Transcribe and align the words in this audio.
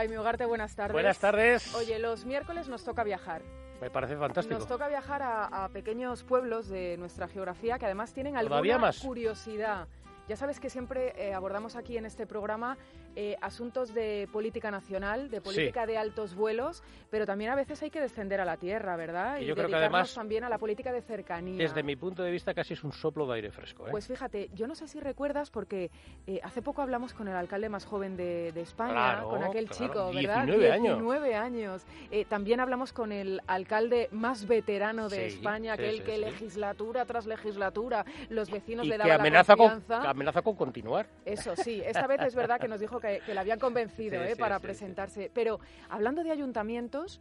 Jaime 0.00 0.18
Ugarte, 0.18 0.46
buenas 0.46 0.74
tardes. 0.74 0.92
Buenas 0.92 1.18
tardes. 1.18 1.74
Oye, 1.74 1.98
los 1.98 2.24
miércoles 2.24 2.68
nos 2.68 2.84
toca 2.84 3.04
viajar. 3.04 3.42
Me 3.80 3.90
parece 3.90 4.16
fantástico. 4.16 4.58
Nos 4.58 4.68
toca 4.68 4.88
viajar 4.88 5.22
a, 5.22 5.68
pequeños 5.72 6.22
pueblos 6.22 6.68
de 6.68 6.96
nuestra 6.96 7.28
geografía 7.28 7.78
que 7.78 7.86
además 7.86 8.12
tienen 8.12 8.36
alguna 8.36 8.92
curiosidad. 9.02 9.88
Ya 10.28 10.36
sabes 10.36 10.60
que 10.60 10.70
siempre 10.70 11.12
eh, 11.16 11.34
abordamos 11.34 11.76
aquí 11.76 11.96
en 11.96 12.06
este 12.06 12.26
programa 12.26 12.78
eh, 13.16 13.36
asuntos 13.40 13.94
de 13.94 14.28
política 14.32 14.70
nacional, 14.70 15.30
de 15.30 15.40
política 15.40 15.86
de 15.86 15.96
altos 15.96 16.34
vuelos, 16.34 16.82
pero 17.10 17.26
también 17.26 17.50
a 17.50 17.54
veces 17.54 17.82
hay 17.82 17.90
que 17.90 18.00
descender 18.00 18.40
a 18.40 18.44
la 18.44 18.56
tierra, 18.56 18.96
¿verdad? 18.96 19.40
Y, 19.40 19.46
yo 19.46 19.54
creo 19.54 19.68
que 19.68 19.76
además 19.76 20.14
también 20.14 20.44
a 20.44 20.48
la 20.48 20.58
política 20.58 20.92
de 20.92 21.02
cercanía. 21.02 21.58
Desde 21.58 21.82
mi 21.82 21.96
punto 21.96 22.22
de 22.22 22.30
vista 22.30 22.54
casi 22.54 22.74
es 22.74 22.84
un 22.84 22.92
soplo 22.92 23.26
de 23.26 23.34
aire 23.34 23.50
fresco. 23.50 23.86
¿eh? 23.86 23.90
Pues 23.90 24.06
fíjate, 24.06 24.50
yo 24.54 24.66
no 24.66 24.74
sé 24.74 24.88
si 24.88 25.00
recuerdas 25.00 25.50
porque 25.50 25.90
eh, 26.26 26.40
hace 26.42 26.62
poco 26.62 26.82
hablamos 26.82 27.14
con 27.14 27.28
el 27.28 27.36
alcalde 27.36 27.68
más 27.68 27.84
joven 27.84 28.16
de, 28.16 28.50
España, 28.60 29.22
con 29.22 29.42
aquel 29.42 29.70
chico, 29.70 30.12
¿verdad? 30.12 30.44
19 30.44 30.72
años. 30.72 30.98
19 30.98 31.34
años. 31.34 31.86
también 32.28 32.60
hablamos 32.60 32.92
con 32.92 33.12
el 33.12 33.40
alcalde 33.46 34.08
más 34.12 34.46
veterano 34.46 35.08
de 35.08 35.26
España, 35.26 35.74
aquel 35.74 36.02
que 36.02 36.18
legislatura 36.18 37.04
tras 37.06 37.26
legislatura 37.26 38.04
los 38.28 38.50
vecinos 38.50 38.86
le 38.86 38.98
daban 38.98 39.20
amenaza 39.20 39.52
la 39.52 39.56
confianza. 39.56 39.98
Con, 39.98 40.06
amenaza 40.06 40.42
con 40.42 40.56
continuar. 40.56 41.06
Eso 41.24 41.54
sí, 41.56 41.82
esta 41.84 42.06
vez 42.06 42.20
es 42.22 42.34
verdad 42.34 42.60
que 42.60 42.68
nos 42.68 42.80
dijo 42.80 43.00
que, 43.00 43.09
que 43.18 43.38
habían 43.38 43.58
convencido 43.58 44.22
¿eh? 44.22 44.36
para 44.36 44.58
presentarse. 44.60 45.30
Pero 45.32 45.60
hablando 45.88 46.22
de 46.22 46.30
ayuntamientos, 46.30 47.20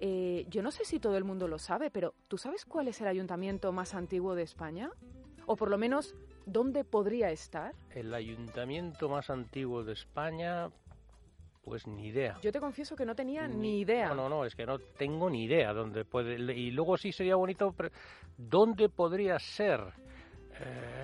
eh, 0.00 0.46
yo 0.48 0.62
no 0.62 0.70
sé 0.70 0.84
si 0.84 0.98
todo 0.98 1.16
el 1.16 1.24
mundo 1.24 1.48
lo 1.48 1.58
sabe, 1.58 1.90
pero 1.90 2.14
¿tú 2.28 2.38
sabes 2.38 2.64
cuál 2.64 2.88
es 2.88 3.00
el 3.00 3.08
ayuntamiento 3.08 3.72
más 3.72 3.94
antiguo 3.94 4.34
de 4.34 4.42
España? 4.42 4.90
O 5.46 5.56
por 5.56 5.70
lo 5.70 5.78
menos, 5.78 6.14
¿dónde 6.46 6.84
podría 6.84 7.30
estar? 7.30 7.74
El 7.94 8.14
ayuntamiento 8.14 9.08
más 9.08 9.30
antiguo 9.30 9.84
de 9.84 9.92
España, 9.92 10.70
pues 11.62 11.86
ni 11.86 12.08
idea. 12.08 12.38
Yo 12.42 12.50
te 12.50 12.60
confieso 12.60 12.96
que 12.96 13.04
no 13.04 13.14
tenía 13.14 13.46
ni, 13.46 13.80
idea. 13.80 14.08
No, 14.08 14.14
no, 14.14 14.28
no, 14.28 14.44
es 14.44 14.54
que 14.54 14.66
no 14.66 14.78
tengo 14.78 15.28
ni 15.28 15.44
idea 15.44 15.72
dónde 15.72 16.04
puede. 16.04 16.34
Y 16.54 16.70
luego 16.70 16.96
sí 16.96 17.12
sería 17.12 17.36
bonito, 17.36 17.74
¿dónde 18.36 18.88
podría 18.88 19.38
ser? 19.38 19.80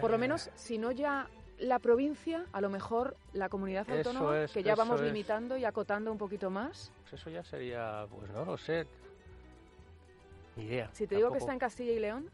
Por 0.00 0.10
lo 0.10 0.18
menos, 0.18 0.50
si 0.54 0.78
no 0.78 0.92
ya 0.92 1.28
la 1.60 1.78
provincia, 1.78 2.46
a 2.52 2.60
lo 2.60 2.70
mejor 2.70 3.16
la 3.32 3.48
comunidad 3.48 3.88
autónoma, 3.90 4.46
que 4.46 4.62
ya 4.62 4.74
vamos 4.74 5.00
limitando 5.00 5.56
y 5.56 5.64
acotando 5.64 6.10
un 6.10 6.18
poquito 6.18 6.50
más. 6.50 6.92
Pues 7.02 7.20
eso 7.20 7.30
ya 7.30 7.44
sería, 7.44 8.06
pues 8.10 8.30
no 8.30 8.44
lo 8.44 8.56
sé. 8.56 8.86
Ni 10.56 10.64
idea. 10.64 10.90
Si 10.92 11.06
te 11.06 11.16
digo 11.16 11.30
que 11.30 11.38
está 11.38 11.52
en 11.52 11.58
Castilla 11.58 11.92
y 11.92 11.98
León. 11.98 12.30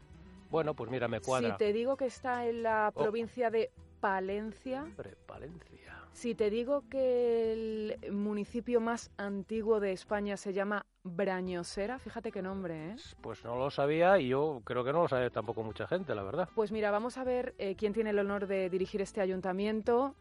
Bueno, 0.49 0.73
pues 0.73 0.89
mira, 0.89 1.07
me 1.07 1.19
cuadra. 1.19 1.51
Si 1.51 1.57
te 1.57 1.73
digo 1.73 1.97
que 1.97 2.05
está 2.05 2.45
en 2.47 2.63
la 2.63 2.91
oh. 2.93 3.03
provincia 3.03 3.49
de 3.49 3.69
Palencia. 3.99 4.83
Hombre, 4.83 5.15
Palencia. 5.25 5.77
Si 6.17 6.33
te 6.33 6.49
digo 6.49 6.83
que 6.89 7.53
el 7.53 8.11
municipio 8.11 8.81
más 8.81 9.11
antiguo 9.17 9.79
de 9.79 9.91
España 9.91 10.35
se 10.35 10.51
llama 10.51 10.85
Brañosera, 11.03 11.99
fíjate 11.99 12.31
qué 12.31 12.41
nombre, 12.41 12.89
¿eh? 12.89 12.95
Pues 13.21 13.43
no 13.43 13.55
lo 13.55 13.69
sabía 13.69 14.17
y 14.17 14.29
yo 14.29 14.61
creo 14.63 14.83
que 14.83 14.91
no 14.91 15.03
lo 15.03 15.07
sabe 15.07 15.29
tampoco 15.29 15.61
mucha 15.61 15.87
gente, 15.87 16.15
la 16.15 16.23
verdad. 16.23 16.49
Pues 16.55 16.71
mira, 16.71 16.89
vamos 16.89 17.19
a 17.19 17.23
ver 17.23 17.53
eh, 17.59 17.75
quién 17.75 17.93
tiene 17.93 18.09
el 18.09 18.17
honor 18.19 18.47
de 18.47 18.67
dirigir 18.69 18.99
este 19.01 19.21
ayuntamiento. 19.21 20.15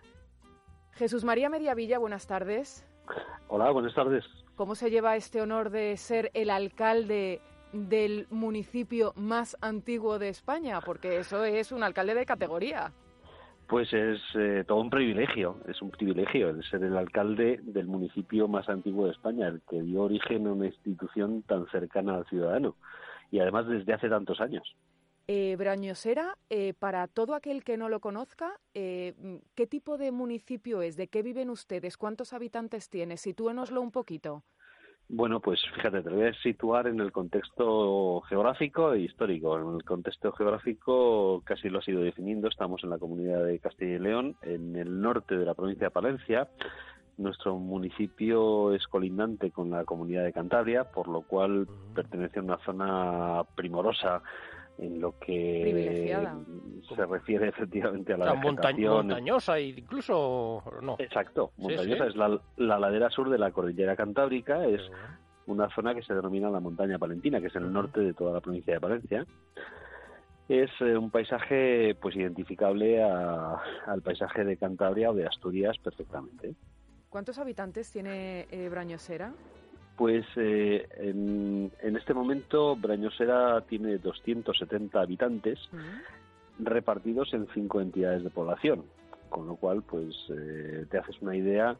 Jesús 0.92 1.24
María 1.24 1.48
Mediavilla, 1.48 1.98
buenas 1.98 2.26
tardes. 2.26 2.86
Hola, 3.48 3.70
buenas 3.70 3.94
tardes. 3.94 4.24
¿Cómo 4.54 4.74
se 4.74 4.90
lleva 4.90 5.16
este 5.16 5.40
honor 5.40 5.70
de 5.70 5.96
ser 5.96 6.30
el 6.34 6.50
alcalde 6.50 7.40
del 7.72 8.26
municipio 8.30 9.12
más 9.16 9.56
antiguo 9.60 10.18
de 10.18 10.28
España? 10.28 10.80
Porque 10.82 11.18
eso 11.18 11.44
es 11.44 11.72
un 11.72 11.82
alcalde 11.82 12.14
de 12.14 12.26
categoría. 12.26 12.92
Pues 13.68 13.92
es 13.92 14.20
eh, 14.34 14.64
todo 14.66 14.80
un 14.80 14.90
privilegio, 14.90 15.60
es 15.66 15.82
un 15.82 15.90
privilegio 15.90 16.50
el 16.50 16.62
ser 16.64 16.84
el 16.84 16.96
alcalde 16.96 17.58
del 17.62 17.86
municipio 17.86 18.46
más 18.46 18.68
antiguo 18.68 19.06
de 19.06 19.12
España, 19.12 19.48
el 19.48 19.60
que 19.68 19.82
dio 19.82 20.02
origen 20.02 20.46
a 20.46 20.52
una 20.52 20.66
institución 20.66 21.42
tan 21.42 21.66
cercana 21.68 22.16
al 22.16 22.26
ciudadano 22.26 22.76
y 23.30 23.40
además 23.40 23.66
desde 23.66 23.92
hace 23.92 24.08
tantos 24.08 24.40
años. 24.40 24.76
Eh, 25.28 25.56
Brañosera, 25.58 26.38
eh, 26.50 26.72
para 26.78 27.08
todo 27.08 27.34
aquel 27.34 27.64
que 27.64 27.76
no 27.76 27.88
lo 27.88 27.98
conozca, 27.98 28.60
eh, 28.74 29.40
¿qué 29.56 29.66
tipo 29.66 29.98
de 29.98 30.12
municipio 30.12 30.82
es? 30.82 30.96
¿De 30.96 31.08
qué 31.08 31.22
viven 31.22 31.50
ustedes? 31.50 31.96
¿Cuántos 31.96 32.32
habitantes 32.32 32.88
tiene? 32.88 33.16
Sitúenoslo 33.16 33.82
un 33.82 33.90
poquito. 33.90 34.44
Bueno, 35.08 35.38
pues 35.38 35.60
fíjate, 35.76 36.02
te 36.02 36.10
lo 36.10 36.16
voy 36.16 36.26
a 36.26 36.34
situar 36.42 36.88
en 36.88 36.98
el 36.98 37.12
contexto 37.12 38.22
geográfico 38.22 38.92
e 38.92 39.02
histórico. 39.02 39.56
En 39.56 39.76
el 39.76 39.84
contexto 39.84 40.32
geográfico 40.32 41.42
casi 41.44 41.68
lo 41.68 41.78
ha 41.78 41.82
sido 41.82 42.00
definiendo. 42.00 42.48
Estamos 42.48 42.82
en 42.82 42.90
la 42.90 42.98
comunidad 42.98 43.44
de 43.44 43.60
Castilla 43.60 43.94
y 43.94 43.98
León, 44.00 44.36
en 44.42 44.74
el 44.74 45.00
norte 45.00 45.36
de 45.36 45.44
la 45.44 45.54
provincia 45.54 45.86
de 45.86 45.90
Palencia. 45.92 46.48
Nuestro 47.18 47.56
municipio 47.56 48.74
es 48.74 48.84
colindante 48.88 49.52
con 49.52 49.70
la 49.70 49.84
comunidad 49.84 50.24
de 50.24 50.32
Cantabria, 50.32 50.90
por 50.90 51.06
lo 51.06 51.22
cual 51.22 51.68
pertenece 51.94 52.40
a 52.40 52.42
una 52.42 52.58
zona 52.58 53.44
primorosa 53.54 54.22
en 54.78 55.00
lo 55.00 55.18
que 55.18 56.14
se 56.94 57.06
refiere 57.06 57.48
efectivamente 57.48 58.12
a 58.12 58.18
la, 58.18 58.32
vegetación. 58.34 59.06
montañosa 59.06 59.58
incluso 59.58 60.62
no 60.82 60.96
exacto 60.98 61.52
montañosa. 61.56 62.06
es 62.06 62.16
la, 62.16 62.78
ladera 62.78 63.10
sur 63.10 63.30
de 63.30 63.38
la 63.38 63.50
cordillera 63.52 63.96
cantábrica 63.96 64.66
es 64.66 64.82
una 65.46 65.68
zona 65.74 65.94
que 65.94 66.02
se 66.02 66.14
denomina 66.14 66.50
la 66.50 66.60
montaña 66.60 66.98
palentina 66.98 67.40
que 67.40 67.46
es 67.46 67.56
en 67.56 67.64
el 67.64 67.72
norte 67.72 68.00
de 68.00 68.14
toda 68.14 68.32
la 68.32 68.40
provincia 68.40 68.74
de 68.74 68.80
Palencia. 68.80 69.26
Es 70.48 70.70
eh, 70.80 70.96
un 70.96 71.10
paisaje 71.10 71.96
pues 72.00 72.14
identificable 72.16 73.02
al 73.02 74.02
paisaje 74.02 74.44
de 74.44 74.56
Cantabria 74.56 75.10
o 75.10 75.14
de 75.14 75.26
Asturias 75.26 75.76
perfectamente. 75.78 76.54
¿Cuántos 77.08 77.38
habitantes 77.38 77.90
tiene 77.90 78.46
eh, 78.50 78.68
Brañosera? 78.68 79.32
Pues 79.96 80.26
eh, 80.36 80.86
en, 80.96 81.96
este 81.96 82.12
momento 82.12 82.76
Brañosera 82.76 83.62
tiene 83.62 83.96
270 83.98 85.00
habitantes 85.00 85.58
repartidos 86.58 87.32
en 87.32 87.46
cinco 87.54 87.80
entidades 87.80 88.22
de 88.22 88.30
población, 88.30 88.84
con 89.30 89.46
lo 89.46 89.56
cual 89.56 89.82
pues 89.82 90.14
eh, 90.30 90.86
te 90.90 90.98
haces 90.98 91.20
una 91.22 91.34
idea 91.34 91.76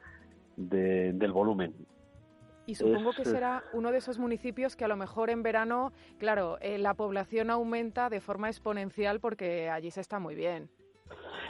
del 0.56 1.32
volumen. 1.32 1.74
Y 2.66 2.74
supongo 2.74 3.12
que 3.12 3.24
será 3.24 3.62
uno 3.72 3.92
de 3.92 3.98
esos 3.98 4.18
municipios 4.18 4.74
que 4.74 4.84
a 4.84 4.88
lo 4.88 4.96
mejor 4.96 5.30
en 5.30 5.42
verano, 5.44 5.92
claro, 6.18 6.58
eh, 6.60 6.78
la 6.78 6.94
población 6.94 7.50
aumenta 7.50 8.10
de 8.10 8.20
forma 8.20 8.48
exponencial 8.48 9.20
porque 9.20 9.70
allí 9.70 9.90
se 9.92 10.00
está 10.00 10.18
muy 10.18 10.34
bien. 10.34 10.68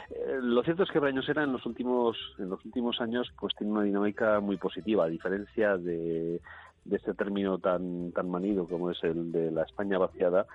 Eh, 0.09 0.39
lo 0.41 0.63
cierto 0.63 0.83
es 0.83 0.91
que 0.91 0.99
Brañosera 0.99 1.43
en 1.43 1.51
los 1.51 1.65
últimos 1.65 2.17
en 2.37 2.49
los 2.49 2.63
últimos 2.63 3.01
años 3.01 3.31
pues 3.39 3.53
tiene 3.55 3.73
una 3.73 3.83
dinámica 3.83 4.39
muy 4.39 4.57
positiva, 4.57 5.05
a 5.05 5.09
diferencia 5.09 5.77
de, 5.77 6.41
este 6.89 7.13
término 7.13 7.57
tan 7.59 8.11
tan 8.13 8.29
manido 8.29 8.65
como 8.65 8.91
es 8.91 9.03
el 9.03 9.31
de 9.31 9.51
la 9.51 9.63
España 9.63 9.97
vaciada. 9.97 10.45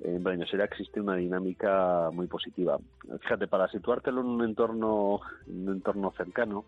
En 0.00 0.22
Brañosera 0.22 0.64
existe 0.64 1.00
una 1.00 1.16
dinámica 1.16 2.10
muy 2.12 2.28
positiva. 2.28 2.78
Fíjate, 3.20 3.48
para 3.48 3.68
situártelo 3.68 4.20
en 4.20 4.26
un 4.28 4.44
entorno 4.44 5.20
en 5.48 5.68
un 5.68 5.76
entorno 5.76 6.12
cercano, 6.16 6.64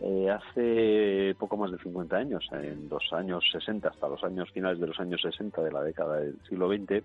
eh, 0.00 0.30
hace 0.30 1.34
poco 1.38 1.56
más 1.56 1.72
de 1.72 1.78
50 1.78 2.16
años, 2.16 2.48
en 2.52 2.88
los 2.88 3.12
años 3.12 3.44
60 3.52 3.88
hasta 3.88 4.08
los 4.08 4.22
años 4.22 4.50
finales 4.52 4.78
de 4.78 4.86
los 4.86 4.98
años 5.00 5.20
60 5.20 5.60
de 5.62 5.72
la 5.72 5.82
década 5.82 6.16
del 6.16 6.38
siglo 6.48 6.68
XX, 6.68 7.04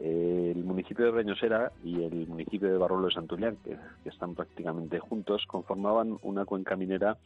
el 0.00 0.64
municipio 0.64 1.06
de 1.06 1.10
Reñosera 1.12 1.72
y 1.84 2.02
el 2.02 2.26
municipio 2.26 2.70
de 2.70 2.78
Barrolo 2.78 3.06
de 3.06 3.14
Santullán, 3.14 3.56
que, 3.64 3.76
están 4.04 4.34
prácticamente 4.34 4.98
juntos, 4.98 5.44
conformaban 5.46 6.18
una 6.22 6.44
cuenca 6.44 6.76
minera 6.76 7.16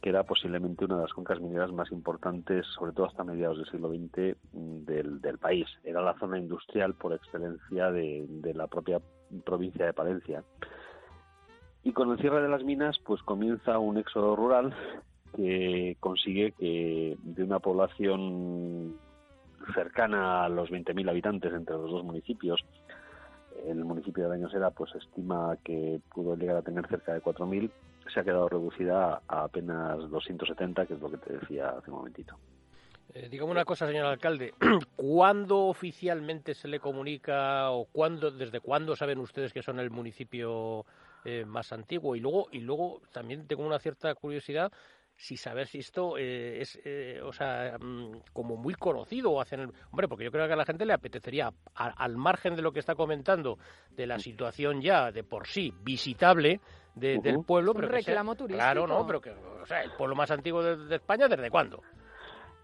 que 0.00 0.10
era 0.10 0.22
posiblemente 0.24 0.84
una 0.84 0.96
de 0.96 1.02
las 1.02 1.14
cuencas 1.14 1.40
mineras 1.40 1.72
más 1.72 1.90
importantes, 1.90 2.66
sobre 2.78 2.92
todo 2.92 3.06
hasta 3.06 3.24
mediados 3.24 3.56
del 3.56 3.70
siglo 3.70 3.88
XX, 3.88 4.36
del, 4.52 5.38
país. 5.38 5.66
Era 5.82 6.02
la 6.02 6.12
zona 6.18 6.38
industrial 6.38 6.92
por 6.92 7.14
excelencia 7.14 7.90
de, 7.90 8.26
de, 8.28 8.52
la 8.52 8.66
propia 8.66 9.00
provincia 9.46 9.86
de 9.86 9.94
Palencia. 9.94 10.44
Y 11.84 11.92
con 11.92 12.10
el 12.10 12.18
cierre 12.18 12.42
de 12.42 12.50
las 12.50 12.62
minas, 12.64 12.98
pues 12.98 13.22
comienza 13.22 13.78
un 13.78 13.96
éxodo 13.96 14.36
rural 14.36 14.74
que 15.34 15.96
consigue 16.00 16.52
que 16.52 17.16
de 17.22 17.42
una 17.42 17.58
población 17.58 18.96
cercana 19.72 20.44
a 20.44 20.48
los 20.48 20.70
20.000 20.70 21.08
habitantes 21.08 21.52
entre 21.52 21.76
los 21.76 21.90
dos 21.90 22.04
municipios. 22.04 22.64
El 23.66 23.84
municipio 23.84 24.24
de 24.24 24.30
Dañosera 24.30 24.70
pues 24.70 24.94
estima 24.94 25.56
que 25.64 26.00
pudo 26.12 26.36
llegar 26.36 26.56
a 26.56 26.62
tener 26.62 26.86
cerca 26.88 27.14
de 27.14 27.22
4.000. 27.22 27.70
Se 28.12 28.20
ha 28.20 28.24
quedado 28.24 28.48
reducida 28.48 29.22
a 29.28 29.44
apenas 29.44 29.98
270, 30.10 30.86
que 30.86 30.94
es 30.94 31.00
lo 31.00 31.10
que 31.10 31.18
te 31.18 31.38
decía 31.38 31.70
hace 31.70 31.90
un 31.90 31.98
momentito. 31.98 32.36
Eh, 33.12 33.28
dígame 33.30 33.52
una 33.52 33.64
cosa, 33.64 33.86
señor 33.86 34.06
alcalde. 34.06 34.54
¿Cuándo 34.96 35.66
oficialmente 35.66 36.54
se 36.54 36.66
le 36.66 36.80
comunica 36.80 37.70
o 37.70 37.84
cuándo, 37.86 38.32
desde 38.32 38.60
cuándo 38.60 38.96
saben 38.96 39.18
ustedes 39.18 39.52
que 39.52 39.62
son 39.62 39.78
el 39.78 39.90
municipio 39.90 40.84
eh, 41.24 41.44
más 41.44 41.72
antiguo? 41.72 42.16
Y 42.16 42.20
luego, 42.20 42.48
y 42.50 42.58
luego 42.58 43.02
también 43.12 43.46
tengo 43.46 43.64
una 43.64 43.78
cierta 43.78 44.12
curiosidad 44.16 44.72
si 45.16 45.36
saber 45.36 45.66
si 45.66 45.78
esto 45.78 46.18
eh, 46.18 46.60
es, 46.60 46.78
eh, 46.84 47.20
o 47.22 47.32
sea, 47.32 47.76
mm, 47.80 48.32
como 48.32 48.56
muy 48.56 48.74
conocido 48.74 49.30
o 49.32 49.40
hacen, 49.40 49.72
hombre, 49.90 50.08
porque 50.08 50.24
yo 50.24 50.30
creo 50.30 50.46
que 50.46 50.52
a 50.52 50.56
la 50.56 50.64
gente 50.64 50.84
le 50.84 50.92
apetecería, 50.92 51.52
al 51.74 52.16
margen 52.16 52.56
de 52.56 52.62
lo 52.62 52.72
que 52.72 52.80
está 52.80 52.94
comentando, 52.94 53.58
de 53.90 54.06
la 54.06 54.18
situación 54.18 54.80
ya 54.80 55.12
de 55.12 55.24
por 55.24 55.46
sí 55.46 55.72
visitable 55.82 56.60
del 56.94 57.44
pueblo, 57.44 57.74
pero 57.74 57.88
reclamo 57.88 58.34
turístico. 58.34 58.64
Claro, 58.64 58.86
no, 58.86 59.06
pero 59.06 59.20
que, 59.20 59.30
o 59.30 59.66
sea, 59.66 59.82
el 59.82 59.92
pueblo 59.92 60.14
más 60.14 60.30
antiguo 60.30 60.62
de, 60.62 60.96
España, 60.96 61.28
¿desde 61.28 61.50
cuándo? 61.50 61.82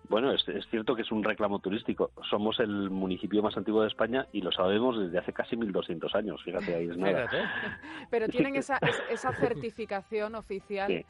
Bueno, 0.08 0.32
es, 0.32 0.44
cierto 0.70 0.96
que 0.96 1.02
es 1.02 1.12
un 1.12 1.22
reclamo 1.22 1.60
turístico. 1.60 2.10
Somos 2.28 2.58
el 2.58 2.90
municipio 2.90 3.42
más 3.42 3.56
antiguo 3.56 3.82
de 3.82 3.88
España 3.88 4.26
y 4.32 4.40
lo 4.40 4.50
sabemos 4.50 4.98
desde 4.98 5.18
hace 5.18 5.32
casi 5.32 5.54
1.200 5.56 6.14
años. 6.16 6.42
Fíjate, 6.44 6.74
ahí 6.74 6.88
es 6.88 6.96
nada. 6.96 7.28
Pero 8.10 8.26
tienen 8.26 8.56
esa, 8.56 8.78
esa 9.08 9.32
certificación 9.36 10.34
oficial. 10.34 10.88
Sí, 10.88 11.06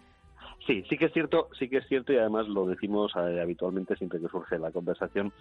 sí 0.67 0.99
que 0.99 1.07
es 1.07 1.12
cierto, 1.12 1.49
sí 1.59 1.69
que 1.69 1.79
es 1.79 1.89
cierto 1.89 2.12
y 2.12 2.19
además 2.19 2.49
lo 2.49 2.67
decimos 2.67 3.12
eh, 3.17 3.41
habitualmente 3.41 3.97
siempre 3.97 4.21
que 4.21 4.29
surge 4.29 4.59
la 4.59 4.71
conversación. 4.71 5.33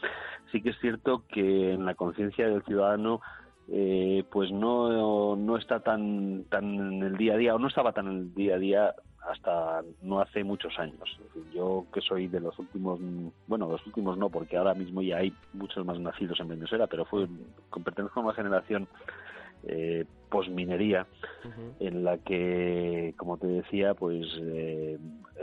Sí 0.51 0.61
que 0.61 0.69
es 0.69 0.79
cierto 0.79 1.23
que 1.27 1.73
en 1.73 1.85
la 1.85 1.95
conciencia 1.95 2.47
del 2.47 2.63
ciudadano 2.63 3.21
eh, 3.71 4.23
pues 4.31 4.51
no, 4.51 5.35
no 5.35 5.57
está 5.57 5.81
tan 5.81 6.45
tan 6.45 6.63
en 6.63 7.03
el 7.03 7.17
día 7.17 7.33
a 7.33 7.37
día 7.37 7.55
o 7.55 7.59
no 7.59 7.67
estaba 7.67 7.91
tan 7.91 8.07
en 8.07 8.17
el 8.17 8.33
día 8.33 8.55
a 8.55 8.59
día 8.59 8.95
hasta 9.29 9.81
no 10.01 10.21
hace 10.21 10.43
muchos 10.43 10.77
años. 10.79 11.19
Yo 11.53 11.85
que 11.93 12.01
soy 12.01 12.27
de 12.27 12.39
los 12.39 12.57
últimos, 12.57 12.99
bueno, 13.47 13.69
los 13.69 13.85
últimos 13.85 14.17
no, 14.17 14.29
porque 14.29 14.57
ahora 14.57 14.73
mismo 14.73 15.01
ya 15.01 15.17
hay 15.17 15.33
muchos 15.53 15.85
más 15.85 15.99
nacidos 15.99 16.39
en 16.39 16.47
Venezuela, 16.47 16.87
pero 16.87 17.05
fue 17.05 17.27
pertenezco 17.83 18.19
a 18.19 18.23
una 18.23 18.33
generación 18.33 18.87
eh, 19.63 20.05
posminería 20.29 21.07
en 21.79 22.03
la 22.03 22.17
que, 22.19 23.13
como 23.17 23.37
te 23.37 23.47
decía, 23.47 23.93
pues 23.95 24.27
eh, 24.41 24.97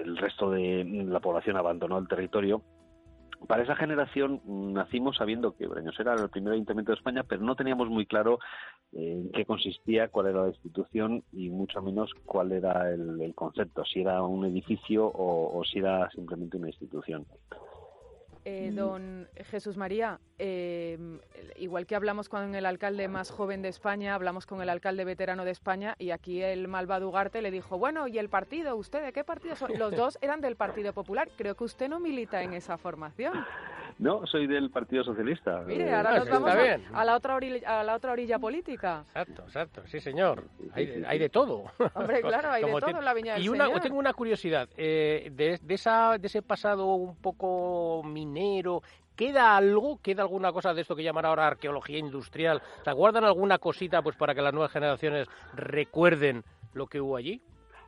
el 0.04 0.16
resto 0.16 0.50
de 0.50 0.84
la 0.84 1.20
población 1.20 1.56
abandonó 1.56 1.98
el 1.98 2.08
territorio. 2.08 2.62
Para 3.48 3.62
esa 3.62 3.76
generación 3.76 4.40
nacimos 4.46 5.16
sabiendo 5.16 5.56
que 5.56 5.66
Breños 5.66 5.98
era 6.00 6.14
el 6.14 6.30
primer 6.30 6.54
ayuntamiento 6.54 6.92
de 6.92 6.96
España, 6.96 7.22
pero 7.22 7.42
no 7.42 7.54
teníamos 7.54 7.88
muy 7.88 8.06
claro 8.06 8.38
eh, 8.92 9.12
en 9.12 9.30
qué 9.32 9.44
consistía, 9.44 10.08
cuál 10.08 10.28
era 10.28 10.42
la 10.42 10.48
institución 10.48 11.22
y 11.32 11.50
mucho 11.50 11.82
menos 11.82 12.12
cuál 12.24 12.52
era 12.52 12.90
el, 12.90 13.34
concepto, 13.34 13.84
si 13.84 14.00
era 14.00 14.22
un 14.22 14.46
edificio 14.46 15.10
o 15.14 15.62
si 15.64 15.80
era 15.80 16.08
simplemente 16.10 16.56
una 16.56 16.68
institución. 16.68 17.26
Eh, 18.48 18.70
don 18.72 19.28
Jesús 19.50 19.76
María, 19.76 20.20
eh, 20.38 21.19
igual 21.56 21.84
que 21.84 21.96
hablamos 21.96 22.28
con 22.28 22.54
el 22.54 22.64
alcalde 22.64 23.08
más 23.08 23.32
joven 23.32 23.60
de 23.60 23.69
España, 23.69 24.14
hablamos 24.14 24.46
con 24.46 24.62
el 24.62 24.69
alcalde 24.69 25.04
veterano 25.04 25.44
de 25.44 25.50
España 25.50 25.96
y 25.98 26.12
aquí 26.12 26.43
el 26.43 26.69
malvado 26.69 27.08
Ugarte 27.08 27.43
le 27.43 27.50
dijo, 27.50 27.76
bueno, 27.76 28.06
¿y 28.06 28.19
el 28.19 28.28
partido? 28.28 28.76
¿Usted 28.76 29.04
de 29.04 29.12
qué 29.12 29.25
partido 29.25 29.56
son? 29.56 29.76
Los 29.76 29.90
dos 29.96 30.16
eran 30.20 30.40
del 30.40 30.54
Partido 30.54 30.93
Popular. 30.93 31.28
Creo 31.37 31.56
que 31.56 31.64
usted 31.64 31.88
no 31.88 31.98
milita 31.98 32.40
en 32.40 32.52
esa 32.52 32.78
formación. 32.78 33.44
No, 33.98 34.26
soy 34.26 34.46
del 34.46 34.70
Partido 34.70 35.02
Socialista. 35.04 35.62
Mire, 35.66 35.94
ahora 35.94 36.10
ah, 36.10 36.19
nos 36.19 36.28
vamos 36.28 36.50
a, 36.50 37.04
la 37.04 37.16
otra 37.16 37.34
orilla, 37.34 37.81
a 37.81 37.82
la 37.82 37.94
otra 37.94 38.12
orilla 38.12 38.38
política. 38.38 39.04
Exacto, 39.08 39.43
exacto, 39.43 39.82
sí 39.87 40.00
señor. 40.00 40.44
Hay, 40.75 41.19
de 41.19 41.28
todo. 41.31 41.64
Hombre, 41.94 42.20
claro, 42.20 42.50
hay 42.50 42.64
de 42.64 42.70
todo 42.72 42.98
en 42.98 43.04
la 43.04 43.14
Viña 43.14 43.34
del 43.34 43.43
Y 43.44 43.48
una, 43.48 43.81
tengo 43.81 43.98
una 43.98 44.12
curiosidad, 44.12 44.69
eh, 44.76 45.31
de, 45.32 45.58
esa, 45.75 46.19
de 46.19 46.26
ese 46.26 46.43
pasado 46.43 46.94
un 46.94 47.16
poco 47.16 48.02
minero, 48.04 48.82
¿Queda 49.16 49.56
algo? 49.56 49.99
¿Queda 50.02 50.20
alguna 50.20 50.52
cosa 50.52 50.75
de 50.75 50.82
esto 50.82 50.94
que 50.94 51.02
llaman 51.02 51.25
ahora 51.25 51.46
arqueología 51.46 51.96
industrial? 51.96 52.60
¿Se 52.84 52.92
guardan 52.92 53.25
alguna 53.25 53.56
cosita 53.56 54.02
pues 54.02 54.14
para 54.14 54.34
que 54.34 54.42
las 54.42 54.52
nuevas 54.52 54.70
generaciones 54.70 55.26
recuerden 55.54 56.44
lo 56.75 56.87
que 56.87 57.00
hubo 57.00 57.16
allí? 57.16 57.40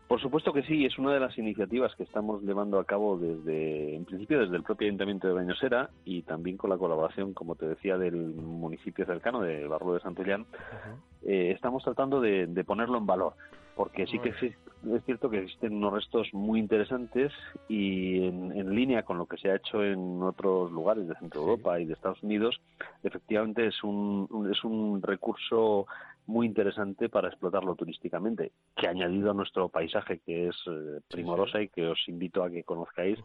Por 0.08 0.22
supuesto 0.22 0.54
que 0.54 0.62
sí, 0.62 0.86
es 0.86 0.98
una 0.98 1.12
de 1.12 1.20
las 1.20 1.36
iniciativas 1.36 1.94
que 1.94 2.04
estamos 2.04 2.42
llevando 2.42 2.78
a 2.80 2.84
cabo 2.86 3.18
desde, 3.18 3.94
en 3.94 4.06
principio 4.06 4.40
desde 4.40 4.56
el 4.56 4.62
propio 4.62 4.86
Ayuntamiento 4.86 5.28
de 5.28 5.34
Bañosera 5.34 5.90
y 6.06 6.22
también 6.22 6.56
con 6.56 6.70
la 6.70 6.78
colaboración, 6.78 7.34
como 7.34 7.56
te 7.56 7.68
decía, 7.68 7.98
del 7.98 8.16
municipio 8.16 9.04
cercano 9.04 9.42
de 9.42 9.68
Barro 9.68 9.92
de 9.92 10.00
Santullán. 10.00 10.46
Eh, 11.22 11.52
estamos 11.54 11.84
tratando 11.84 12.22
de, 12.22 12.64
ponerlo 12.66 12.96
en 12.96 13.04
valor, 13.04 13.34
porque 13.76 14.06
sí 14.06 14.18
que 14.18 14.30
es, 14.30 15.04
cierto 15.04 15.28
que 15.28 15.40
existen 15.40 15.74
unos 15.74 15.92
restos 15.92 16.32
muy 16.32 16.58
interesantes 16.58 17.30
y 17.68 18.24
en, 18.24 18.74
línea 18.74 19.02
con 19.02 19.18
lo 19.18 19.26
que 19.26 19.36
se 19.36 19.50
ha 19.50 19.56
hecho 19.56 19.84
en 19.84 20.22
otros 20.22 20.72
lugares 20.72 21.06
de 21.06 21.16
Centro 21.16 21.42
Europa 21.42 21.78
y 21.80 21.84
de 21.84 21.92
Estados 21.92 22.22
Unidos, 22.22 22.58
efectivamente 23.02 23.66
es 23.66 23.84
un, 23.84 24.48
es 24.50 24.64
un 24.64 25.02
recurso 25.02 25.86
muy 26.28 26.46
interesante 26.46 27.08
para 27.08 27.28
explotarlo 27.28 27.74
turísticamente, 27.74 28.52
que 28.76 28.86
añadido 28.86 29.30
a 29.30 29.34
nuestro 29.34 29.70
paisaje 29.70 30.20
que 30.24 30.48
es 30.48 30.56
eh, 30.66 31.00
primorosa 31.08 31.60
y 31.62 31.68
que 31.68 31.86
os 31.86 31.98
invito 32.06 32.44
a 32.44 32.50
que 32.50 32.64
conozcáis, 32.64 33.18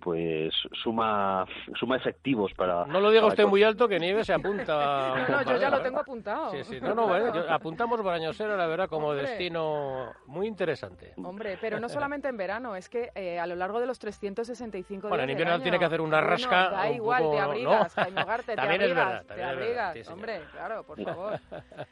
pues 0.00 0.54
suma 0.82 1.46
suma 1.80 1.96
efectivos 1.96 2.52
para... 2.54 2.84
No 2.84 3.00
lo 3.00 3.10
diga 3.10 3.26
usted 3.26 3.46
muy 3.46 3.62
alto 3.62 3.88
que 3.88 3.98
Nieve 3.98 4.22
se 4.22 4.34
apunta. 4.34 5.26
no, 5.30 5.42
yo 5.42 5.56
ya 5.56 5.70
lo 5.70 5.80
tengo 5.80 6.00
apuntado. 6.00 6.50
Sí, 6.50 6.64
sí, 6.64 6.80
no, 6.80 6.94
no, 6.94 7.08
bueno, 7.08 7.32
apuntamos 7.48 8.02
Brañosera, 8.02 8.54
la 8.54 8.66
verdad, 8.66 8.88
como 8.88 9.14
destino 9.14 10.12
muy 10.26 10.46
interesante. 10.46 11.14
Hombre, 11.16 11.56
pero 11.58 11.80
no 11.80 11.88
solamente 11.88 12.28
en 12.28 12.36
verano, 12.36 12.76
es 12.76 12.90
que 12.90 13.12
eh, 13.14 13.38
a 13.38 13.46
lo 13.46 13.56
largo 13.56 13.80
de 13.80 13.86
los 13.86 13.98
365 13.98 15.06
días 15.06 15.08
Bueno, 15.08 15.24
en 15.24 15.30
invierno 15.30 15.58
tiene 15.60 15.78
que 15.78 15.86
hacer 15.86 16.02
una 16.02 16.20
rasca... 16.20 16.68
da 16.68 16.90
igual, 16.90 17.30
te 17.30 17.40
abrigas, 17.40 17.96
¿no? 17.96 18.04
te 18.04 18.60
abrigas, 18.60 19.26
te 19.26 19.42
abrigas, 19.42 20.08
hombre, 20.10 20.40
claro, 20.52 20.84
por 20.84 21.02
favor. 21.04 21.40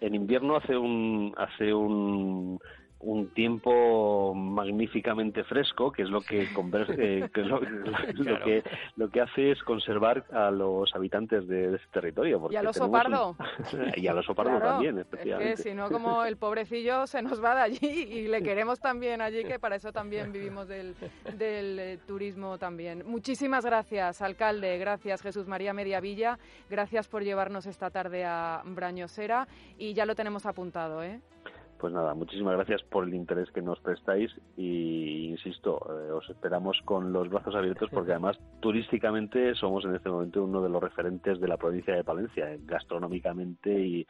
En 0.03 0.15
invierno 0.15 0.50
hace 0.57 0.77
un 0.77 1.35
hace 1.37 1.73
un 1.73 2.59
un 3.01 3.33
tiempo 3.33 4.35
magníficamente 4.35 5.43
fresco, 5.45 5.91
que 5.91 6.03
es 6.03 6.11
lo 6.11 6.21
que, 6.21 6.49
que, 7.33 7.43
lo, 7.43 7.61
que 8.45 8.63
lo 8.97 9.11
que 9.11 9.21
hace 9.21 9.53
es 9.53 9.63
conservar 9.63 10.27
a 10.33 10.51
los 10.51 10.95
habitantes 10.95 11.49
de, 11.49 11.75
ese 11.75 11.85
territorio. 11.93 12.49
y 12.51 12.57
al 12.57 12.67
oso 12.67 12.91
pardo. 12.91 13.37
y 13.97 14.07
al 14.07 14.19
oso 14.19 14.35
pardo 14.35 14.59
también, 14.59 14.99
especialmente. 14.99 15.53
Es 15.53 15.63
que 15.63 15.71
si 15.71 15.75
no, 15.75 15.91
como 15.91 16.25
el 16.25 16.37
pobrecillo 16.37 17.07
se 17.07 17.23
nos 17.23 17.43
va 17.43 17.55
de 17.55 17.61
allí 17.63 17.89
y 17.89 18.29
le 18.29 18.43
queremos 18.43 18.81
también 18.81 19.23
allí, 19.23 19.45
que 19.45 19.59
para 19.59 19.77
eso 19.77 19.93
también 19.93 20.31
vivimos 20.31 20.69
del, 20.69 20.95
del 21.37 21.79
eh, 21.79 21.99
turismo 22.07 22.59
también. 22.59 23.05
Muchísimas 23.07 23.65
gracias, 23.65 24.21
alcalde. 24.21 24.77
Gracias, 24.79 25.23
Jesús 25.23 25.47
María 25.47 25.73
Mediavilla. 25.73 26.39
Gracias 26.69 27.09
por 27.09 27.25
llevarnos 27.25 27.65
esta 27.65 27.91
tarde 27.91 28.25
a 28.27 28.63
Brañosera 28.65 29.49
y 29.79 29.95
ya 29.95 30.05
lo 30.05 30.15
tenemos 30.15 30.45
apuntado, 30.45 31.03
¿eh? 31.03 31.21
Pues 31.81 31.95
nada, 31.95 32.13
muchísimas 32.13 32.57
gracias 32.57 32.83
por 32.83 33.05
el 33.05 33.15
interés 33.15 33.51
que 33.53 33.63
nos 33.63 33.81
prestáis 33.81 34.31
y 34.55 35.31
insisto, 35.31 35.81
eh, 35.89 36.13
os 36.13 36.29
esperamos 36.29 36.79
con 36.85 37.11
los 37.11 37.31
brazos 37.31 37.55
abiertos 37.55 37.89
porque 37.91 38.11
además 38.11 38.39
turísticamente 38.61 39.55
somos 39.55 39.87
en 39.87 39.95
este 39.95 40.11
momento 40.11 40.45
uno 40.45 40.61
de 40.61 40.69
los 40.69 40.83
referentes 40.83 41.41
de 41.41 41.49
la 41.49 41.57
provincia 41.57 41.95
de 41.95 42.05
Palencia, 42.05 42.53
eh, 42.53 42.61
gastronómicamente 42.65 43.73
y, 43.73 44.07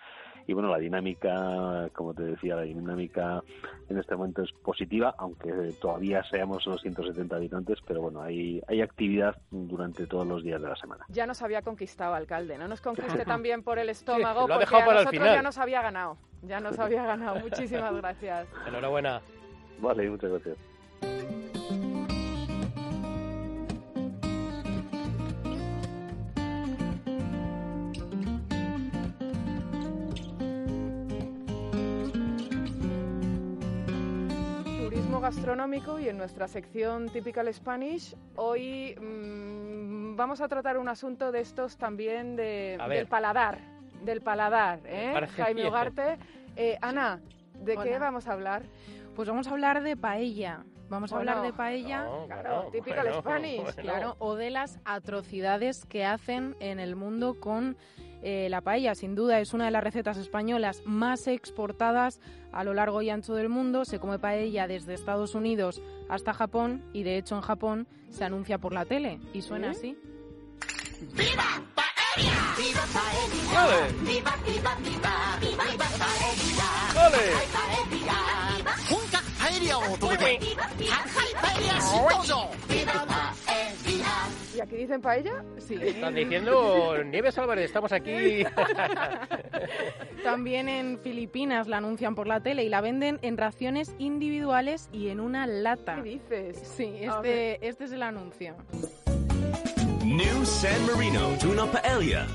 y 0.46 0.52
bueno, 0.52 0.68
la 0.68 0.78
dinámica, 0.78 1.88
como 1.94 2.14
te 2.14 2.22
decía, 2.22 2.56
la 2.56 2.62
dinámica 2.62 3.42
en 3.88 3.98
este 3.98 4.16
momento 4.16 4.42
es 4.42 4.52
positiva, 4.52 5.14
aunque 5.18 5.52
todavía 5.80 6.22
seamos 6.30 6.66
los 6.66 6.80
170 6.82 7.36
habitantes, 7.36 7.78
pero 7.86 8.02
bueno, 8.02 8.22
hay, 8.22 8.60
hay 8.68 8.80
actividad 8.80 9.36
durante 9.50 10.06
todos 10.06 10.26
los 10.26 10.42
días 10.42 10.60
de 10.60 10.68
la 10.68 10.76
semana. 10.76 11.04
Ya 11.08 11.26
nos 11.26 11.42
había 11.42 11.62
conquistado, 11.62 12.14
alcalde, 12.14 12.58
no 12.58 12.68
nos 12.68 12.80
conquiste 12.80 13.24
también 13.24 13.62
por 13.62 13.78
el 13.78 13.88
estómago, 13.88 14.46
porque 14.46 14.76
a 14.76 14.86
nosotros 14.86 15.24
ya 15.24 15.42
nos 15.42 15.58
había 15.58 15.82
ganado, 15.82 16.16
ya 16.42 16.60
nos 16.60 16.78
había 16.78 17.04
ganado. 17.04 17.40
Muchísimas 17.40 17.94
gracias. 17.96 18.48
Enhorabuena. 18.66 19.20
Vale, 19.80 20.10
muchas 20.10 20.30
gracias. 20.30 21.39
Gastronómico 35.30 36.00
y 36.00 36.08
en 36.08 36.18
nuestra 36.18 36.48
sección 36.48 37.08
Typical 37.08 37.54
Spanish 37.54 38.16
hoy 38.34 38.96
mm, 39.00 40.16
vamos 40.16 40.40
a 40.40 40.48
tratar 40.48 40.76
un 40.76 40.88
asunto 40.88 41.30
de 41.30 41.38
estos 41.38 41.76
también 41.76 42.34
de, 42.34 42.76
del 42.88 43.06
paladar, 43.06 43.60
del 44.02 44.22
paladar, 44.22 44.80
¿eh? 44.86 45.14
Jaime 45.36 45.68
Ugarte. 45.68 46.18
Eh, 46.56 46.76
Ana, 46.82 47.20
¿de 47.54 47.76
qué 47.76 47.96
vamos 48.00 48.26
a 48.26 48.32
hablar? 48.32 48.64
Pues 49.14 49.28
vamos 49.28 49.46
a 49.46 49.52
hablar 49.52 49.84
de 49.84 49.96
paella. 49.96 50.64
Vamos 50.88 51.12
a 51.12 51.18
hablar 51.18 51.42
de 51.42 51.52
paella, 51.52 52.08
claro, 52.26 52.68
typical 52.72 53.14
Spanish, 53.14 53.74
claro, 53.76 54.16
o 54.18 54.34
de 54.34 54.50
las 54.50 54.80
atrocidades 54.84 55.86
que 55.86 56.04
hacen 56.04 56.56
en 56.58 56.80
el 56.80 56.96
mundo 56.96 57.38
con 57.38 57.76
eh, 58.22 58.48
la 58.50 58.60
paella 58.60 58.94
sin 58.94 59.14
duda 59.14 59.40
es 59.40 59.54
una 59.54 59.64
de 59.66 59.70
las 59.70 59.84
recetas 59.84 60.18
españolas 60.18 60.82
más 60.84 61.26
exportadas 61.26 62.20
a 62.52 62.64
lo 62.64 62.74
largo 62.74 63.02
y 63.02 63.10
ancho 63.10 63.34
del 63.34 63.48
mundo. 63.48 63.84
Se 63.84 63.98
come 63.98 64.18
paella 64.18 64.66
desde 64.66 64.94
Estados 64.94 65.34
Unidos 65.34 65.82
hasta 66.08 66.34
Japón 66.34 66.84
y 66.92 67.02
de 67.02 67.16
hecho 67.16 67.36
en 67.36 67.42
Japón 67.42 67.86
se 68.10 68.24
anuncia 68.24 68.58
por 68.58 68.72
la 68.72 68.84
tele 68.84 69.20
y 69.32 69.42
suena 69.42 69.70
así. 69.70 69.96
¡Viva 71.14 71.62
paella! 71.74 72.54
¡Viva 72.56 72.84
paella! 72.92 73.88
¡Viva, 74.02 74.36
viva, 74.46 74.76
viva! 74.82 75.38
¡Viva 75.40 75.64
paella! 75.64 76.60
¡Viva 77.10 77.44
paella! 77.46 77.70
¿Y 82.68 82.79
aquí 84.70 84.76
dicen 84.76 85.00
paella? 85.00 85.44
Sí. 85.58 85.74
Están 85.82 86.14
diciendo, 86.14 86.94
Nieves 87.04 87.36
Álvarez, 87.38 87.64
estamos 87.64 87.90
aquí. 87.90 88.44
También 90.24 90.68
en 90.68 91.00
Filipinas 91.00 91.66
la 91.66 91.78
anuncian 91.78 92.14
por 92.14 92.28
la 92.28 92.40
tele 92.40 92.62
y 92.62 92.68
la 92.68 92.80
venden 92.80 93.18
en 93.22 93.36
raciones 93.36 93.94
individuales 93.98 94.88
y 94.92 95.08
en 95.08 95.18
una 95.18 95.48
lata. 95.48 95.96
¿Qué 95.96 96.02
dices? 96.10 96.58
Sí, 96.62 96.94
este, 97.00 97.66
este 97.66 97.84
es 97.84 97.92
el 97.92 98.04
anuncio. 98.04 98.54
New 100.04 100.44
San 100.44 100.86
Marino 100.86 101.36
Tuna 101.40 101.66
Paella. 101.66 102.26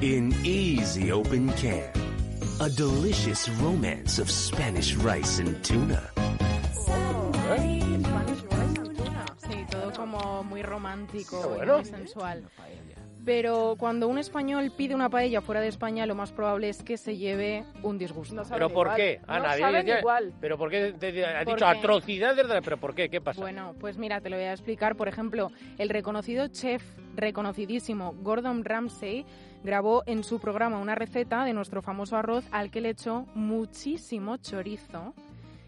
In 0.00 0.32
easy 0.44 1.10
open 1.10 1.48
can. 1.60 1.90
A 2.60 2.68
delicious 2.68 3.48
romance 3.60 4.20
of 4.20 4.30
Spanish 4.30 4.94
rice 4.96 5.40
and 5.40 5.60
tuna. 5.64 6.21
Como 10.12 10.44
muy 10.44 10.62
romántico 10.62 11.56
y 11.62 11.66
muy 11.66 11.84
sensual. 11.84 12.44
Pero 13.24 13.76
cuando 13.78 14.08
un 14.08 14.18
español 14.18 14.72
pide 14.76 14.96
una 14.96 15.08
paella 15.08 15.40
fuera 15.40 15.60
de 15.60 15.68
España, 15.68 16.06
lo 16.06 16.16
más 16.16 16.32
probable 16.32 16.68
es 16.68 16.82
que 16.82 16.96
se 16.96 17.16
lleve 17.16 17.64
un 17.84 17.96
disgusto. 17.96 18.42
¿Pero 18.50 18.68
por 18.68 18.94
qué? 18.96 19.20
Ana, 19.28 19.56
no 19.56 19.98
igual. 19.98 20.34
¿Pero 20.40 20.58
por 20.58 20.70
qué? 20.70 20.92
Te, 20.98 21.24
ha 21.24 21.44
dicho 21.44 21.64
atrocidades, 21.64 22.44
¿pero 22.64 22.78
por 22.78 22.96
qué? 22.96 23.08
¿Qué 23.08 23.20
pasa? 23.20 23.40
Bueno, 23.40 23.74
pues 23.78 23.96
mira, 23.96 24.20
te 24.20 24.28
lo 24.28 24.36
voy 24.36 24.46
a 24.46 24.52
explicar. 24.52 24.96
Por 24.96 25.06
ejemplo, 25.06 25.52
el 25.78 25.88
reconocido 25.88 26.48
chef, 26.48 26.82
reconocidísimo, 27.14 28.12
Gordon 28.22 28.64
Ramsay, 28.64 29.24
grabó 29.62 30.02
en 30.06 30.24
su 30.24 30.40
programa 30.40 30.78
una 30.78 30.96
receta 30.96 31.44
de 31.44 31.52
nuestro 31.52 31.80
famoso 31.80 32.16
arroz 32.16 32.44
al 32.50 32.72
que 32.72 32.80
le 32.80 32.90
echó 32.90 33.26
muchísimo 33.34 34.36
chorizo 34.38 35.14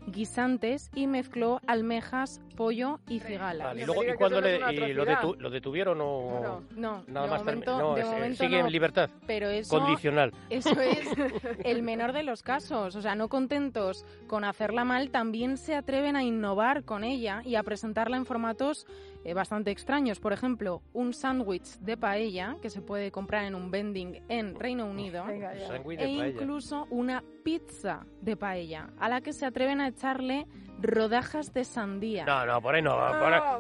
guisantes 0.07 0.91
y 0.95 1.07
mezcló 1.07 1.61
almejas, 1.67 2.41
pollo 2.57 3.01
y 3.09 3.21
cigala. 3.21 3.75
y 3.75 3.85
luego, 3.85 4.05
¿y 4.05 4.15
cuando 4.15 4.41
le, 4.41 4.95
lo, 4.95 5.51
detuvieron 5.51 5.99
o 6.01 6.63
no, 6.77 7.05
nada 7.07 7.27
más 7.27 7.41
momento, 7.41 7.97
no, 7.97 8.35
sigue 8.35 8.59
en 8.59 8.71
libertad? 8.71 9.11
Pero 9.27 9.49
eso, 9.49 9.79
condicional. 9.79 10.33
Eso 10.51 10.81
es 10.81 11.09
el 11.65 11.83
menor 11.83 12.13
de 12.13 12.23
los 12.23 12.43
casos. 12.43 12.97
O 12.97 13.03
sea, 13.03 13.15
no 13.15 13.29
contentos 13.29 14.05
con 14.27 14.45
hacerla 14.45 14.85
mal, 14.85 15.11
también 15.11 15.57
se 15.57 15.75
atreven 15.75 16.17
a 16.17 16.23
innovar 16.23 16.85
con 16.85 17.05
ella 17.05 17.43
y 17.45 17.57
a 17.57 17.63
presentarla 17.63 18.17
en 18.17 18.27
formatos 18.27 18.87
eh, 19.25 19.35
bastante 19.35 19.71
extraños. 19.71 20.21
Por 20.21 20.33
ejemplo, 20.33 20.83
un 20.93 21.13
sándwich 21.15 21.79
de 21.81 21.97
paella 21.97 22.57
que 22.61 22.71
se 22.71 22.83
puede 22.83 23.11
comprar 23.11 23.45
en 23.45 23.55
un 23.55 23.71
vending 23.71 24.23
en 24.29 24.55
Reino 24.55 24.87
Unido 24.87 25.25
e 25.29 26.09
incluso 26.09 26.87
una 26.91 27.25
pizza 27.43 28.07
de 28.21 28.37
paella 28.37 28.91
a 28.99 29.09
la 29.09 29.21
que 29.21 29.33
se 29.33 29.47
atreven 29.47 29.81
a 29.81 29.89
echarle 29.89 30.47
rodajas 30.81 31.53
de 31.53 31.65
sandía. 31.65 32.25
No, 32.25 32.45
no, 32.47 32.61
por 32.61 32.75
ahí 32.75 32.83
no, 32.83 32.97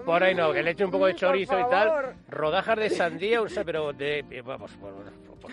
por, 0.04 0.23
ahí 0.23 0.35
no, 0.35 0.52
que 0.52 0.62
le 0.62 0.73
eche 0.73 0.85
un 0.85 0.90
poco 0.90 1.06
de 1.06 1.14
chorizo 1.14 1.59
y 1.59 1.71
tal. 1.71 2.16
Rodajas 2.28 2.78
de 2.78 2.90
sandía, 2.90 3.40
o 3.40 3.49
sea, 3.49 3.64
pero 3.64 3.92
de... 3.92 4.42
Vamos, 4.44 4.76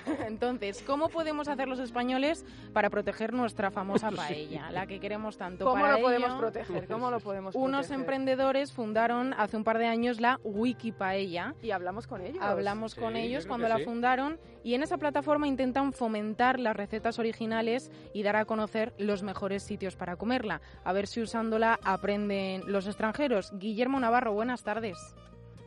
Entonces, 0.27 0.83
¿cómo 0.85 1.09
podemos 1.09 1.47
hacer 1.47 1.67
los 1.67 1.79
españoles 1.79 2.45
para 2.73 2.89
proteger 2.89 3.33
nuestra 3.33 3.71
famosa 3.71 4.11
paella, 4.15 4.71
la 4.71 4.87
que 4.87 4.99
queremos 4.99 5.37
tanto? 5.37 5.65
¿Cómo 5.65 5.87
lo 5.87 5.99
podemos 5.99 6.33
proteger? 6.39 6.87
¿Cómo 6.87 7.11
lo 7.11 7.19
podemos 7.19 7.55
Unos 7.55 7.91
emprendedores 7.91 8.71
fundaron 8.71 9.33
hace 9.37 9.57
un 9.57 9.63
par 9.63 9.77
de 9.77 9.87
años 9.87 10.19
la 10.19 10.39
Wiki 10.43 10.91
Paella. 10.91 11.55
Y 11.61 11.71
hablamos 11.71 12.07
con 12.07 12.21
ellos. 12.21 12.41
Hablamos 12.41 12.95
con 12.95 13.15
ellos 13.15 13.45
cuando 13.45 13.67
la 13.67 13.79
fundaron 13.79 14.39
y 14.63 14.75
en 14.75 14.83
esa 14.83 14.97
plataforma 14.97 15.47
intentan 15.47 15.93
fomentar 15.93 16.59
las 16.59 16.75
recetas 16.75 17.19
originales 17.19 17.91
y 18.13 18.23
dar 18.23 18.35
a 18.35 18.45
conocer 18.45 18.93
los 18.97 19.23
mejores 19.23 19.63
sitios 19.63 19.95
para 19.95 20.15
comerla. 20.15 20.61
A 20.83 20.93
ver 20.93 21.07
si 21.07 21.21
usándola 21.21 21.79
aprenden 21.83 22.63
los 22.71 22.87
extranjeros. 22.87 23.51
Guillermo 23.57 23.99
Navarro, 23.99 24.33
buenas 24.33 24.63
tardes. 24.63 24.97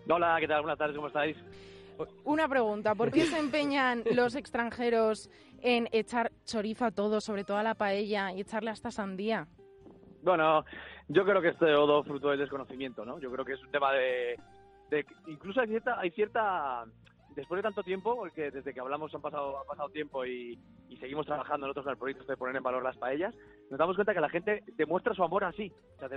Hola, 0.09 0.37
¿qué 0.38 0.49
tal? 0.49 0.62
Buenas 0.62 0.78
tardes, 0.78 0.97
¿cómo 0.97 1.09
estáis? 1.09 1.37
Una 2.25 2.49
pregunta, 2.49 2.95
¿por 2.95 3.11
qué 3.11 3.27
se 3.27 3.39
empeñan 3.39 4.03
los 4.15 4.35
extranjeros 4.35 5.31
en 5.63 5.89
echar 5.93 6.33
chorizo 6.45 6.85
a 6.85 6.91
todo, 6.91 7.21
sobre 7.21 7.45
todo 7.45 7.57
a 7.57 7.63
la 7.63 7.75
paella, 7.75 8.33
y 8.33 8.41
echarle 8.41 8.71
hasta 8.71 8.91
sandía? 8.91 9.47
Bueno, 10.23 10.65
yo 11.09 11.25
creo 11.25 11.41
que 11.41 11.49
es 11.49 11.59
todo 11.59 12.03
fruto 12.03 12.31
del 12.31 12.39
desconocimiento, 12.39 13.05
¿no? 13.05 13.19
Yo 13.19 13.31
creo 13.31 13.45
que 13.45 13.53
es 13.53 13.63
un 13.63 13.71
tema 13.71 13.93
de... 13.93 14.39
de 14.91 15.07
incluso 15.27 15.61
hay 15.61 15.69
cierta, 15.69 16.01
hay 16.01 16.11
cierta 16.11 16.85
después 17.35 17.59
de 17.59 17.62
tanto 17.62 17.83
tiempo, 17.83 18.17
porque 18.17 18.50
desde 18.50 18.73
que 18.73 18.81
hablamos 18.81 19.14
han 19.14 19.21
pasado, 19.21 19.59
ha 19.59 19.64
pasado 19.64 19.88
tiempo 19.91 20.25
y, 20.25 20.59
seguimos 21.00 21.26
trabajando 21.26 21.67
nosotros 21.67 21.87
en 21.87 21.93
el 21.93 21.99
proyecto 21.99 22.25
de 22.25 22.37
poner 22.37 22.57
en 22.57 22.62
valor 22.62 22.83
las 22.83 22.97
paellas, 22.97 23.35
nos 23.69 23.79
damos 23.79 23.97
cuenta 23.97 24.14
que 24.14 24.21
la 24.21 24.31
gente 24.31 24.62
demuestra 24.76 25.12
su 25.12 25.23
amor 25.23 25.45
así. 25.45 25.71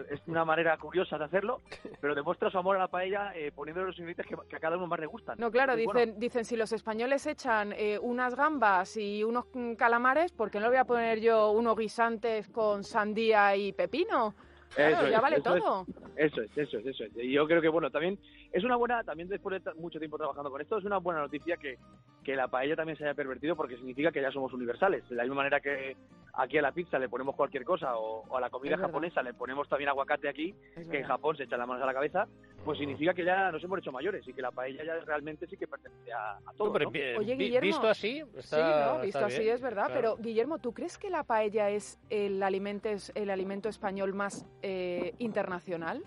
es 0.09 0.21
una 0.27 0.45
manera 0.45 0.77
curiosa 0.77 1.17
de 1.17 1.25
hacerlo, 1.25 1.61
pero 1.99 2.15
demuestra 2.15 2.49
su 2.49 2.57
amor 2.57 2.77
a 2.77 2.79
la 2.79 2.87
paella 2.87 3.33
eh, 3.35 3.51
poniéndole 3.53 3.87
los 3.87 3.97
ingredientes 3.97 4.27
que, 4.27 4.55
a 4.55 4.59
cada 4.59 4.77
uno 4.77 4.87
más 4.87 4.99
le 4.99 5.07
gustan. 5.07 5.37
No, 5.39 5.51
claro, 5.51 5.75
dicen, 5.75 6.19
dicen 6.19 6.45
si 6.45 6.55
los 6.55 6.71
españoles 6.71 7.25
echan 7.25 7.73
eh, 7.73 7.99
unas 7.99 8.35
gambas 8.35 8.95
y 8.95 9.23
unos 9.23 9.45
calamares, 9.77 10.31
¿por 10.31 10.51
qué 10.51 10.59
no 10.59 10.65
le 10.65 10.69
voy 10.69 10.77
a 10.77 10.85
poner 10.85 11.19
yo 11.19 11.51
unos 11.51 11.75
guisantes 11.75 12.47
con 12.47 12.83
sandía 12.83 13.55
y 13.55 13.73
pepino? 13.73 14.35
eso 14.75 15.07
ya 15.07 15.21
vale 15.21 15.41
todo. 15.41 15.85
eso 16.15 16.41
es, 16.41 16.57
eso 16.57 16.77
es, 16.77 16.85
eso 16.85 17.03
es. 17.03 17.11
Y 17.15 17.31
yo 17.31 17.47
creo 17.47 17.61
que, 17.61 17.69
bueno, 17.69 17.89
también 17.89 18.19
es 18.51 18.63
una 18.63 18.75
buena, 18.75 19.03
también 19.03 19.29
después 19.29 19.63
de 19.63 19.73
mucho 19.75 19.99
tiempo 19.99 20.17
trabajando 20.17 20.49
con 20.49 20.61
esto, 20.61 20.77
es 20.77 20.85
una 20.85 20.97
buena 20.97 21.21
noticia 21.21 21.57
que, 21.57 21.77
que 22.23 22.35
la 22.35 22.47
paella 22.47 22.75
también 22.75 22.97
se 22.97 23.03
haya 23.03 23.13
pervertido 23.13 23.55
porque 23.55 23.77
significa 23.77 24.11
que 24.11 24.21
ya 24.21 24.31
somos 24.31 24.53
universales. 24.53 25.07
De 25.09 25.15
la 25.15 25.23
misma 25.23 25.37
manera 25.37 25.59
que 25.59 25.95
aquí 26.33 26.57
a 26.57 26.61
la 26.61 26.71
pizza 26.71 26.99
le 26.99 27.09
ponemos 27.09 27.35
cualquier 27.35 27.63
cosa 27.63 27.97
o, 27.97 28.35
a 28.35 28.39
la 28.39 28.49
comida 28.49 28.77
japonesa 28.77 29.21
le 29.23 29.33
ponemos 29.33 29.67
también 29.67 29.89
aguacate 29.89 30.29
aquí, 30.29 30.53
que 30.89 30.99
en 30.99 31.05
Japón 31.05 31.35
se 31.35 31.43
echan 31.43 31.59
las 31.59 31.67
manos 31.67 31.83
a 31.83 31.87
la 31.87 31.93
cabeza, 31.93 32.27
pues 32.63 32.77
significa 32.77 33.13
que 33.13 33.25
ya 33.25 33.51
nos 33.51 33.63
hemos 33.63 33.79
hecho 33.79 33.91
mayores 33.91 34.27
y 34.27 34.33
que 34.33 34.41
la 34.41 34.51
paella 34.51 34.83
ya 34.83 34.99
realmente 35.05 35.47
sí 35.47 35.57
que 35.57 35.67
pertenece 35.67 36.11
a, 36.13 36.37
a 36.37 36.53
todos. 36.55 36.75
Oye, 37.17 37.35
Guillermo, 37.35 37.67
visto 37.67 37.87
así, 37.87 38.23
sí, 38.39 38.55
no, 38.55 39.01
visto 39.01 39.25
así 39.25 39.47
es 39.49 39.61
verdad, 39.61 39.89
pero 39.93 40.17
Guillermo, 40.17 40.59
¿tú 40.59 40.73
crees 40.73 40.97
que 40.97 41.09
la 41.09 41.23
paella 41.23 41.69
es 41.69 41.99
el 42.09 42.41
alimento, 42.43 42.89
el 43.15 43.29
alimento 43.29 43.69
español 43.69 44.13
más 44.13 44.45
eh, 44.61 45.13
internacional? 45.17 46.03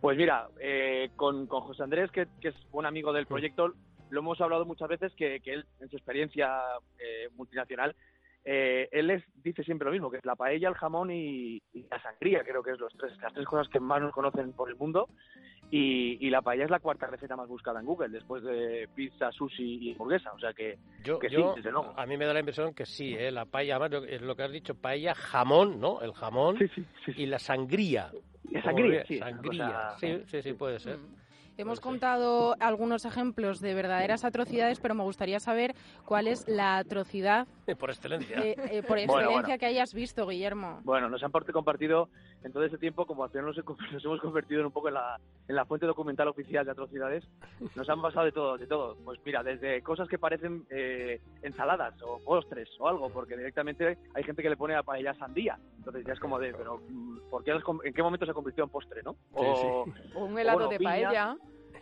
Pues 0.00 0.16
mira, 0.16 0.48
eh, 0.60 1.10
con, 1.16 1.46
José 1.46 1.82
Andrés, 1.82 2.10
que, 2.10 2.26
es 2.42 2.54
un 2.72 2.86
amigo 2.86 3.12
del 3.12 3.26
proyecto, 3.26 3.74
lo 4.08 4.20
hemos 4.20 4.40
hablado 4.40 4.64
muchas 4.64 4.88
veces 4.88 5.12
que, 5.14 5.40
él, 5.44 5.66
en 5.80 5.90
su 5.90 5.96
experiencia 5.96 6.58
eh, 6.98 7.28
multinacional, 7.36 7.94
eh, 8.44 8.88
él 8.92 9.08
les 9.08 9.22
dice 9.42 9.62
siempre 9.64 9.86
lo 9.86 9.92
mismo, 9.92 10.10
que 10.10 10.16
es 10.16 10.24
la 10.24 10.36
paella, 10.36 10.68
el 10.68 10.74
jamón 10.74 11.10
y, 11.10 11.62
la 11.90 12.00
sangría, 12.02 12.42
creo 12.42 12.62
que 12.62 12.72
es 12.72 12.78
los 12.78 12.92
tres, 12.96 13.12
las 13.20 13.32
tres 13.32 13.46
cosas 13.46 13.68
que 13.68 13.80
más 13.80 14.00
nos 14.00 14.12
conocen 14.12 14.52
por 14.52 14.68
el 14.70 14.76
mundo. 14.76 15.08
Y, 15.72 16.28
la 16.30 16.42
paella 16.42 16.64
es 16.64 16.70
la 16.70 16.80
cuarta 16.80 17.06
receta 17.06 17.36
más 17.36 17.48
buscada 17.48 17.78
en 17.78 17.86
Google, 17.86 18.08
después 18.08 18.42
de 18.42 18.88
pizza, 18.94 19.30
sushi 19.30 19.78
y 19.88 19.92
hamburguesa. 19.92 20.32
O 20.32 20.38
sea 20.38 20.52
que, 20.52 20.78
yo, 21.04 21.20
sí, 21.20 21.36
desde 21.56 21.70
luego. 21.70 21.94
A 21.96 22.06
mí 22.06 22.16
me 22.16 22.24
da 22.24 22.32
la 22.32 22.40
impresión 22.40 22.74
que 22.74 22.86
sí, 22.86 23.14
¿eh? 23.14 23.30
la 23.30 23.44
paella, 23.44 23.76
además 23.76 24.08
es 24.08 24.20
lo 24.22 24.34
que 24.34 24.42
has 24.42 24.50
dicho, 24.50 24.74
paella, 24.74 25.14
jamón, 25.14 25.80
¿no? 25.80 26.00
El 26.00 26.12
jamón 26.12 26.58
y 27.16 27.26
la 27.26 27.38
sangría. 27.38 28.10
La 28.50 28.62
sangría, 28.62 29.04
sí. 29.04 29.18
Sangría, 29.18 29.90
sí, 29.98 30.22
sí, 30.26 30.42
sí, 30.42 30.52
puede 30.54 30.80
ser. 30.80 30.98
Mm. 30.98 31.20
Hemos 31.60 31.78
contado 31.78 32.56
algunos 32.58 33.04
ejemplos 33.04 33.60
de 33.60 33.74
verdaderas 33.74 34.24
atrocidades, 34.24 34.80
pero 34.80 34.94
me 34.94 35.02
gustaría 35.02 35.40
saber 35.40 35.74
cuál 36.06 36.26
es 36.26 36.48
la 36.48 36.78
atrocidad 36.78 37.46
por 37.76 37.90
excelencia, 37.90 38.38
eh, 38.38 38.56
eh, 38.70 38.82
por 38.82 38.98
excelencia 38.98 39.58
que 39.58 39.66
hayas 39.66 39.94
visto, 39.94 40.26
Guillermo. 40.26 40.80
Bueno, 40.84 41.08
nos 41.08 41.22
han 41.22 41.30
compartido 41.30 42.08
en 42.42 42.52
todo 42.52 42.64
ese 42.64 42.78
tiempo, 42.78 43.06
como 43.06 43.24
al 43.24 43.30
final 43.30 43.46
nos, 43.92 44.04
hemos 44.04 44.20
convertido 44.20 44.60
en 44.60 44.66
un 44.66 44.72
poco 44.72 44.88
en 44.88 44.94
la, 44.94 45.20
en 45.48 45.54
la 45.54 45.64
fuente 45.64 45.86
documental 45.86 46.28
oficial 46.28 46.64
de 46.64 46.72
atrocidades, 46.72 47.24
nos 47.74 47.88
han 47.88 48.00
pasado 48.00 48.24
de 48.24 48.32
todo, 48.32 48.58
de 48.58 48.66
todo. 48.66 48.96
Pues 49.04 49.20
mira, 49.24 49.42
desde 49.42 49.82
cosas 49.82 50.08
que 50.08 50.18
parecen 50.18 50.66
eh, 50.70 51.20
ensaladas 51.42 51.94
o 52.02 52.18
postres 52.24 52.68
o 52.78 52.88
algo, 52.88 53.10
porque 53.10 53.36
directamente 53.36 53.98
hay 54.14 54.24
gente 54.24 54.42
que 54.42 54.50
le 54.50 54.56
pone 54.56 54.74
a 54.74 54.82
paella 54.82 55.14
sandía. 55.14 55.58
Entonces 55.76 56.04
ya 56.06 56.12
es 56.12 56.20
como 56.20 56.38
de, 56.38 56.52
pero 56.52 56.78
mm, 56.88 57.30
¿por 57.30 57.44
qué, 57.44 57.52
¿en 57.84 57.94
qué 57.94 58.02
momento 58.02 58.26
se 58.26 58.32
convirtió 58.32 58.64
en 58.64 58.70
postre, 58.70 59.02
no? 59.02 59.16
O, 59.32 59.84
un 60.14 60.38
helado 60.38 60.68
de 60.68 60.78
paella 60.78 61.36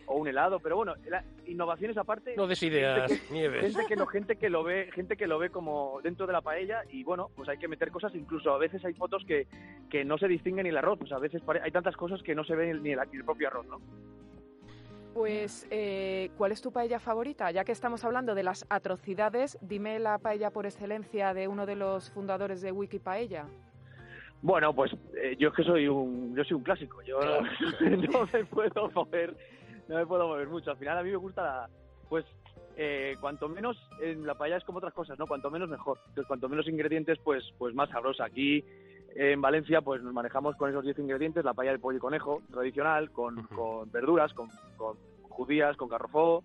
o 0.09 0.15
un 0.15 0.27
helado, 0.27 0.59
pero 0.59 0.75
bueno, 0.75 0.95
la, 1.07 1.23
innovaciones 1.45 1.95
aparte. 1.97 2.35
No 2.35 2.47
des 2.47 2.61
ideas, 2.63 3.07
gente 3.07 3.27
que, 3.27 3.33
Nieves. 3.33 3.61
Gente 3.61 3.85
que, 3.87 3.95
lo, 3.95 4.07
gente 4.07 4.35
que 4.37 4.49
lo 4.49 4.63
ve, 4.63 4.89
gente 4.91 5.15
que 5.15 5.27
lo 5.27 5.37
ve 5.37 5.51
como 5.51 6.01
dentro 6.01 6.25
de 6.25 6.33
la 6.33 6.41
paella 6.41 6.81
y 6.89 7.03
bueno, 7.03 7.29
pues 7.35 7.47
hay 7.47 7.59
que 7.59 7.67
meter 7.67 7.91
cosas, 7.91 8.13
incluso 8.15 8.51
a 8.51 8.57
veces 8.57 8.83
hay 8.83 8.93
fotos 8.93 9.23
que, 9.25 9.47
que 9.89 10.03
no 10.03 10.17
se 10.17 10.27
distinguen 10.27 10.63
ni 10.63 10.69
el 10.69 10.77
arroz, 10.77 10.97
pues 10.97 11.11
a 11.11 11.19
veces 11.19 11.43
hay 11.61 11.71
tantas 11.71 11.95
cosas 11.95 12.23
que 12.23 12.33
no 12.33 12.43
se 12.43 12.55
ven 12.55 12.81
ni 12.81 12.91
el, 12.91 12.99
el 12.99 13.23
propio 13.23 13.47
arroz, 13.47 13.67
¿no? 13.67 13.79
Pues, 15.13 15.67
eh, 15.69 16.31
¿cuál 16.37 16.51
es 16.51 16.61
tu 16.61 16.71
paella 16.71 16.99
favorita? 16.99 17.51
Ya 17.51 17.63
que 17.63 17.71
estamos 17.71 18.03
hablando 18.03 18.35
de 18.35 18.43
las 18.43 18.65
atrocidades, 18.69 19.57
dime 19.61 19.99
la 19.99 20.17
paella 20.17 20.49
por 20.49 20.65
excelencia 20.65 21.33
de 21.33 21.47
uno 21.47 21.65
de 21.65 21.75
los 21.75 22.09
fundadores 22.11 22.61
de 22.61 22.71
Wiki 22.71 22.99
Paella. 22.99 23.45
Bueno, 24.41 24.73
pues 24.73 24.93
eh, 25.21 25.35
yo 25.37 25.49
es 25.49 25.55
que 25.55 25.63
soy 25.63 25.87
un, 25.87 26.35
yo 26.35 26.43
soy 26.43 26.55
un 26.55 26.63
clásico. 26.63 27.01
Yo 27.01 27.19
no 27.81 28.29
me 28.31 28.45
puedo 28.45 28.89
mover 28.91 29.35
no 29.89 29.95
me 29.95 30.05
puedo 30.05 30.27
mover 30.27 30.47
mucho. 30.47 30.71
Al 30.71 30.77
final 30.77 30.99
a 30.99 31.03
mí 31.03 31.09
me 31.09 31.17
gusta, 31.17 31.43
la, 31.43 31.69
pues, 32.07 32.25
eh, 32.77 33.15
cuanto 33.19 33.49
menos, 33.49 33.75
en 34.01 34.25
la 34.25 34.35
paella 34.35 34.57
es 34.57 34.63
como 34.63 34.77
otras 34.77 34.93
cosas, 34.93 35.19
¿no? 35.19 35.27
Cuanto 35.27 35.51
menos 35.51 35.67
mejor. 35.67 35.97
Entonces, 36.07 36.27
cuanto 36.27 36.47
menos 36.47 36.67
ingredientes, 36.67 37.17
pues, 37.23 37.43
pues 37.57 37.75
más 37.75 37.89
sabrosa. 37.89 38.25
Aquí 38.25 38.63
en 39.15 39.41
Valencia 39.41 39.81
pues 39.81 40.03
nos 40.03 40.13
manejamos 40.13 40.55
con 40.55 40.69
esos 40.69 40.83
10 40.83 40.99
ingredientes, 40.99 41.43
la 41.43 41.55
paella 41.55 41.71
de 41.71 41.79
pollo 41.79 41.97
y 41.97 42.01
conejo 42.01 42.41
tradicional, 42.51 43.09
con, 43.11 43.43
con 43.47 43.91
verduras, 43.91 44.31
con, 44.33 44.49
con 44.77 44.95
judías, 45.23 45.75
con 45.75 45.89
carrofó, 45.89 46.43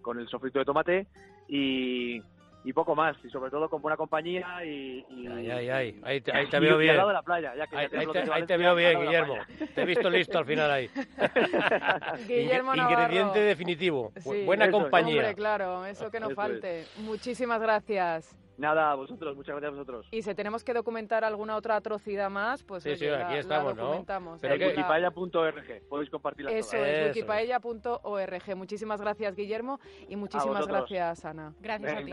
con 0.00 0.18
el 0.18 0.26
sofrito 0.28 0.58
de 0.58 0.64
tomate 0.64 1.06
y, 1.46 2.22
y 2.66 2.72
poco 2.72 2.96
más, 2.96 3.16
y 3.22 3.30
sobre 3.30 3.48
todo 3.48 3.70
con 3.70 3.80
buena 3.80 3.96
compañía 3.96 4.64
y... 4.64 5.06
ay, 5.28 5.50
ay, 5.50 5.70
ay, 5.70 6.00
ahí 6.02 6.20
te, 6.20 6.36
ahí 6.36 6.48
te 6.48 6.58
veo 6.58 6.76
bien. 6.76 6.90
Al 6.90 6.96
lado 6.96 7.08
de 7.10 7.14
la 7.14 7.22
playa, 7.22 7.54
ya 7.56 7.68
que 7.68 7.76
ahí, 7.76 7.88
te, 7.88 7.96
ahí 8.32 8.44
te, 8.44 8.56
veo 8.56 8.74
bien, 8.74 9.00
Guillermo. 9.02 9.36
Te 9.72 9.82
he 9.82 9.84
visto 9.84 10.10
listo 10.10 10.36
al 10.36 10.46
final 10.46 10.68
ahí. 10.72 10.90
Guillermo 12.26 12.74
Ingrediente 12.74 13.38
definitivo, 13.38 14.12
buena 14.44 14.68
compañía. 14.68 15.14
Hombre, 15.14 15.34
claro, 15.36 15.86
eso 15.86 16.10
que 16.10 16.18
no 16.18 16.30
falte. 16.30 16.86
Muchísimas 16.96 17.60
gracias. 17.60 18.36
Nada, 18.58 18.90
a 18.90 18.94
vosotros, 18.96 19.36
muchas 19.36 19.54
gracias 19.54 19.68
a 19.68 19.70
vosotros. 19.70 20.08
Y 20.10 20.22
si 20.22 20.34
tenemos 20.34 20.64
que 20.64 20.74
documentar 20.74 21.24
alguna 21.24 21.54
otra 21.54 21.76
atrocidad 21.76 22.30
más, 22.30 22.64
pues 22.64 22.82
sí, 22.82 22.96
sí, 22.96 23.06
aquí 23.06 23.36
estamos, 23.36 23.76
¿no? 23.76 24.04
Pero 24.40 24.66
wikipaella.org, 24.66 25.88
podéis 25.88 26.10
compartirla 26.10 26.50
Eso 26.50 26.76
es, 26.78 27.14
wikipaella.org. 27.14 28.56
Muchísimas 28.56 29.00
gracias, 29.00 29.36
Guillermo, 29.36 29.78
y 30.08 30.16
muchísimas 30.16 30.66
gracias, 30.66 31.24
Ana. 31.24 31.54
Gracias 31.60 31.94
a 31.94 32.04
ti, 32.04 32.12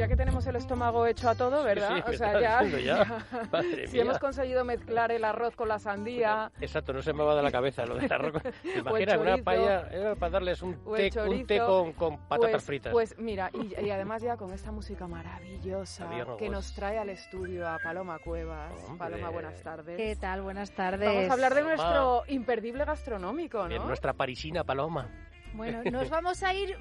ya 0.00 0.08
que 0.08 0.16
tenemos 0.16 0.46
el 0.46 0.56
estómago 0.56 1.04
hecho 1.04 1.28
a 1.28 1.34
todo, 1.34 1.62
¿verdad? 1.62 2.02
o 2.08 2.12
sea, 2.14 2.40
ya, 2.40 2.62
si 3.86 4.00
hemos 4.00 4.18
conseguido 4.18 4.64
mezclar 4.64 5.12
el 5.12 5.24
arroz 5.24 5.54
con 5.54 5.68
la 5.68 5.78
sandía. 5.78 6.50
Exacto, 6.58 6.94
no 6.94 7.02
se 7.02 7.12
me 7.12 7.22
va 7.22 7.36
de 7.36 7.42
la 7.42 7.52
cabeza 7.52 7.84
lo 7.84 7.96
del 7.96 8.10
arroz. 8.10 8.42
Imagina 8.78 9.18
una 9.18 9.36
paella 9.36 9.88
era 9.90 10.14
para 10.14 10.30
darles 10.30 10.62
un 10.62 10.82
té, 10.96 11.10
un 11.20 11.46
té 11.46 11.58
con, 11.58 11.92
con 11.92 12.16
patatas 12.16 12.50
pues, 12.50 12.64
fritas. 12.64 12.92
Pues 12.94 13.18
mira, 13.18 13.50
y, 13.52 13.90
además 13.90 14.22
ya 14.22 14.38
con 14.38 14.54
esta 14.54 14.72
música 14.72 15.06
maravillosa 15.06 16.08
que 16.38 16.48
nos 16.48 16.72
trae 16.72 16.96
al 16.96 17.10
estudio 17.10 17.68
a 17.68 17.78
Paloma 17.78 18.18
Cuevas. 18.20 18.72
Paloma, 18.96 19.28
buenas 19.28 19.60
tardes. 19.62 19.98
¿Qué 19.98 20.16
tal? 20.16 20.40
Buenas 20.40 20.70
tardes. 20.70 21.08
Vamos 21.14 21.28
a 21.28 21.32
hablar 21.34 21.54
de 21.54 21.60
nuestro 21.60 22.22
imperdible 22.28 22.86
gastronómico, 22.86 23.68
¿no? 23.68 23.84
nuestra 23.84 24.14
parisina 24.14 24.64
Paloma. 24.64 25.10
Bueno, 25.54 25.82
nos 25.90 26.10
vamos 26.10 26.42
a 26.42 26.54
ir 26.54 26.76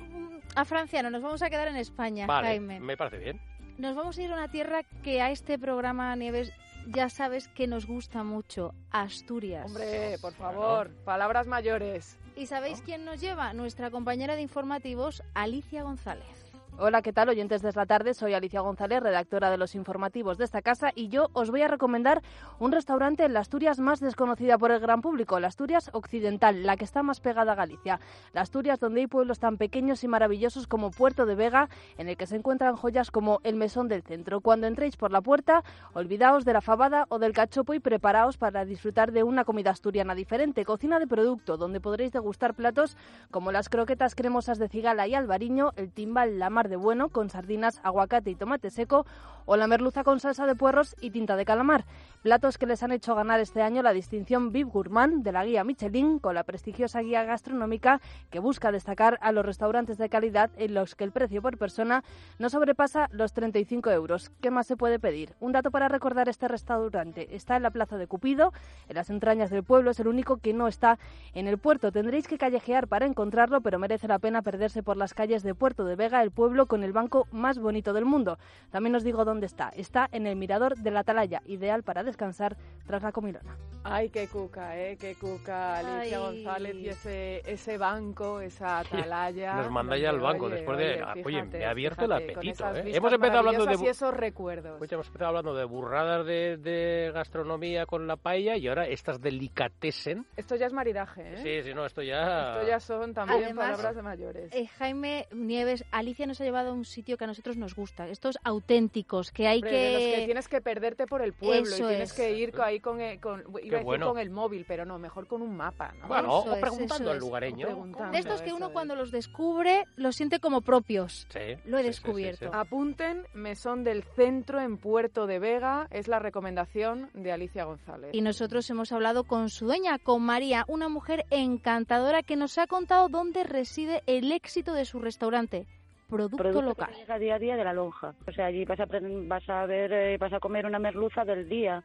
a 0.55 0.65
Francia, 0.65 1.03
no 1.03 1.09
nos 1.09 1.21
vamos 1.21 1.41
a 1.41 1.49
quedar 1.49 1.67
en 1.67 1.75
España, 1.75 2.27
Jaime. 2.27 2.79
Me 2.79 2.97
parece 2.97 3.17
bien. 3.17 3.39
Nos 3.77 3.95
vamos 3.95 4.17
a 4.17 4.21
ir 4.21 4.31
a 4.31 4.35
una 4.35 4.51
tierra 4.51 4.83
que 5.03 5.21
a 5.21 5.31
este 5.31 5.57
programa 5.57 6.15
Nieves 6.15 6.51
ya 6.87 7.09
sabes 7.09 7.47
que 7.47 7.67
nos 7.67 7.85
gusta 7.85 8.23
mucho, 8.23 8.73
Asturias. 8.91 9.65
Hombre, 9.65 10.17
por 10.19 10.33
favor, 10.33 10.91
palabras 11.05 11.47
mayores. 11.47 12.17
¿Y 12.35 12.47
sabéis 12.47 12.81
quién 12.81 13.05
nos 13.05 13.21
lleva? 13.21 13.53
Nuestra 13.53 13.91
compañera 13.91 14.35
de 14.35 14.41
informativos, 14.41 15.23
Alicia 15.33 15.83
González. 15.83 16.48
Hola, 16.81 17.01
¿qué 17.01 17.11
tal 17.11 17.27
oyentes 17.27 17.61
de 17.61 17.73
la 17.75 17.85
tarde? 17.85 18.13
Soy 18.13 18.33
Alicia 18.33 18.61
González, 18.61 19.03
redactora 19.03 19.51
de 19.51 19.57
los 19.57 19.75
informativos 19.75 20.37
de 20.37 20.45
esta 20.45 20.61
casa 20.61 20.93
y 20.95 21.09
yo 21.09 21.27
os 21.33 21.51
voy 21.51 21.61
a 21.61 21.67
recomendar 21.67 22.21
un 22.57 22.71
restaurante 22.71 23.25
en 23.25 23.33
la 23.33 23.41
Asturias 23.41 23.79
más 23.79 23.99
desconocida 23.99 24.57
por 24.57 24.71
el 24.71 24.79
gran 24.79 25.01
público, 25.01 25.41
la 25.41 25.49
Asturias 25.49 25.89
Occidental, 25.91 26.63
la 26.63 26.77
que 26.77 26.85
está 26.85 27.03
más 27.03 27.19
pegada 27.19 27.51
a 27.51 27.55
Galicia. 27.55 27.99
La 28.31 28.39
Asturias 28.39 28.79
donde 28.79 29.01
hay 29.01 29.07
pueblos 29.07 29.39
tan 29.39 29.57
pequeños 29.57 30.05
y 30.05 30.07
maravillosos 30.07 30.67
como 30.67 30.89
Puerto 30.89 31.25
de 31.25 31.35
Vega, 31.35 31.67
en 31.97 32.07
el 32.07 32.15
que 32.15 32.27
se 32.27 32.37
encuentran 32.37 32.77
joyas 32.77 33.11
como 33.11 33.41
el 33.43 33.57
Mesón 33.57 33.89
del 33.89 34.01
Centro. 34.01 34.39
Cuando 34.39 34.65
entréis 34.65 34.95
por 34.95 35.11
la 35.11 35.19
puerta, 35.19 35.65
olvidaos 35.91 36.45
de 36.45 36.53
la 36.53 36.61
fabada 36.61 37.07
o 37.09 37.19
del 37.19 37.33
cachopo 37.33 37.73
y 37.73 37.81
preparaos 37.81 38.37
para 38.37 38.63
disfrutar 38.63 39.11
de 39.11 39.23
una 39.23 39.43
comida 39.43 39.71
asturiana 39.71 40.15
diferente, 40.15 40.63
cocina 40.63 40.97
de 40.97 41.07
producto, 41.07 41.57
donde 41.57 41.81
podréis 41.81 42.13
degustar 42.13 42.53
platos 42.53 42.95
como 43.31 43.51
las 43.51 43.67
croquetas 43.67 44.15
cremosas 44.15 44.59
de 44.59 44.69
cigala 44.69 45.07
y 45.07 45.13
albariño, 45.13 45.73
el 45.75 45.91
timbal, 45.91 46.39
la 46.39 46.49
mar 46.49 46.68
de 46.69 46.77
bueno 46.77 47.09
con 47.09 47.29
sardinas, 47.29 47.81
aguacate 47.83 48.29
y 48.29 48.35
tomate 48.35 48.69
seco 48.69 49.05
o 49.45 49.57
la 49.57 49.67
merluza 49.67 50.03
con 50.03 50.19
salsa 50.19 50.45
de 50.45 50.55
puerros 50.55 50.95
y 51.01 51.09
tinta 51.09 51.35
de 51.35 51.43
calamar. 51.43 51.85
Platos 52.21 52.57
que 52.57 52.67
les 52.67 52.83
han 52.83 52.91
hecho 52.91 53.15
ganar 53.15 53.39
este 53.39 53.61
año 53.61 53.81
la 53.81 53.93
distinción 53.93 54.51
Viv 54.51 54.67
Gourmand 54.67 55.23
de 55.23 55.31
la 55.31 55.43
guía 55.43 55.63
Michelin 55.63 56.19
con 56.19 56.35
la 56.35 56.43
prestigiosa 56.43 57.01
guía 57.01 57.23
gastronómica 57.23 57.99
que 58.29 58.39
busca 58.39 58.71
destacar 58.71 59.17
a 59.21 59.31
los 59.31 59.45
restaurantes 59.45 59.97
de 59.97 60.09
calidad 60.09 60.51
en 60.57 60.75
los 60.75 60.95
que 60.95 61.03
el 61.03 61.11
precio 61.11 61.41
por 61.41 61.57
persona 61.57 62.03
no 62.37 62.49
sobrepasa 62.49 63.09
los 63.11 63.33
35 63.33 63.89
euros. 63.89 64.31
¿Qué 64.39 64.51
más 64.51 64.67
se 64.67 64.77
puede 64.77 64.99
pedir? 64.99 65.33
Un 65.39 65.51
dato 65.51 65.71
para 65.71 65.87
recordar 65.87 66.29
este 66.29 66.47
restaurante. 66.47 67.35
Está 67.35 67.55
en 67.57 67.63
la 67.63 67.71
Plaza 67.71 67.97
de 67.97 68.05
Cupido, 68.05 68.53
en 68.87 68.95
las 68.95 69.09
entrañas 69.09 69.49
del 69.49 69.63
pueblo. 69.63 69.91
Es 69.91 69.99
el 69.99 70.07
único 70.07 70.37
que 70.37 70.53
no 70.53 70.67
está 70.67 70.99
en 71.33 71.47
el 71.47 71.57
puerto. 71.57 71.91
Tendréis 71.91 72.27
que 72.27 72.37
callejear 72.37 72.87
para 72.87 73.05
encontrarlo, 73.05 73.61
pero 73.61 73.79
merece 73.79 74.07
la 74.07 74.19
pena 74.19 74.41
perderse 74.41 74.83
por 74.83 74.97
las 74.97 75.13
calles 75.13 75.41
de 75.41 75.55
Puerto 75.55 75.85
de 75.85 75.95
Vega, 75.95 76.21
el 76.21 76.31
pueblo 76.31 76.58
con 76.65 76.83
el 76.83 76.93
banco 76.93 77.27
más 77.31 77.59
bonito 77.59 77.93
del 77.93 78.05
mundo. 78.05 78.37
También 78.71 78.95
os 78.95 79.03
digo 79.03 79.25
dónde 79.25 79.45
está. 79.45 79.69
Está 79.69 80.07
en 80.11 80.27
el 80.27 80.35
mirador 80.35 80.77
de 80.77 80.91
la 80.91 81.01
Atalaya, 81.01 81.41
ideal 81.45 81.83
para 81.83 82.03
descansar 82.03 82.57
tras 82.85 83.03
la 83.03 83.11
comilona. 83.11 83.57
Ay, 83.83 84.09
qué 84.09 84.27
cuca, 84.27 84.77
¿eh? 84.77 84.97
Qué 84.97 85.15
cuca, 85.15 85.77
Alicia 85.77 86.19
González 86.19 86.75
y 86.75 86.89
ese, 86.89 87.41
ese 87.49 87.77
banco, 87.77 88.41
esa 88.41 88.79
atalaya. 88.79 89.55
Nos 89.55 89.71
manda 89.71 89.97
ya 89.97 90.09
al 90.09 90.19
banco 90.19 90.49
después 90.49 90.77
de... 90.77 91.01
Oye, 91.23 91.43
me 91.43 91.65
ha 91.65 91.69
abierto 91.69 92.05
el 92.05 92.11
apetito, 92.11 92.75
¿eh? 92.75 92.91
Hemos 92.93 93.13
empezado 93.13 93.39
hablando 93.39 93.65
de... 93.65 93.77
Y 93.81 93.87
esos 93.87 94.13
recuerdos. 94.13 94.81
hemos 94.91 95.07
empezado 95.07 95.29
hablando 95.29 95.53
de 95.53 95.63
burradas 95.63 96.25
de, 96.25 96.57
de, 96.57 97.11
gastronomía 97.13 97.85
con 97.85 98.05
la 98.05 98.17
paella 98.17 98.57
y 98.57 98.67
ahora 98.67 98.85
estas 98.87 99.21
delicatessen. 99.21 100.25
Esto 100.35 100.55
ya 100.55 100.65
es 100.65 100.73
maridaje, 100.73 101.35
¿eh? 101.35 101.37
Sí, 101.37 101.69
sí, 101.69 101.73
no, 101.73 101.85
esto 101.85 102.01
ya... 102.01 102.55
Esto 102.55 102.67
ya 102.67 102.79
son 102.79 103.13
también 103.13 103.55
palabras 103.55 103.95
de 103.95 104.01
mayores. 104.01 104.53
Eh, 104.53 104.67
Jaime 104.77 105.27
Nieves, 105.31 105.85
Alicia 105.91 106.25
nos 106.25 106.41
ha 106.41 106.43
llevado 106.49 106.71
a 106.71 106.73
un 106.73 106.85
sitio 106.85 107.15
que 107.17 107.25
a 107.25 107.27
nosotros 107.27 107.57
nos 107.57 107.75
gusta. 107.75 108.07
Estos 108.07 108.37
auténticos, 108.43 109.31
que 109.31 109.47
hay 109.47 109.61
que... 109.61 109.93
los 109.93 110.01
que 110.01 110.25
tienes 110.25 110.47
que 110.47 110.61
perderte 110.61 111.05
por 111.05 111.21
el 111.21 111.33
pueblo 111.33 111.75
y 111.75 111.79
tienes 111.79 112.13
que 112.13 112.37
ir 112.37 112.53
ahí 112.61 112.79
con, 112.79 112.99
el, 112.99 113.19
con, 113.19 113.43
con 113.43 114.17
el 114.17 114.29
móvil, 114.29 114.65
pero 114.67 114.85
no, 114.85 114.97
mejor 114.97 115.27
con 115.27 115.41
un 115.41 115.55
mapa. 115.55 115.93
¿no? 115.99 116.07
Bueno, 116.07 116.39
o 116.39 116.59
preguntando 116.59 117.11
al 117.11 117.19
lugareño. 117.19 117.85
de 118.11 118.17
estos 118.17 118.41
que 118.41 118.51
uno 118.51 118.71
cuando 118.71 118.95
los 118.95 119.11
descubre 119.11 119.85
los 119.95 120.15
siente 120.15 120.39
como 120.39 120.61
propios. 120.61 121.27
Sí, 121.29 121.55
Lo 121.65 121.77
he 121.77 121.83
descubierto. 121.83 122.49
Apunten, 122.53 123.23
Mesón 123.33 123.83
del 123.83 124.03
Centro 124.03 124.59
en 124.59 124.77
Puerto 124.77 125.27
de 125.27 125.39
Vega, 125.39 125.87
es 125.91 126.07
la 126.07 126.19
recomendación 126.19 127.09
de 127.13 127.31
Alicia 127.31 127.65
González. 127.65 128.09
Y 128.13 128.21
nosotros 128.21 128.69
hemos 128.69 128.91
hablado 128.91 129.23
con 129.23 129.49
su 129.49 129.65
dueña, 129.65 129.99
con 129.99 130.23
María, 130.23 130.65
una 130.67 130.89
mujer 130.89 131.25
encantadora 131.29 132.23
que 132.23 132.35
nos 132.35 132.57
ha 132.57 132.65
contado 132.65 133.07
dónde 133.09 133.43
reside 133.43 134.01
el 134.07 134.31
éxito 134.31 134.73
de 134.73 134.85
su 134.85 134.99
restaurante 134.99 135.67
producto, 136.09 136.61
local. 136.61 136.89
Que 136.91 136.99
llega 136.99 137.19
día 137.19 137.35
a 137.35 137.39
día 137.39 137.55
de 137.55 137.63
la 137.63 137.73
lonja. 137.73 138.13
O 138.27 138.31
sea, 138.31 138.47
allí 138.47 138.65
vas 138.65 138.79
a, 138.79 138.87
vas 138.91 139.49
a 139.49 139.65
ver, 139.65 139.93
eh, 139.93 140.17
vas 140.17 140.33
a 140.33 140.39
comer 140.39 140.65
una 140.65 140.79
merluza 140.79 141.23
del 141.23 141.47
día 141.47 141.83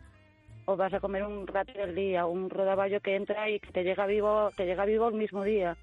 o 0.66 0.76
vas 0.76 0.92
a 0.94 1.00
comer 1.00 1.22
un 1.24 1.46
rato 1.46 1.72
del 1.72 1.94
día, 1.94 2.26
un 2.26 2.48
rodaballo 2.50 3.00
que 3.00 3.16
entra 3.16 3.48
y 3.50 3.60
que 3.60 3.70
te 3.70 3.84
llega 3.84 4.06
vivo, 4.06 4.50
te 4.56 4.64
llega 4.64 4.84
vivo 4.84 5.08
el 5.08 5.14
mismo 5.14 5.44
día, 5.44 5.76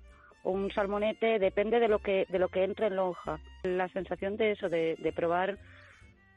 o 0.44 0.52
un 0.52 0.72
salmonete, 0.72 1.40
depende 1.40 1.80
de 1.80 1.88
lo 1.88 2.00
que 2.00 2.26
de 2.30 2.40
lo 2.40 2.50
que 2.50 2.64
entre 2.64 2.88
en 2.88 2.96
lonja. 2.96 3.40
La 3.64 3.88
sensación 3.90 4.38
de 4.38 4.52
eso, 4.52 4.70
de, 4.70 4.96
de 4.98 5.14
probar 5.14 5.58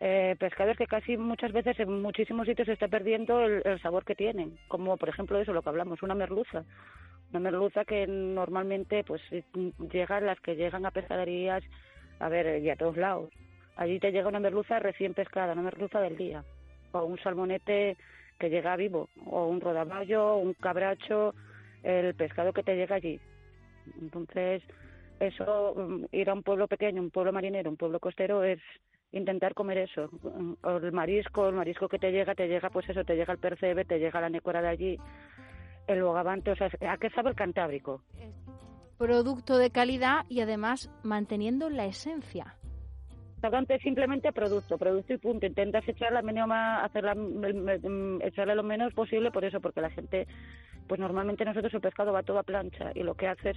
eh, 0.01 0.37
pescados 0.39 0.77
que 0.77 0.87
casi 0.87 1.17
muchas 1.17 1.53
veces 1.53 1.79
en 1.81 2.03
muchísimos 2.03 2.47
sitios 2.47 2.67
se 2.67 2.73
está 2.73 2.89
perdiendo 2.89 3.41
el, 3.41 3.63
el, 3.65 3.81
sabor 3.81 4.05
que 4.05 4.15
tienen, 4.15 4.59
como 4.69 4.97
por 4.97 5.09
ejemplo 5.09 5.41
eso 5.41 5.53
lo 5.53 5.63
que 5.63 5.71
hablamos, 5.71 6.03
una 6.03 6.15
merluza. 6.15 6.65
Una 7.31 7.41
merluza 7.41 7.85
que 7.85 8.07
normalmente 8.07 9.03
pues 9.03 9.23
llegan 9.91 10.27
las 10.27 10.39
que 10.41 10.55
llegan 10.55 10.87
a 10.87 10.91
pescaderías 10.91 11.65
a 12.19 12.29
ver, 12.29 12.63
y 12.63 12.71
a 12.71 12.77
todos 12.77 12.97
lados. 12.97 13.31
Allí 13.77 13.99
te 13.99 14.13
llega 14.13 14.29
una 14.29 14.41
merluza 14.41 14.79
recién 14.79 15.15
pescada, 15.15 15.53
una 15.53 15.63
merluza 15.63 16.01
del 16.01 16.17
día, 16.17 16.45
o 16.93 17.05
un 17.05 17.19
salmonete 17.19 17.97
que 18.39 18.51
llega 18.51 18.77
vivo, 18.77 19.09
o 19.27 19.47
un 19.47 19.61
rodaballo, 19.61 20.37
un 20.37 20.55
cabracho, 20.55 21.35
el 21.83 22.15
pescado 22.15 22.53
que 22.53 22.63
te 22.63 22.77
llega 22.77 22.97
allí. 22.97 23.21
Entonces, 24.01 24.63
eso, 25.21 25.75
mm, 25.77 26.05
ir 26.13 26.31
a 26.31 26.35
un 26.35 26.43
pueblo 26.43 26.67
pequeño, 26.67 27.03
un 27.03 27.11
pueblo 27.11 27.33
marinero, 27.33 27.71
un 27.71 27.77
pueblo 27.77 28.01
costero, 28.01 28.43
es 28.45 28.61
intentar 29.13 29.55
comer 29.55 29.79
eso. 29.79 30.11
O 30.63 30.77
el 30.77 30.93
marisco, 30.93 31.49
el 31.49 31.55
marisco 31.55 31.89
que 31.89 31.99
te 31.99 32.11
llega, 32.11 32.35
te 32.35 32.49
llega, 32.49 32.71
pues 32.71 32.89
eso, 32.89 33.05
te 33.05 33.15
llega 33.17 33.33
el 33.33 33.39
percebe, 33.39 33.85
te 33.85 33.99
llega 33.99 34.21
la 34.21 34.29
necora 34.29 34.61
de 34.61 34.69
allí, 34.69 34.99
el 35.87 36.03
bogavante, 36.03 36.51
o 36.51 36.57
sea, 36.57 36.69
¿a 36.89 36.97
qué 36.97 37.11
sabe 37.11 37.31
el 37.31 37.37
cantábrico? 37.37 38.03
Producto 38.99 39.59
de 39.59 39.71
calidad 39.71 40.25
y 40.29 40.41
además 40.41 40.91
manteniendo 41.03 41.71
la 41.71 41.87
esencia. 41.87 42.57
Restaurante 43.35 43.79
simplemente 43.81 44.33
producto, 44.33 44.79
producto 44.79 45.13
y 45.13 45.19
punto. 45.19 45.45
Intentas 45.45 45.87
echarle 45.87 46.23
mínima, 46.23 46.83
hacerla, 46.83 47.15
echarle 48.23 48.55
lo 48.55 48.63
menos 48.63 48.95
posible 48.95 49.31
por 49.31 49.45
eso, 49.45 49.61
porque 49.61 49.83
la 49.83 49.91
gente, 49.91 50.27
pues 50.89 50.99
normalmente 50.99 51.45
nosotros 51.45 51.75
el 51.75 51.83
pescado 51.83 52.13
va 52.13 52.23
todo 52.23 52.39
a 52.39 52.43
plancha 52.43 52.93
y 52.95 53.03
lo 53.03 53.15
que 53.15 53.29
haces, 53.29 53.57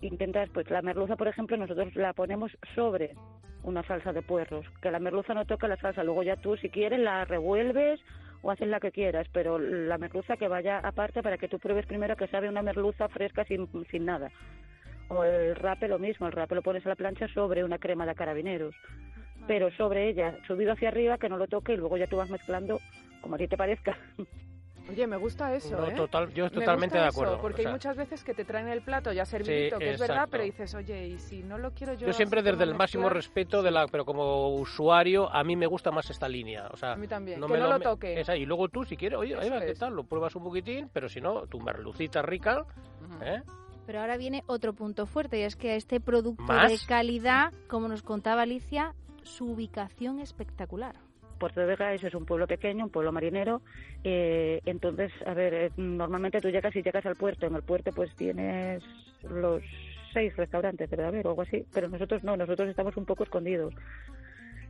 intentas, 0.00 0.50
pues 0.52 0.68
la 0.68 0.82
merluza, 0.82 1.14
por 1.14 1.28
ejemplo, 1.28 1.56
nosotros 1.56 1.94
la 1.94 2.12
ponemos 2.12 2.50
sobre 2.74 3.14
una 3.62 3.82
salsa 3.84 4.12
de 4.12 4.22
puerros, 4.22 4.66
que 4.82 4.90
la 4.90 4.98
merluza 4.98 5.32
no 5.32 5.46
toque 5.46 5.68
la 5.68 5.76
salsa, 5.76 6.02
luego 6.02 6.24
ya 6.24 6.36
tú 6.36 6.56
si 6.56 6.68
quieres 6.68 6.98
la 6.98 7.24
revuelves 7.24 8.00
o 8.44 8.50
haces 8.50 8.68
la 8.68 8.78
que 8.78 8.92
quieras, 8.92 9.26
pero 9.32 9.58
la 9.58 9.96
merluza 9.96 10.36
que 10.36 10.48
vaya 10.48 10.78
aparte 10.78 11.22
para 11.22 11.38
que 11.38 11.48
tú 11.48 11.58
pruebes 11.58 11.86
primero 11.86 12.14
que 12.14 12.28
sabe 12.28 12.48
una 12.48 12.60
merluza 12.60 13.08
fresca 13.08 13.44
sin, 13.44 13.66
sin 13.90 14.04
nada. 14.04 14.30
O 15.08 15.24
el 15.24 15.56
rape 15.56 15.88
lo 15.88 15.98
mismo, 15.98 16.26
el 16.26 16.32
rape 16.32 16.54
lo 16.54 16.62
pones 16.62 16.84
a 16.84 16.90
la 16.90 16.94
plancha 16.94 17.26
sobre 17.28 17.64
una 17.64 17.78
crema 17.78 18.04
de 18.04 18.14
carabineros, 18.14 18.74
pero 19.46 19.70
sobre 19.72 20.08
ella, 20.08 20.36
subido 20.46 20.72
hacia 20.72 20.88
arriba, 20.88 21.16
que 21.16 21.30
no 21.30 21.38
lo 21.38 21.46
toque 21.46 21.72
y 21.72 21.76
luego 21.78 21.96
ya 21.96 22.06
tú 22.06 22.16
vas 22.16 22.28
mezclando 22.28 22.80
como 23.22 23.36
a 23.36 23.38
ti 23.38 23.48
te 23.48 23.56
parezca. 23.56 23.96
Oye, 24.88 25.06
me 25.06 25.16
gusta 25.16 25.54
eso, 25.54 25.86
¿eh? 25.86 25.94
total, 25.94 26.32
yo 26.34 26.46
estoy 26.46 26.60
totalmente 26.60 26.98
de 26.98 27.06
acuerdo. 27.06 27.40
porque 27.40 27.66
hay 27.66 27.72
muchas 27.72 27.96
veces 27.96 28.22
que 28.22 28.34
te 28.34 28.44
traen 28.44 28.68
el 28.68 28.82
plato 28.82 29.12
ya 29.12 29.24
servidito, 29.24 29.78
que 29.78 29.92
es 29.92 30.00
verdad, 30.00 30.28
pero 30.30 30.44
dices, 30.44 30.74
oye, 30.74 31.08
y 31.08 31.18
si 31.18 31.42
no 31.42 31.58
lo 31.58 31.72
quiero 31.72 31.94
yo. 31.94 32.06
Yo 32.06 32.12
siempre 32.12 32.42
desde 32.42 32.64
el 32.64 32.74
máximo 32.74 33.08
respeto 33.08 33.62
de 33.62 33.70
la, 33.70 33.88
pero 33.88 34.04
como 34.04 34.54
usuario 34.54 35.32
a 35.32 35.42
mí 35.42 35.56
me 35.56 35.66
gusta 35.66 35.90
más 35.90 36.10
esta 36.10 36.28
línea, 36.28 36.68
o 36.72 36.76
sea, 36.76 36.92
a 36.92 36.96
mí 36.96 37.08
también, 37.08 37.40
que 37.40 37.58
no 37.58 37.68
lo, 37.68 37.80
toque. 37.80 38.20
Esa, 38.20 38.36
y 38.36 38.44
luego 38.44 38.68
tú 38.68 38.84
si 38.84 38.96
quieres, 38.96 39.18
oye, 39.18 39.36
ahí 39.36 39.50
¿qué 39.66 39.74
tal? 39.74 39.94
Lo 39.94 40.04
pruebas 40.04 40.34
un 40.36 40.44
poquitín, 40.44 40.90
pero 40.92 41.08
si 41.08 41.20
no, 41.20 41.46
tu 41.46 41.60
merlucita 41.60 42.22
rica, 42.22 42.64
¿eh? 43.22 43.42
Pero 43.86 44.00
ahora 44.00 44.16
viene 44.16 44.42
otro 44.46 44.72
punto 44.72 45.06
fuerte 45.06 45.40
y 45.40 45.42
es 45.42 45.56
que 45.56 45.72
a 45.72 45.74
este 45.76 46.00
producto 46.00 46.52
de 46.52 46.78
calidad, 46.86 47.52
como 47.68 47.88
nos 47.88 48.02
contaba 48.02 48.42
Alicia, 48.42 48.94
su 49.22 49.46
ubicación 49.46 50.20
espectacular. 50.20 50.96
Puerto 51.44 51.60
de 51.60 51.66
Vega 51.66 51.92
es 51.92 52.14
un 52.14 52.24
pueblo 52.24 52.46
pequeño, 52.46 52.86
un 52.86 52.90
pueblo 52.90 53.12
marinero. 53.12 53.60
Eh, 54.02 54.62
entonces, 54.64 55.12
a 55.26 55.34
ver, 55.34 55.52
eh, 55.52 55.70
normalmente 55.76 56.40
tú 56.40 56.48
llegas 56.48 56.74
y 56.74 56.82
llegas 56.82 57.04
al 57.04 57.16
puerto. 57.16 57.44
En 57.44 57.54
el 57.54 57.62
puerto 57.62 57.92
pues 57.92 58.16
tienes 58.16 58.82
los 59.28 59.62
seis 60.14 60.34
restaurantes, 60.38 60.88
debe 60.88 61.04
haber 61.04 61.26
o 61.26 61.30
algo 61.30 61.42
así. 61.42 61.66
Pero 61.74 61.90
nosotros 61.90 62.24
no, 62.24 62.34
nosotros 62.34 62.66
estamos 62.70 62.96
un 62.96 63.04
poco 63.04 63.24
escondidos. 63.24 63.74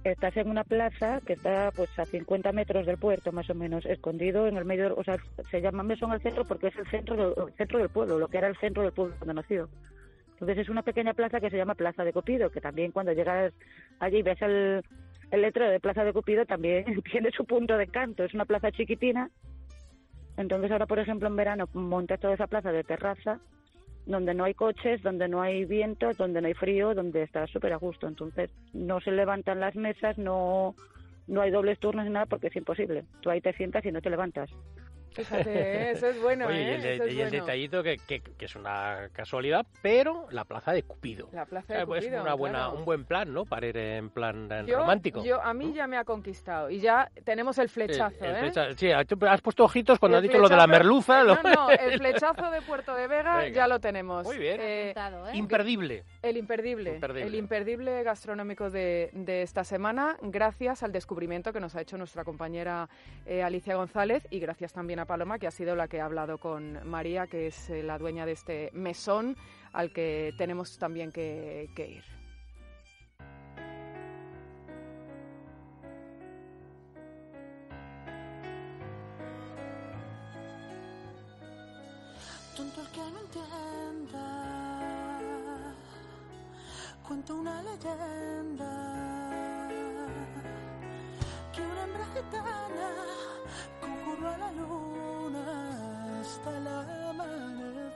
Estás 0.03 0.37
en 0.37 0.51
una 0.51 0.65
plaza 0.65 1.21
que 1.25 1.35
está 1.35 1.71
pues 1.71 1.97
a 1.97 2.07
50 2.07 2.51
metros 2.51 2.87
del 2.87 2.99
puerto, 2.99 3.31
más 3.31 3.49
o 3.51 3.55
menos, 3.55 3.87
escondido 3.87 4.49
en 4.49 4.57
el 4.57 4.65
medio, 4.65 4.97
o 4.97 5.05
sea, 5.05 5.19
se 5.53 5.61
llama 5.61 5.85
Mesón 5.85 6.11
al 6.11 6.23
centro 6.23 6.45
porque 6.45 6.67
es 6.67 6.77
el 6.77 6.89
centro, 6.89 7.15
del, 7.15 7.55
centro 7.55 7.79
del 7.79 7.89
pueblo, 7.89 8.19
lo 8.19 8.27
que 8.27 8.39
era 8.39 8.49
el 8.49 8.57
centro 8.57 8.83
del 8.83 8.91
pueblo 8.91 9.15
cuando 9.17 9.35
nació. 9.35 9.69
Entonces 10.33 10.59
es 10.59 10.69
una 10.69 10.83
pequeña 10.83 11.15
plaza 11.15 11.39
que 11.39 11.51
se 11.51 11.57
llama 11.57 11.77
Plaza 11.77 12.03
de 12.03 12.13
Copido, 12.13 12.51
que 12.51 12.61
también 12.61 12.91
cuando 12.91 13.13
llegas 13.13 13.53
allí 14.01 14.23
ves 14.23 14.43
el, 14.43 14.83
el 15.35 15.43
letrero 15.43 15.71
de 15.71 15.81
Plaza 15.81 16.05
de 16.05 16.13
Cupido 16.13 16.47
también 16.47 17.03
tiene 17.11 17.31
su 17.31 17.45
punto 17.45 17.77
de 17.77 17.89
canto. 17.89 18.25
Es 18.25 18.35
una 18.35 18.45
plaza 18.45 18.71
chiquitina. 18.71 19.31
Entonces 20.37 20.71
ahora, 20.71 20.87
por 20.87 20.99
ejemplo, 20.99 21.29
en 21.29 21.37
verano 21.37 21.69
montas 21.75 22.21
toda 22.21 22.35
esa 22.35 22.47
plaza 22.47 22.73
de 22.73 22.85
terraza 22.85 23.41
donde 24.07 24.35
no 24.35 24.45
hay 24.45 24.55
coches, 24.55 25.03
donde 25.03 25.29
no 25.29 25.41
hay 25.41 25.65
viento, 25.65 26.13
donde 26.13 26.41
no 26.41 26.49
hay 26.49 26.55
frío, 26.55 26.95
donde 26.95 27.23
está 27.23 27.47
súper 27.47 27.73
a 27.73 27.77
gusto. 27.77 28.07
Entonces 28.07 28.51
no 28.73 29.01
se 29.01 29.11
levantan 29.11 29.61
las 29.61 29.75
mesas, 29.77 30.19
no, 30.19 30.75
no 31.27 31.41
hay 31.41 31.51
dobles 31.51 31.79
turnos 31.79 32.05
ni 32.05 32.11
nada 32.11 32.27
porque 32.27 32.49
es 32.49 32.57
imposible. 32.57 33.05
Tú 33.21 33.31
ahí 33.31 33.41
te 33.41 33.53
sientas 33.55 33.85
y 33.85 33.93
no 33.93 34.03
te 34.03 34.11
levantas. 34.11 34.51
Fíjate, 35.15 35.93
eso 35.93 36.09
es 36.09 36.21
bueno. 36.21 36.47
Oye, 36.47 36.63
y 36.63 37.21
el, 37.21 37.21
¿eh? 37.21 37.31
detallito 37.31 37.83
que, 37.83 37.99
que, 37.99 38.23
es 38.41 38.57
una 38.57 39.09
casualidad, 39.13 39.65
pero 39.81 40.27
la 40.31 40.45
plaza 40.45 40.73
de 40.73 40.83
Cupido. 40.83 41.29
La 41.33 41.47
plaza 41.47 41.75
de 41.75 41.83
eh, 41.83 41.87
pues 41.87 42.05
Cupido. 42.05 42.19
Es 42.19 42.25
una 42.25 42.35
buena, 42.35 42.69
un 42.71 42.85
buen 42.85 43.05
plan, 43.05 43.33
¿no? 43.33 43.45
Para 43.45 43.67
ir 43.67 43.77
en 43.77 44.11
plan 44.11 44.49
romántico. 44.69 45.23
Yo, 45.25 45.41
a 45.41 45.55
mí 45.55 45.73
ya 45.73 45.87
me 45.87 45.97
ha 45.97 46.05
conquistado 46.05 46.69
y 46.69 46.81
ya 46.81 47.11
tenemos 47.25 47.59
el 47.59 47.69
flechazo, 47.69 48.25
¿eh? 48.25 48.53
sí, 48.77 48.91
has 48.91 49.41
puesto 49.41 49.65
ojitos 49.65 49.99
cuando 49.99 50.19
has 50.19 50.23
dicho 50.23 50.39
lo 50.39 50.49
de 50.49 50.57
la 50.57 50.67
merluza. 50.67 51.23
No, 51.23 51.43
no, 51.43 51.71
el 51.71 51.99
flechazo 51.99 52.51
de 52.51 52.61
Puerto 52.63 52.95
de 52.95 53.07
Vega 53.07 53.49
ya 53.49 53.69
lo 53.69 53.79
tenemos. 53.79 54.27
Muy 54.27 54.39
bien. 54.39 54.59
¿eh? 54.61 54.95
Imperdible. 55.35 56.05
El 56.23 56.37
imperdible, 56.37 56.99
El 57.01 57.35
imperdible 57.35 58.03
gastronómico 58.03 58.71
de, 58.71 59.11
de, 59.13 59.43
esta 59.43 59.63
semana, 59.63 60.17
gracias 60.23 60.83
al 60.83 60.93
descubrimiento 60.93 61.53
que 61.53 61.61
nos 61.61 61.77
ha 61.77 61.81
hecho 61.81 61.97
nuestra 61.97 62.25
compañera 62.25 62.89
Alicia 63.45 63.77
González 63.77 64.27
y 64.31 64.41
gracias 64.41 64.73
también 64.73 64.99
a 64.99 65.04
Paloma, 65.07 65.39
que 65.39 65.47
ha 65.47 65.51
sido 65.51 65.75
la 65.75 65.89
que 65.89 66.01
ha 66.01 66.05
hablado 66.05 66.39
con 66.39 66.87
María, 66.89 67.27
que 67.27 67.47
es 67.49 67.71
eh, 67.71 67.83
la 67.83 67.99
dueña 67.99 68.27
de 68.27 68.33
este 68.33 68.71
mesón 68.73 69.37
al 69.73 69.93
que 69.93 70.33
tenemos 70.39 70.79
también 70.79 71.11
que, 71.13 71.69
ir. 71.77 72.05
Tonto 82.57 82.81
el 82.83 82.89
que 82.89 83.01
no 83.01 83.21
entienda, 83.21 84.27
cuento 87.07 87.35
una 87.35 87.63
leyenda, 87.63 89.24
hembra 91.95 92.07
gitana 92.15 92.91
conjuró 93.81 94.29
a 94.29 94.39
la 94.39 94.53
luz 94.53 95.35
hasta 96.21 96.51
el 96.57 96.67
amanecer. 96.67 97.95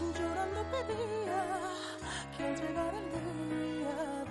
Llorando 0.00 0.62
pedía 0.70 1.42
que 2.36 2.44
al 2.44 2.54
llegar 2.56 2.94
el 2.94 3.10
día 3.50 4.24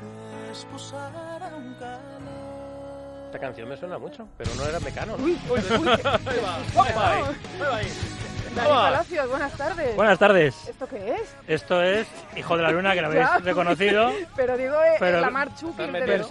desposara 0.47 1.55
un 1.55 1.73
calor. 1.75 3.25
Esta 3.25 3.39
canción 3.39 3.69
me 3.69 3.77
suena 3.77 3.97
mucho, 3.99 4.27
pero 4.37 4.55
no 4.55 4.63
era 4.65 4.79
Mecano, 4.79 5.17
¿no? 5.17 5.23
Uy, 5.23 5.39
uy, 5.49 5.59
uy, 5.59 5.87
ahí 6.25 6.39
va, 6.43 6.55
ahí 6.83 6.93
va, 6.95 7.77
ahí 7.77 8.18
va. 8.57 8.63
Palacios, 8.63 9.29
buenas 9.29 9.51
tardes. 9.53 9.95
Buenas 9.95 10.19
tardes. 10.19 10.67
¿Esto 10.67 10.87
qué 10.87 11.15
es? 11.15 11.35
Esto 11.47 11.81
es 11.81 12.07
Hijo 12.35 12.57
de 12.57 12.63
la 12.63 12.71
Luna, 12.71 12.93
que 12.93 13.01
lo 13.01 13.07
habéis 13.07 13.27
reconocido. 13.43 14.11
pero 14.35 14.57
digo, 14.57 14.75
eh, 14.81 14.95
pero 14.99 15.21
la 15.21 15.29
Mar 15.29 15.49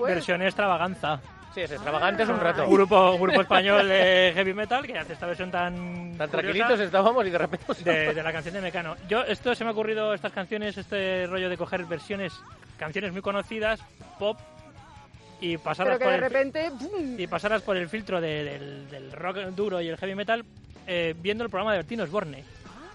Versión 0.07 0.43
extravaganza. 0.43 1.21
Sí, 1.55 1.63
es 1.63 1.73
extravagante, 1.73 2.23
es 2.23 2.29
un 2.29 2.41
rato. 2.41 2.67
Un 2.67 2.75
grupo, 2.75 3.19
grupo 3.19 3.41
español 3.41 3.89
de 3.89 4.33
heavy 4.35 4.53
metal 4.53 4.87
que 4.87 4.99
hace 4.99 5.15
esta 5.15 5.27
versión 5.27 5.51
tan. 5.51 6.17
Tan 6.17 6.31
tranquilitos 6.31 6.79
estábamos 6.81 7.27
y 7.27 7.31
de 7.31 7.39
repente. 7.39 7.67
De, 7.85 8.15
de, 8.15 8.23
la 8.23 8.33
canción 8.33 8.55
de 8.55 8.61
Mecano. 8.61 8.97
Yo, 9.09 9.23
esto 9.23 9.55
se 9.55 9.65
me 9.65 9.71
ha 9.71 9.73
ocurrido, 9.73 10.13
estas 10.15 10.33
canciones, 10.33 10.77
este 10.77 11.27
rollo 11.27 11.49
de 11.49 11.57
coger 11.57 11.85
versiones, 11.85 12.35
canciones 12.79 13.13
muy 13.13 13.23
conocidas, 13.23 13.81
pop, 14.19 14.39
y 15.41 15.57
pasarlas 15.57 15.99
por 15.99 16.11
de 16.11 16.17
repente 16.17 16.71
y 17.17 17.27
pasarlas 17.27 17.63
por 17.63 17.77
el 17.77 17.89
filtro 17.89 18.21
del, 18.21 18.89
del, 18.91 19.13
rock 19.13 19.37
duro 19.55 19.81
y 19.81 19.89
el 19.89 19.97
heavy 19.97 20.15
metal 20.15 20.45
eh, 20.89 21.15
viendo 21.21 21.45
el 21.45 21.51
programa 21.51 21.73
de 21.73 21.79
Bertino 21.81 22.03
Osborne. 22.03 22.43
Ah, 22.67 22.91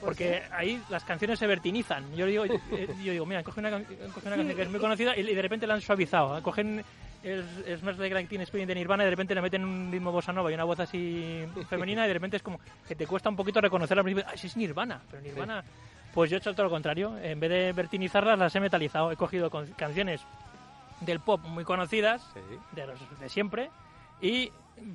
porque 0.00 0.42
ahí 0.52 0.78
las 0.90 1.04
canciones 1.04 1.38
se 1.38 1.46
vertinizan. 1.46 2.14
Yo 2.14 2.26
digo 2.26 2.44
yo, 2.44 2.54
eh, 2.72 2.86
digo 3.02 3.24
mira 3.24 3.42
coge 3.42 3.60
una, 3.60 3.70
coge 3.70 4.26
una 4.26 4.36
canción 4.36 4.54
que 4.54 4.62
es 4.62 4.70
muy 4.70 4.78
conocida 4.78 5.16
y, 5.16 5.22
de 5.22 5.42
repente 5.42 5.66
la 5.66 5.74
han 5.74 5.80
suavizado. 5.80 6.42
Cogen 6.42 6.84
es, 7.22 7.82
más 7.82 7.96
de 7.96 8.08
Grand 8.10 8.28
Teen 8.28 8.42
Experience 8.42 8.74
de 8.74 8.78
Nirvana 8.78 9.04
y 9.04 9.06
de 9.06 9.10
repente 9.10 9.34
le 9.34 9.40
meten 9.40 9.64
un 9.64 9.90
ritmo 9.90 10.12
bossa 10.12 10.34
nova 10.34 10.50
y 10.50 10.54
una 10.54 10.64
voz 10.64 10.80
así 10.80 11.44
femenina 11.70 12.04
y 12.04 12.08
de 12.08 12.14
repente 12.14 12.36
es 12.36 12.42
como 12.42 12.60
que 12.86 12.94
te 12.94 13.06
cuesta 13.06 13.30
un 13.30 13.36
poquito 13.36 13.60
reconocer 13.60 13.96
al 13.98 14.04
principio, 14.04 14.30
si 14.36 14.46
es 14.46 14.56
Nirvana, 14.56 15.00
pero 15.10 15.22
Nirvana... 15.22 15.64
Pues 16.12 16.28
yo 16.28 16.36
he 16.36 16.40
hecho 16.40 16.52
todo 16.52 16.64
lo 16.64 16.70
contrario, 16.70 17.16
en 17.22 17.38
vez 17.38 17.50
de 17.50 17.72
vertinizarlas 17.72 18.36
las 18.36 18.52
he 18.56 18.58
metalizado, 18.58 19.12
he 19.12 19.16
cogido 19.16 19.48
canciones 19.76 20.20
del 21.00 21.20
pop 21.20 21.40
muy 21.46 21.62
conocidas, 21.62 22.20
de 22.72 22.84
los 22.84 22.98
de 23.20 23.28
siempre, 23.28 23.70
y 24.20 24.50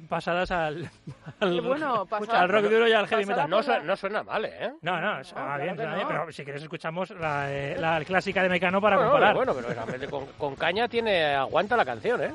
pasadas 0.10 0.52
al, 0.52 0.90
al, 1.40 1.62
bueno, 1.62 2.08
al 2.30 2.50
rock 2.50 2.66
duro 2.66 2.88
y 2.88 2.94
al 2.94 3.08
heavy 3.08 3.26
metal. 3.26 3.50
No, 3.50 3.62
no, 3.62 3.96
suena 3.96 4.24
mal, 4.24 4.46
¿eh? 4.46 4.74
No, 4.82 5.00
no, 5.00 5.24
suena 5.24 5.58
bien, 5.58 5.76
suena 5.76 5.96
bien, 5.96 6.08
pero 6.08 6.32
si 6.32 6.44
quieres 6.44 6.64
escuchamos 6.64 7.12
la, 7.12 7.52
eh, 7.52 7.76
la 7.78 8.04
clásica 8.04 8.44
de 8.44 8.50
Mecano 8.50 8.82
para 8.82 8.98
comparar. 8.98 9.36
Bueno, 9.36 9.54
pero 9.54 9.70
realmente 9.70 10.08
con, 10.08 10.26
con, 10.38 10.56
caña 10.56 10.88
tiene 10.88 11.36
aguanta 11.36 11.78
la 11.78 11.86
canción, 11.86 12.24
¿eh? 12.24 12.34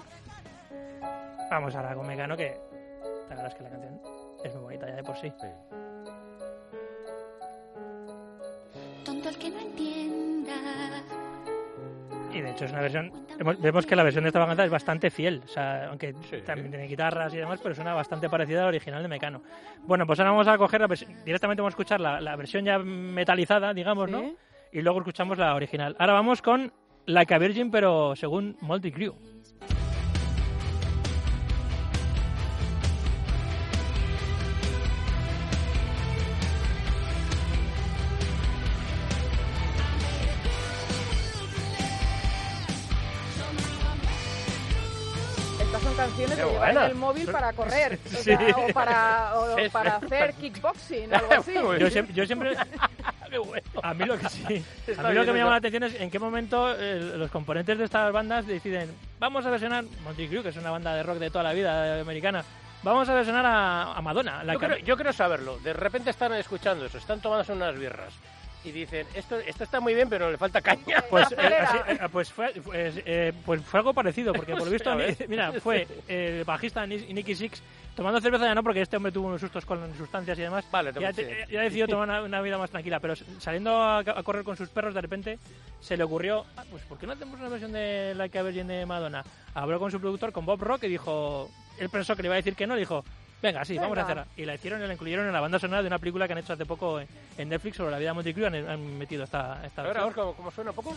Vamos 1.50 1.74
ahora 1.74 1.94
con 1.94 2.07
Mecano, 2.07 2.37
que 2.37 2.57
la 3.29 3.35
verdad 3.37 3.48
es 3.48 3.55
que 3.55 3.62
la 3.62 3.70
canción 3.70 4.00
es 4.44 4.55
muy 4.55 4.62
bonita 4.62 4.88
ya 4.88 4.96
de 4.96 5.03
por 5.03 5.16
sí. 5.16 5.33
sí. 5.40 5.46
Tonto 9.05 9.29
el 9.29 9.38
que 9.38 9.50
no 9.50 9.61
entienda 9.61 10.00
y 12.33 12.40
de 12.40 12.51
hecho 12.51 12.64
es 12.64 12.73
una 12.73 12.81
versión. 12.81 13.12
Vemos 13.61 13.87
que 13.87 13.97
la 13.97 14.03
versión 14.03 14.25
de 14.25 14.29
esta 14.29 14.45
banda 14.45 14.64
es 14.64 14.71
bastante 14.71 15.11
fiel, 15.11 15.43
o 15.45 15.49
sea, 15.49 15.88
aunque 15.88 16.14
también 16.45 16.71
tiene 16.71 16.87
guitarras 16.87 17.33
y 17.35 17.38
demás, 17.38 17.61
pero 17.62 17.75
suena 17.75 17.95
bastante 17.95 18.29
parecida 18.29 18.62
al 18.62 18.69
original 18.69 19.03
de 19.03 19.09
Mecano. 19.09 19.43
Bueno, 19.87 20.07
pues 20.07 20.19
ahora 20.21 20.33
vamos 20.33 20.49
a 20.49 20.59
coger 20.59 20.81
la 20.81 20.88
directamente 21.25 21.62
vamos 21.62 21.73
a 21.73 21.77
escuchar 21.77 22.01
la, 22.01 22.37
versión 22.37 22.64
ya 22.64 22.79
metalizada, 22.79 23.75
digamos, 23.75 24.11
¿no? 24.11 24.35
Y 24.73 24.83
luego 24.83 25.01
escuchamos 25.01 25.38
la 25.38 25.55
original. 25.55 25.97
Ahora 25.99 26.12
vamos 26.14 26.43
con 26.43 26.73
Like 27.07 27.35
a 27.35 27.38
Virgin, 27.38 27.71
pero 27.71 28.14
según 28.14 28.57
Multi 28.61 28.93
Crew. 28.93 29.14
El 46.90 46.96
móvil 46.96 47.26
para 47.31 47.53
correr 47.53 47.98
o, 48.57 48.68
para, 48.74 49.33
para 49.72 49.96
hacer 49.96 50.35
kickboxing, 50.40 51.14
algo 51.14 51.33
así. 51.33 51.55
Yo, 52.14 52.26
siempre... 52.26 52.57
A 53.83 53.94
mí 53.94 54.05
lo 54.07 54.18
que 54.18 54.29
sí, 54.29 54.64
a 54.98 55.09
mí 55.09 55.14
lo 55.14 55.24
que 55.24 55.31
me 55.31 55.38
llama 55.38 55.53
la 55.53 55.59
atención 55.59 55.85
es 55.85 55.94
en 56.00 56.11
qué 56.11 56.18
momento 56.18 56.74
eh, 56.76 56.98
los 57.16 57.31
componentes 57.31 57.79
de 57.79 57.85
estas 57.85 58.12
bandas 58.12 58.44
deciden 58.44 58.92
vamos 59.20 59.46
a 59.46 59.50
versionar 59.50 59.85
Monty 60.03 60.26
Crew, 60.26 60.42
que 60.42 60.48
es 60.48 60.57
una 60.57 60.72
banda 60.72 60.96
de 60.96 61.05
rock 61.05 61.18
de 61.18 61.31
toda 61.31 61.44
la 61.44 61.53
vida 61.53 62.00
americana. 62.00 62.44
Vamos 62.83 63.09
a 63.09 63.14
versionar 63.14 63.44
a, 63.46 64.00
Madonna. 64.03 64.42
yo, 64.53 64.59
creo, 64.59 64.79
yo 64.79 64.96
quiero 64.96 65.12
saberlo. 65.12 65.59
De 65.61 65.72
repente 65.72 66.11
están 66.11 66.35
escuchando 66.35 66.85
eso, 66.85 66.98
están 66.98 67.20
tomándose 67.20 67.53
unas 67.53 67.79
birras 67.79 68.12
y 68.64 68.73
dicen, 68.73 69.07
esto, 69.14 69.38
esto 69.38 69.64
está 69.64 69.81
muy 69.81 69.94
bien, 69.94 70.09
pero 70.09 70.31
le 70.31 70.37
falta 70.37 70.61
caña. 70.61 71.05
Pues, 71.11 71.33
eh, 71.33 71.37
eh, 71.88 71.99
pues, 72.12 72.31
fue, 72.31 72.53
pues, 72.64 72.94
eh, 73.05 73.33
pues, 73.44 73.62
fue 73.62 73.81
algo 73.81 73.92
parecido, 73.92 74.33
porque 74.33 74.53
por 74.53 74.64
lo 74.64 74.70
visto, 74.70 74.94
mira, 75.29 75.53
fue 75.61 75.87
el 76.09 76.44
bajista 76.44 76.87
Nicky 76.87 77.35
Six 77.35 77.62
tomando 77.96 78.20
cerveza 78.20 78.44
ya 78.44 78.55
no, 78.55 78.62
porque 78.62 78.83
este 78.83 78.96
hombre 78.96 79.12
tuvo 79.12 79.29
unos 79.29 79.40
sustos 79.40 79.66
con 79.66 79.94
sustancias 79.96 80.38
y 80.38 80.42
demás. 80.42 80.64
Vale, 80.70 80.92
ya, 80.92 81.11
ya 81.11 81.61
decidió 81.62 81.88
tomar 81.88 82.23
una, 82.23 82.40
vida 82.40 82.59
más 82.59 82.70
tranquila, 82.70 83.01
pero 83.01 83.14
saliendo 83.38 83.83
a, 83.83 84.05
correr 84.23 84.44
con 84.44 84.57
sus 84.57 84.68
perros, 84.68 84.94
de 84.94 85.01
repente 85.01 85.38
se 85.81 85.96
le 85.96 86.05
ocurrió, 86.05 86.46
ah, 86.57 86.64
pues 86.70 86.83
¿por 86.85 86.99
qué 86.99 87.07
no 87.07 87.14
hacemos 87.14 87.38
una 87.38 87.49
versión 87.49 87.73
de 87.73 88.14
Like 88.14 88.38
a 88.38 88.42
Virgin 88.42 88.68
de 88.68 88.87
Madonna? 88.87 89.25
Habló 89.55 89.79
con 89.79 89.90
su 89.90 90.01
productor, 90.01 90.33
con 90.33 90.46
Bob 90.46 90.62
Rock, 90.62 90.85
y 90.85 90.88
dijo, 90.88 91.51
él 91.79 91.88
pensó 91.90 92.14
que 92.14 92.23
le 92.23 92.29
iba 92.29 92.35
a 92.35 92.37
decir 92.37 92.55
que 92.55 92.66
no, 92.66 92.77
dijo, 92.77 93.05
Venga, 93.42 93.64
sí, 93.64 93.79
vamos 93.79 93.96
a 93.96 94.03
hacerla. 94.03 94.26
Y 94.37 94.44
la 94.44 94.55
hicieron 94.55 94.83
y 94.83 94.87
la 94.87 94.92
incluyeron 94.92 95.26
en 95.26 95.33
la 95.33 95.40
banda 95.40 95.59
sonora 95.59 95.83
de 95.83 95.88
una 95.88 95.98
película 95.98 96.26
que 96.26 96.33
han 96.35 96.38
hecho 96.40 96.53
hace 96.53 96.66
poco 96.66 97.00
en 97.00 97.48
Netflix 97.48 97.76
sobre 97.76 97.90
la 97.90 97.98
vida 97.98 98.11
de 98.11 98.14
Monty 98.14 98.44
Han, 98.44 98.55
han 98.55 98.98
metido 98.98 99.24
esta, 99.24 99.64
esta 99.64 99.83
A 99.83 99.87
ver, 99.87 99.98
a 99.98 100.05
ver 100.05 100.14
¿cómo, 100.14 100.50
suena 100.50 100.70
un 100.70 100.76
poco. 100.76 100.94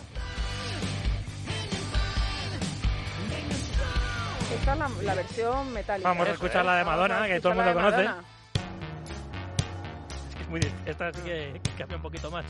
Esta 4.59 4.73
es 4.73 4.79
la, 4.79 4.89
la 5.03 5.15
versión 5.15 5.73
metálica. 5.73 6.09
Vamos 6.09 6.27
a 6.27 6.31
escuchar 6.31 6.65
la 6.65 6.75
de 6.75 6.83
Madonna, 6.83 7.27
que 7.27 7.39
todo 7.39 7.53
el 7.53 7.57
mundo 7.57 7.73
conoce. 7.73 8.03
Es 10.29 10.35
que 10.35 10.41
es 10.43 10.49
muy 10.49 10.61
Esta 10.85 11.13
sí 11.13 11.21
que, 11.21 11.61
que 11.77 11.83
hace 11.83 11.95
un 11.95 12.01
poquito 12.01 12.29
más. 12.29 12.45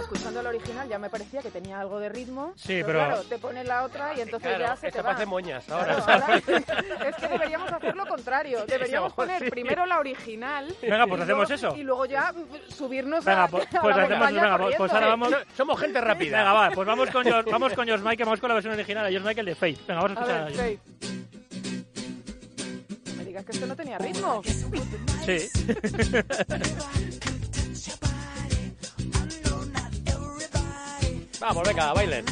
Escuchando 0.00 0.40
el 0.40 0.46
original 0.46 0.88
ya 0.88 0.98
me 0.98 1.10
parecía 1.10 1.42
que 1.42 1.50
tenía 1.50 1.80
algo 1.80 1.98
de 1.98 2.08
ritmo. 2.08 2.52
Sí, 2.56 2.82
pero, 2.84 2.98
claro, 2.98 3.22
te 3.22 3.38
pones 3.38 3.66
la 3.66 3.84
otra 3.84 4.14
y 4.16 4.20
entonces 4.20 4.58
ya 4.58 4.76
se 4.76 4.90
te 4.90 4.98
va. 4.98 5.04
parece 5.10 5.26
moñas 5.26 5.68
ahora. 5.68 5.98
es 7.06 7.16
que 7.16 7.28
deberíamos 7.28 7.72
hacer 7.72 7.94
lo 7.94 8.06
contrario. 8.06 8.64
Deberíamos 8.74 9.12
poner 9.12 9.50
primero 9.50 9.86
la 9.86 9.98
original. 9.98 10.74
Venga, 10.82 11.06
pues 11.06 11.22
hacemos 11.22 11.50
eso. 11.50 11.76
Y 11.76 11.82
luego 11.82 12.06
ya 12.06 12.32
subirnos 12.68 13.24
venga, 13.24 13.44
a, 13.44 13.48
pues, 13.48 13.66
pues, 13.82 13.96
hacemos, 13.96 14.32
venga, 14.32 14.58
pues, 14.58 14.76
pues 14.76 14.92
ahora 14.92 15.06
vamos. 15.08 15.34
Somos 15.56 15.80
gente 15.80 16.00
rápida. 16.00 16.38
Venga, 16.38 16.52
va, 16.52 16.70
pues 16.70 16.86
vamos 16.86 17.10
con 17.10 17.24
George, 17.24 17.50
vamos 17.50 17.72
con 17.74 17.86
George 17.86 18.04
Michael, 18.04 18.26
vamos 18.26 18.40
con 18.40 18.48
la 18.48 18.54
versión 18.54 18.74
original 18.74 19.04
de 19.04 19.10
George 19.10 19.28
Michael 19.28 19.46
de 19.46 19.54
Faith. 19.54 19.86
Venga, 19.86 20.02
vamos 20.02 20.16
a 20.16 20.20
escuchar 20.20 20.40
a, 20.40 20.44
ver, 20.44 20.54
Faith. 20.54 20.80
Me 23.16 23.24
digas 23.24 23.44
que 23.44 23.52
esto 23.52 23.66
no 23.66 23.76
tenía 23.76 23.98
ritmo. 23.98 24.42
Sí. 25.24 25.48
Vamos, 31.44 31.62
venga, 31.68 31.92
bailen. 31.92 32.24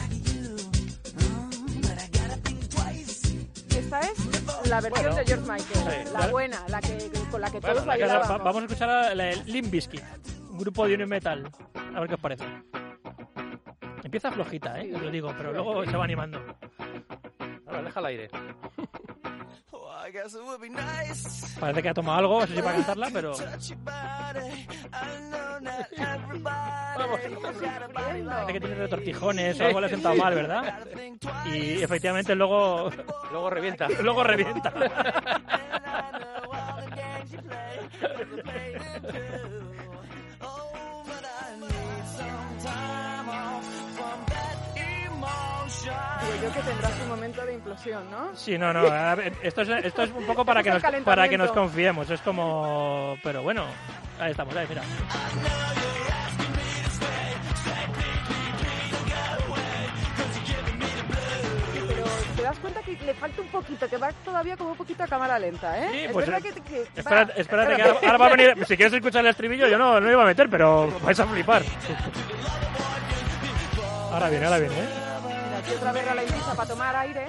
Esta 3.77 4.01
es 4.01 4.68
la 4.70 4.81
versión 4.81 5.14
de 5.14 5.25
George 5.27 5.53
Michael, 5.53 6.12
la 6.14 6.27
buena, 6.29 6.64
la 6.68 6.81
que, 6.81 7.11
con 7.31 7.42
la 7.42 7.51
que 7.51 7.61
todos 7.61 7.85
bailábamos. 7.85 8.42
vamos 8.42 8.62
a 8.62 8.64
escuchar 8.64 8.88
a 8.88 9.14
la 9.14 9.25
de 9.25 9.37
Limp 9.44 9.70
Bizkit, 9.70 10.03
un 10.51 10.57
grupo 10.57 10.88
de 10.88 10.94
Union 10.94 11.11
Metal. 11.11 11.46
A 11.94 12.01
ver 12.01 12.09
qué 12.09 12.14
os 12.14 12.20
parece. 12.20 12.44
Empieza 14.03 14.33
flojita, 14.33 14.81
¿eh? 14.81 14.94
Os 14.94 15.03
lo 15.03 15.11
digo, 15.11 15.35
pero 15.37 15.53
luego 15.53 15.85
se 15.85 15.94
va 15.94 16.05
animando. 16.05 16.42
Ahora, 17.66 17.83
deja 17.83 18.01
el 18.01 18.07
aire. 18.07 18.31
Parece 21.60 21.82
que 21.82 21.88
ha 21.88 21.94
tomado 21.94 22.18
algo, 22.18 22.40
no 22.40 22.46
sé 22.46 22.56
si 22.56 22.62
para 22.62 22.76
cantarla, 22.76 23.10
pero... 23.12 23.32
Vamos. 26.98 27.20
Parece 28.24 28.52
que 28.52 28.60
tiene 28.60 28.74
retortijones 28.74 29.60
o 29.60 29.66
algo 29.66 29.80
le 29.80 29.86
ha 29.86 29.90
sentado 29.90 30.14
mal, 30.16 30.34
¿verdad? 30.34 30.86
Y 31.52 31.82
efectivamente 31.82 32.34
luego... 32.34 32.90
Luego 33.30 33.50
revienta. 33.50 33.88
luego 34.00 34.24
revienta. 34.24 34.72
yo 45.84 46.52
que 46.52 46.60
tendrás 46.60 47.00
un 47.00 47.08
momento 47.08 47.44
de 47.46 47.54
implosión, 47.54 48.10
¿no? 48.10 48.34
Sí, 48.34 48.58
no, 48.58 48.72
no. 48.72 48.86
esto, 49.42 49.62
es, 49.62 49.68
esto 49.68 50.02
es 50.02 50.10
un 50.10 50.24
poco 50.26 50.44
para 50.44 50.62
que, 50.62 50.70
nos, 50.70 50.82
para 51.04 51.28
que 51.28 51.38
nos 51.38 51.52
confiemos. 51.52 52.10
Es 52.10 52.20
como... 52.20 53.16
Pero 53.22 53.42
bueno, 53.42 53.64
ahí 54.18 54.30
estamos, 54.30 54.54
ahí, 54.56 54.66
mira. 54.68 54.82
Pero 61.88 62.04
te 62.36 62.42
das 62.42 62.58
cuenta 62.58 62.82
que 62.82 62.92
le 63.04 63.14
falta 63.14 63.42
un 63.42 63.48
poquito, 63.48 63.88
que 63.88 63.96
va 63.96 64.12
todavía 64.24 64.56
como 64.56 64.70
un 64.70 64.76
poquito 64.76 65.02
a 65.02 65.06
cámara 65.06 65.38
lenta, 65.38 65.78
¿eh? 65.78 65.88
Sí, 65.92 66.12
pues 66.12 66.30
que, 66.30 66.52
que 66.62 66.86
espérate, 66.96 67.40
espérate, 67.40 67.76
que 67.76 67.82
ahora, 67.82 68.18
va 68.18 68.26
a 68.26 68.36
venir. 68.36 68.66
Si 68.66 68.76
quieres 68.76 68.92
escuchar 68.92 69.22
el 69.22 69.30
estribillo, 69.30 69.66
yo 69.66 69.78
no, 69.78 70.00
no 70.00 70.10
iba 70.10 70.22
a 70.22 70.26
meter, 70.26 70.48
pero 70.48 70.88
vais 71.00 71.18
a 71.18 71.26
flipar. 71.26 71.62
Ahora 74.12 74.28
viene, 74.28 74.44
ahora 74.44 74.58
viene, 74.58 74.74
¿eh? 74.74 75.01
Otra 75.76 75.92
vez 75.92 76.08
a 76.08 76.14
la 76.14 76.22
Ibiza 76.22 76.54
para 76.54 76.68
tomar 76.68 76.96
aire. 76.96 77.26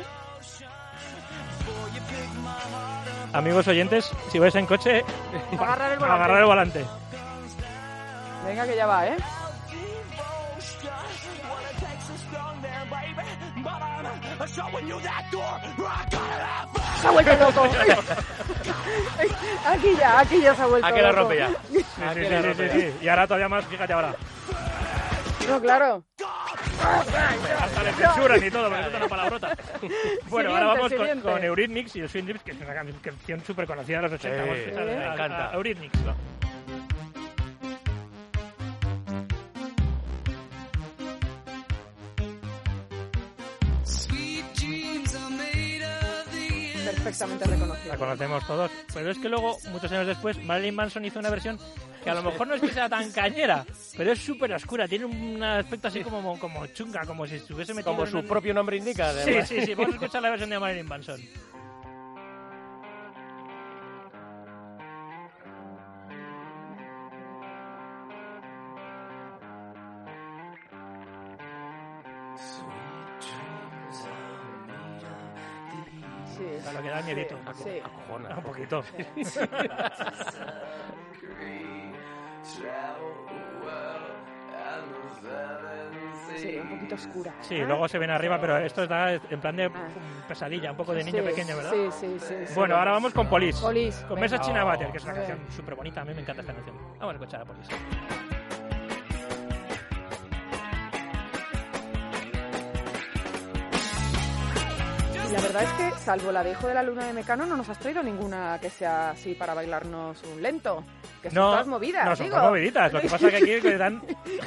Amigos 3.33 3.67
oyentes, 3.67 4.11
si 4.31 4.39
vais 4.39 4.53
en 4.55 4.65
coche, 4.65 5.03
agarrar 5.59 5.91
el 5.93 5.99
volante. 5.99 6.15
Agarrar 6.15 6.39
el 6.39 6.45
volante. 6.45 6.85
Venga 8.45 8.67
que 8.67 8.75
ya 8.75 8.85
va, 8.85 9.07
¿eh? 9.07 9.17
Se 17.01 17.07
ha 17.07 17.11
vuelto 17.11 17.35
loco. 17.37 17.63
aquí 19.67 19.95
ya, 19.97 20.19
aquí 20.19 20.41
ya 20.41 20.55
se 20.55 20.61
ha 20.61 20.65
vuelto 20.65 20.87
aquí 20.87 21.01
la 21.01 21.11
rompe 21.11 21.37
ya. 21.37 21.49
Sí, 21.71 21.83
sí, 22.13 22.25
sí, 22.25 22.53
sí, 22.55 22.69
sí, 22.69 22.95
Y 23.01 23.07
ahora 23.07 23.27
todavía 23.27 23.49
más, 23.49 23.65
fíjate 23.65 23.93
ahora. 23.93 24.15
No, 25.47 25.61
claro. 25.61 26.03
Hasta 27.59 27.83
le 27.83 27.93
censuran 27.93 28.43
y 28.43 28.51
todo, 28.51 28.69
porque 28.69 28.87
es 28.87 28.95
una 28.95 29.07
palabrota. 29.07 29.57
Bueno, 30.29 30.51
ahora 30.51 30.65
vamos 30.65 30.93
con, 30.93 31.21
con, 31.21 31.43
Eurythmics 31.43 31.95
y 31.95 31.99
el 32.01 32.09
Swing 32.09 32.25
Drips, 32.25 32.43
que 32.43 32.51
es 32.51 32.61
una 32.61 32.73
canción 32.73 33.43
súper 33.45 33.67
conocida 33.67 33.97
de 33.97 34.03
los 34.03 34.13
80. 34.13 34.43
Sí, 34.43 34.71
me 34.71 35.05
encanta. 35.05 35.51
Eurythmics. 35.53 35.99
perfectamente 47.03 47.45
reconocida. 47.45 47.93
La 47.93 47.97
conocemos 47.97 48.47
todos. 48.47 48.71
Pero 48.93 49.11
es 49.11 49.17
que 49.17 49.29
luego, 49.29 49.57
muchos 49.71 49.91
años 49.91 50.07
después, 50.07 50.41
Marilyn 50.43 50.75
Manson 50.75 51.05
hizo 51.05 51.19
una 51.19 51.29
versión 51.29 51.59
que 52.03 52.09
a 52.09 52.15
lo 52.15 52.23
mejor 52.23 52.47
no 52.47 52.55
es 52.55 52.61
que 52.61 52.69
sea 52.69 52.89
tan 52.89 53.11
cañera, 53.11 53.65
pero 53.97 54.11
es 54.11 54.19
súper 54.19 54.53
oscura. 54.53 54.87
Tiene 54.87 55.05
un 55.05 55.41
aspecto 55.41 55.87
así 55.87 56.01
como, 56.01 56.37
como 56.39 56.65
chunga, 56.67 57.05
como 57.05 57.25
si 57.25 57.35
estuviese 57.35 57.73
metido 57.73 57.95
Como 57.95 58.05
su 58.05 58.23
propio 58.25 58.53
nombre 58.53 58.77
indica. 58.77 59.11
Sí, 59.13 59.33
sí, 59.45 59.65
sí. 59.65 59.73
Vamos 59.73 59.93
a 59.93 59.95
escuchar 59.95 60.21
la 60.21 60.29
versión 60.29 60.49
de 60.49 60.59
Marilyn 60.59 60.87
Manson. 60.87 61.21
Sí, 76.35 76.43
lo 76.73 76.81
que 76.81 76.89
da 76.89 77.01
miedito. 77.03 77.37
Sí. 77.63 77.81
Un 78.09 78.43
poquito. 78.43 78.83
Sí, 86.35 86.57
un 86.57 86.69
poquito 86.69 86.95
oscura. 86.95 87.33
Sí, 87.41 87.57
luego 87.59 87.87
se 87.87 87.97
viene 87.97 88.13
arriba, 88.13 88.39
pero 88.39 88.57
esto 88.57 88.83
está 88.83 89.13
en 89.13 89.39
plan 89.39 89.55
de 89.55 89.71
pesadilla, 90.27 90.71
un 90.71 90.77
poco 90.77 90.93
de 90.93 91.03
niño 91.03 91.23
pequeño, 91.23 91.55
¿verdad? 91.55 91.71
Sí, 91.71 91.89
sí, 91.99 92.17
sí. 92.19 92.53
Bueno, 92.55 92.75
ahora 92.75 92.91
vamos 92.91 93.13
con 93.13 93.27
Police. 93.29 93.61
Police. 93.61 94.05
Con 94.07 94.19
Mesa 94.19 94.39
China 94.39 94.63
Butter, 94.65 94.91
que 94.91 94.97
es 94.97 95.03
una 95.03 95.13
canción 95.13 95.39
súper 95.49 95.75
bonita. 95.75 96.01
A 96.01 96.05
mí 96.05 96.13
me 96.13 96.21
encanta 96.21 96.41
esta 96.41 96.53
canción. 96.53 96.75
Vamos 96.99 97.13
a 97.13 97.13
escuchar 97.13 97.41
a 97.41 97.45
Police. 97.45 97.71
La 105.31 105.41
verdad 105.41 105.63
es 105.63 105.71
que, 105.71 105.99
salvo 105.99 106.31
la 106.31 106.43
de 106.43 106.51
Hijo 106.51 106.67
de 106.67 106.73
la 106.75 106.83
Luna 106.83 107.05
de 107.05 107.13
Mecano, 107.13 107.47
no 107.47 107.57
nos 107.57 107.67
has 107.67 107.79
traído 107.79 108.03
ninguna 108.03 108.59
que 108.61 108.69
sea 108.69 109.11
así 109.11 109.33
para 109.33 109.55
bailarnos 109.55 110.21
un 110.23 110.41
lento. 110.43 110.83
Que 111.23 111.29
son 111.29 111.35
todas 111.35 111.67
movidas, 111.67 112.05
No, 112.05 112.15
son 112.15 112.29
todas 112.29 112.43
moviditas. 112.43 112.93
Lo 112.93 113.01
que 113.01 113.09
pasa 113.09 113.27
es 113.27 113.31
que 113.33 113.37
aquí 113.37 113.67
le 113.67 113.77
dan 113.77 114.01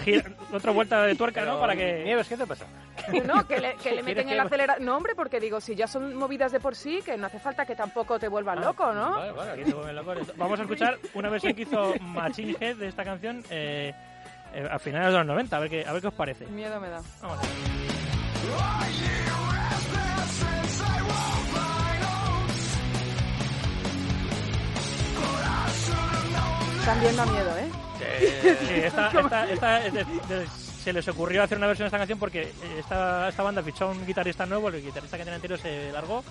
otra 0.52 0.70
vuelta 0.72 1.02
de 1.02 1.14
tuerca, 1.16 1.44
¿no? 1.44 1.58
Para 1.58 1.74
que... 1.74 2.04
Nieves, 2.04 2.28
¿qué 2.28 2.36
te 2.36 2.46
pasa? 2.46 2.66
No, 3.24 3.46
que 3.46 3.58
le, 3.58 3.74
que 3.76 3.92
le 3.92 4.02
meten 4.04 4.28
el 4.28 4.38
acelerador. 4.38 4.82
No, 4.82 4.96
hombre, 4.96 5.14
porque 5.16 5.40
digo, 5.40 5.60
si 5.60 5.74
ya 5.74 5.86
son 5.86 6.14
movidas 6.14 6.52
de 6.52 6.60
por 6.60 6.76
sí, 6.76 7.00
que 7.04 7.16
no 7.16 7.26
hace 7.26 7.38
falta 7.40 7.64
que 7.64 7.74
tampoco 7.74 8.18
te 8.18 8.28
vuelvan 8.28 8.58
Ah, 8.58 8.66
loco, 8.66 8.92
¿no? 8.92 9.12
Vale, 9.12 9.32
vale, 9.32 9.50
aquí 9.52 9.64
te 9.64 9.74
vuelven 9.74 9.96
loco. 9.96 10.14
Vamos 10.36 10.60
a 10.60 10.62
escuchar 10.62 10.98
una 11.14 11.30
versión 11.30 11.54
que 11.54 11.62
hizo 11.62 11.94
Machine 12.00 12.56
Head 12.60 12.76
de 12.76 12.88
esta 12.88 13.04
canción 13.04 13.42
eh, 13.50 13.92
eh, 14.54 14.68
a 14.70 14.78
finales 14.78 15.12
de 15.12 15.18
los 15.18 15.26
90, 15.26 15.56
a 15.56 15.60
ver 15.60 15.70
qué, 15.70 15.84
a 15.86 15.92
ver 15.92 16.02
qué 16.02 16.08
os 16.08 16.14
parece. 16.14 16.46
Miedo 16.46 16.78
me 16.80 16.90
da. 16.90 17.00
Vamos 17.22 17.38
a 17.38 17.42
ver. 17.42 17.50
También 26.86 27.16
da 27.16 27.26
miedo, 27.26 27.50
¿eh? 27.58 27.70
Sí, 27.98 28.74
esta, 28.84 29.08
esta- 29.20 29.50
esta 29.50 29.86
es 29.86 29.92
de- 29.92 30.04
de- 30.04 30.46
se 30.84 30.92
les 30.92 31.06
ocurrió 31.08 31.42
hacer 31.42 31.58
una 31.58 31.66
versión 31.66 31.84
de 31.84 31.88
esta 31.88 31.98
canción 31.98 32.18
porque 32.18 32.42
eh, 32.42 32.52
esta, 32.78 33.28
esta 33.28 33.42
banda 33.42 33.60
fichó 33.62 33.86
a 33.86 33.90
un 33.90 34.06
guitarrista 34.06 34.46
nuevo, 34.46 34.68
el 34.68 34.80
guitarrista 34.80 35.16
que 35.16 35.24
tenía 35.24 35.34
anterior 35.34 35.58
se 35.58 35.90
largó 35.90 36.22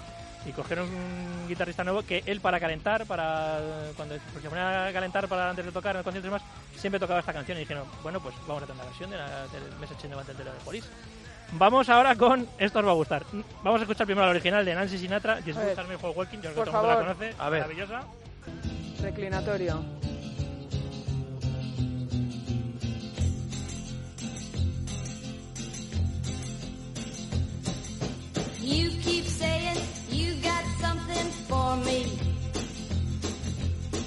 y 0.46 0.52
cogieron 0.54 0.88
un 0.88 1.46
guitarrista 1.50 1.84
nuevo 1.84 2.04
que 2.04 2.24
él 2.26 2.39
para 2.39 2.58
calentar, 2.60 3.06
para 3.06 3.60
cuando 3.98 4.15
pues, 4.32 4.41
se 4.41 4.48
ponía 4.50 4.88
a 4.88 4.94
calentar 4.94 5.28
para 5.28 5.50
antes 5.50 5.65
de 5.65 5.72
tocar 5.74 5.96
en 5.96 5.98
el 6.00 6.04
concierto 6.06 6.28
y 6.28 6.32
demás, 6.32 6.41
siempre 6.78 7.00
tocaba 7.02 7.20
esta 7.20 7.34
canción 7.34 7.58
y 7.58 7.62
dijeron, 7.62 7.84
bueno, 8.02 8.22
pues 8.22 8.34
vamos 8.48 8.63
a 8.63 8.65
tener 8.65 8.78
la 8.82 8.86
versión 8.89 9.10
de 9.10 9.18
la, 9.18 9.28
del 9.48 9.63
Message 9.82 10.06
in 10.06 10.10
the 10.12 10.15
Band 10.15 10.30
de 10.30 10.44
la 10.46 10.54
de 10.54 10.60
Police. 10.63 10.88
Vamos 11.52 11.89
ahora 11.89 12.15
con, 12.15 12.48
esto 12.58 12.80
os 12.80 12.86
va 12.88 12.91
a 12.91 12.96
gustar, 12.96 13.24
vamos 13.62 13.82
a 13.82 13.84
escuchar 13.84 14.06
primero 14.06 14.26
la 14.26 14.32
original 14.32 14.63
de 14.63 14.74
Nancy 14.74 14.98
Sinatra, 15.00 15.38
Just 15.46 15.58
A 15.58 15.60
ver. 15.60 15.68
Gustarme 15.70 15.98
for 15.98 16.13
Walking, 16.15 16.38
yo 16.38 16.52
creo 16.54 16.54
que 16.54 16.72
Por 16.72 16.72
todo 16.72 16.78
el 16.78 16.88
mundo 16.88 16.88
la 16.88 17.13
favor. 17.13 17.18
conoce, 17.18 17.36
A 17.44 17.50
ver. 17.50 17.62
maravillosa. 17.62 18.02
Reclinatorio. 19.02 19.84
You 28.65 28.89
keep 29.04 29.25
saying 29.25 29.78
you 30.10 30.34
got 30.41 30.65
something 30.82 31.28
for 31.47 31.78
me. 31.86 32.17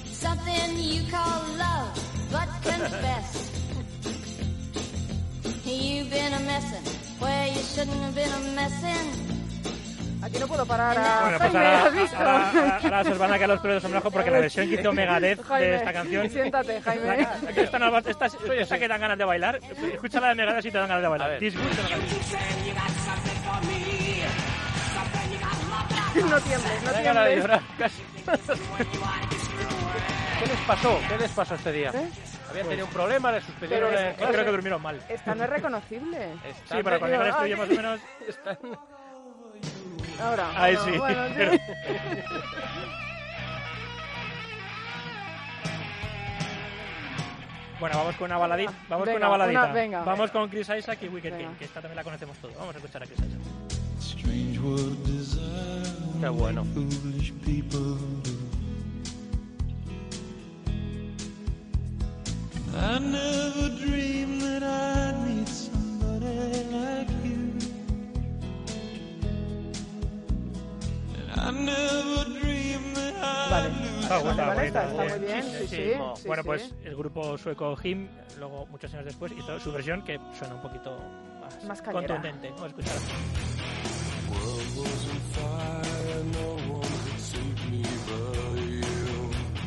Something 0.07 0.77
you 0.79 1.09
call 1.09 1.44
love, 1.57 1.94
but 2.33 2.49
confess. 2.64 3.53
You've 5.64 6.11
been 6.11 6.33
a 6.33 6.40
messin' 6.40 6.83
where 7.21 7.47
you 7.47 7.62
shouldn't 7.62 8.03
have 8.03 8.16
been 8.16 8.33
a 8.33 8.40
messin'. 8.57 9.38
Aquí 10.29 10.38
no 10.38 10.47
puedo 10.47 10.67
parar 10.67 10.99
a 10.99 11.21
Bueno, 11.23 11.38
pues 11.38 11.53
Jaime, 11.53 11.67
ahora, 11.67 12.51
ahora, 12.51 12.79
ahora- 12.83 13.01
os 13.12 13.19
van 13.19 13.33
a 13.33 13.37
caer 13.37 13.49
los 13.49 13.61
pelos 13.61 13.75
de 13.77 13.81
sombrajo 13.81 14.11
porque 14.11 14.31
la 14.31 14.41
versión 14.41 14.69
que 14.69 14.75
hizo 14.81 14.93
Megadeth 14.93 15.43
Jaime, 15.43 15.67
de 15.67 15.77
esta 15.77 15.93
canción... 15.93 16.31
Siéntate, 16.31 16.83
Jaime. 16.83 17.11
Aquí 17.49 17.61
esta, 17.61 17.79
no- 17.79 17.99
esta, 17.99 18.27
esta 18.27 18.79
que 18.79 18.88
dan 18.88 19.01
ganas 19.01 19.17
de 19.19 19.25
bailar. 19.25 19.61
Escucha 19.93 20.21
la 20.21 20.29
de 20.29 20.35
Megadeth 20.35 20.62
si 20.62 20.71
te 20.71 20.79
dan 20.79 20.88
ganas 20.88 21.03
de 21.03 21.09
bailar. 21.09 21.31
la 21.31 21.38
canción. 21.38 21.62
No 26.29 26.41
tiembles, 26.41 26.83
no 26.83 26.93
tiembles. 26.93 27.62
¿Qué 30.38 30.47
les 30.47 30.59
pasó? 30.67 30.99
¿Qué 31.09 31.19
les 31.19 31.31
pasó 31.33 31.55
este 31.55 31.73
día? 31.73 31.91
¿Eh? 31.95 32.09
Habían 32.51 32.67
tenido 32.69 32.87
un 32.87 32.93
problema, 32.93 33.33
les 33.33 33.45
suspendieron 33.45 33.93
en 33.93 34.07
es- 34.07 34.14
creo 34.17 34.45
que 34.45 34.51
durmieron 34.51 34.81
mal. 34.83 35.01
Esta 35.09 35.35
no 35.35 35.45
es 35.45 35.51
reconocible. 35.51 36.29
Sí, 36.71 36.77
pero 36.85 37.01
con 37.01 37.12
el 37.12 37.21
Ay. 37.23 37.29
estudio 37.31 37.57
más 37.57 37.69
o 37.69 37.75
menos... 37.75 38.01
están- 38.27 38.59
Ahora. 40.20 40.50
Ahí 40.57 40.74
bueno, 40.76 40.92
sí. 40.92 40.98
bueno, 40.98 41.26
sí. 41.28 41.35
pero- 41.37 41.52
Bueno, 47.81 47.96
vamos 47.96 48.16
con 48.16 48.24
una 48.26 48.38
baladita. 48.38 48.72
Vamos 48.88 49.07
Venga, 49.07 49.20
con 49.20 49.22
una 49.28 49.28
baladita. 49.28 49.64
una- 49.64 49.72
venga. 49.72 50.02
vamos 50.04 50.31
con 50.33 50.48
Chris 50.48 50.68
Isaac 50.76 50.98
y 51.02 51.09
Wicked 51.09 51.31
Venga. 51.31 51.44
Game, 51.44 51.59
que 51.59 51.64
esta 51.64 51.81
también 51.81 51.96
la 51.96 52.04
conocemos 52.04 52.37
todos. 52.38 52.57
Vamos 52.57 52.74
a 52.74 52.78
escuchar 52.78 53.02
a 53.04 53.07
Chris 53.07 53.18
Isaac. 53.20 53.40
Strange 54.00 54.59
what 54.59 54.96
desire 55.07 56.20
Qué 56.20 56.28
bueno. 56.28 56.64
foolish 56.74 57.33
people 57.44 57.96
do. 58.24 58.37
I 62.81 62.98
never 63.00 63.70
dreamed 63.85 64.40
that 64.42 64.62
I'd 64.62 65.16
meet 65.26 65.48
somebody 65.48 66.64
like 66.72 67.09
you. 67.11 67.17
Vale. 73.51 73.69
lose 73.69 73.99
Está 74.03 74.19
Vale, 74.19 74.67
está, 74.67 74.85
está 74.91 75.05
muy 75.17 75.27
bien, 75.27 75.43
sí, 75.43 75.67
sí. 75.69 75.77
sí, 76.17 76.27
bueno, 76.27 76.45
pues 76.45 76.75
el 76.85 76.97
grupo 76.97 77.37
sueco 77.39 77.77
Him, 77.83 78.09
luego 78.39 78.67
muchos 78.67 78.93
años 78.95 79.05
después, 79.07 79.33
hizo 79.33 79.59
su 79.61 79.73
versión 79.73 80.03
que 80.03 80.19
suena 80.39 80.55
un 80.55 80.63
poquito 80.63 80.99
más, 81.41 81.65
Más 81.65 81.83
contundente. 81.83 82.49
Vamos 82.51 82.63
a 82.63 82.67
escuchar. 82.69 82.97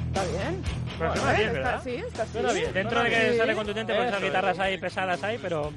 Está 0.07 0.25
bien. 0.25 0.61
Pero 0.99 1.15
suena 1.15 1.31
Bueno, 1.31 1.37
bien, 1.37 1.47
está- 1.49 1.59
¿verdad? 1.59 1.83
Sí, 1.83 1.95
está 1.95 2.23
así. 2.23 2.31
Suena 2.33 2.53
bien. 2.53 2.73
Dentro 2.73 3.03
de 3.03 3.09
que 3.09 3.37
sale 3.37 3.55
contundente, 3.55 3.93
porque 3.93 4.09
esas 4.09 4.21
guitarras 4.23 4.59
hay 4.59 4.77
pesadas 4.77 5.23
hay, 5.23 5.37
pero 5.37 5.71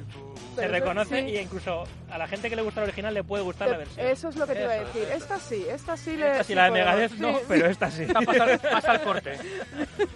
se 0.55 0.69
reconoce 0.69 1.21
sí. 1.21 1.27
y 1.31 1.39
incluso 1.39 1.85
a 2.11 2.19
la 2.19 2.27
gente 2.27 2.49
que 2.49 2.57
le 2.57 2.63
gusta 2.63 2.81
el 2.81 2.89
original 2.89 3.15
le 3.15 3.25
puede 3.25 3.43
gustar 3.43 3.69
la 3.69 3.79
versión. 3.79 4.07
Eso 4.07 4.29
es 4.29 4.37
lo 4.37 4.47
que 4.47 4.55
te 4.55 4.63
iba 4.63 4.73
a 4.73 4.85
decir. 4.85 5.03
Esta 5.13 5.39
sí, 5.39 5.65
esta 5.69 5.97
sí 5.97 6.17
le. 6.17 6.31
Esta 6.33 6.45
sí, 6.45 6.55
la 6.55 6.65
de 6.65 6.71
Megadeth 6.71 7.13
no, 7.13 7.39
pero 7.49 7.67
esta 7.67 7.91
sí. 7.91 8.03
Esta 8.03 8.21
pasa, 8.21 8.59
pasa 8.59 8.93
el 8.95 9.01
corte. 9.01 9.33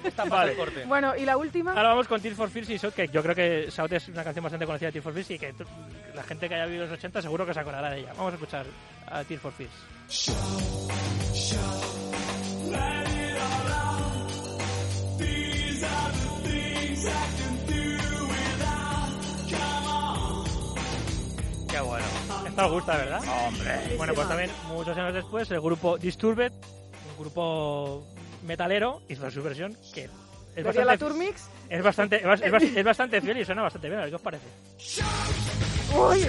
Esta 0.04 0.24
pasa 0.24 0.36
Vale. 0.36 0.52
el 0.52 0.58
corte. 0.58 0.84
Bueno, 0.84 1.16
y 1.16 1.24
la 1.24 1.36
última. 1.36 1.72
Ahora 1.72 1.88
vamos 1.90 2.08
con 2.08 2.20
Tears 2.20 2.36
for 2.36 2.50
Fears 2.50 2.70
y 2.70 2.76
Shout, 2.78 2.94
que 2.94 3.08
yo 3.08 3.22
creo 3.22 3.34
que 3.34 3.68
Shout 3.70 3.92
es 3.92 4.08
una 4.08 4.24
canción 4.24 4.42
bastante 4.42 4.66
conocida 4.66 4.88
de 4.88 4.92
Tears 4.92 5.04
for 5.04 5.12
Fears 5.12 5.30
y 5.30 5.38
que 5.38 5.54
la 6.14 6.22
gente 6.22 6.48
que 6.48 6.54
haya 6.54 6.66
vivido 6.66 6.84
los 6.84 6.94
80 6.94 7.22
seguro 7.22 7.46
que 7.46 7.54
se 7.54 7.60
acordará 7.60 7.90
de 7.90 8.00
ella. 8.00 8.12
Vamos 8.16 8.32
a 8.32 8.34
escuchar 8.36 8.66
a 9.06 9.24
Tears 9.24 9.42
for 9.42 9.52
Fears. 9.52 9.72
Qué 16.98 17.37
os 22.66 22.72
gusta, 22.72 22.96
¿verdad? 22.96 23.20
Hombre. 23.46 23.96
Bueno, 23.96 24.14
pues 24.14 24.28
también 24.28 24.50
muchos 24.68 24.96
años 24.96 25.14
después 25.14 25.50
el 25.50 25.60
grupo 25.60 25.98
Disturbed, 25.98 26.52
un 26.52 27.18
grupo 27.24 28.04
metalero, 28.44 29.00
hizo 29.08 29.30
su 29.30 29.42
versión 29.42 29.76
que 29.94 30.04
es 30.04 30.10
¿Sería 30.54 30.72
la 30.84 30.92
bastante, 30.92 31.04
Turmix? 31.14 31.42
es 31.68 31.82
bastante, 31.82 32.16
es, 32.16 32.24
bas- 32.24 32.42
es 32.42 32.52
bas- 32.52 32.76
es 32.76 32.84
bastante 32.84 33.20
fiel 33.20 33.38
y 33.38 33.44
suena 33.44 33.62
bastante 33.62 33.88
bien. 33.88 34.00
A 34.00 34.02
ver 34.02 34.10
qué 34.10 34.16
os 34.16 34.22
parece. 34.22 34.46
Uy, 35.96 36.26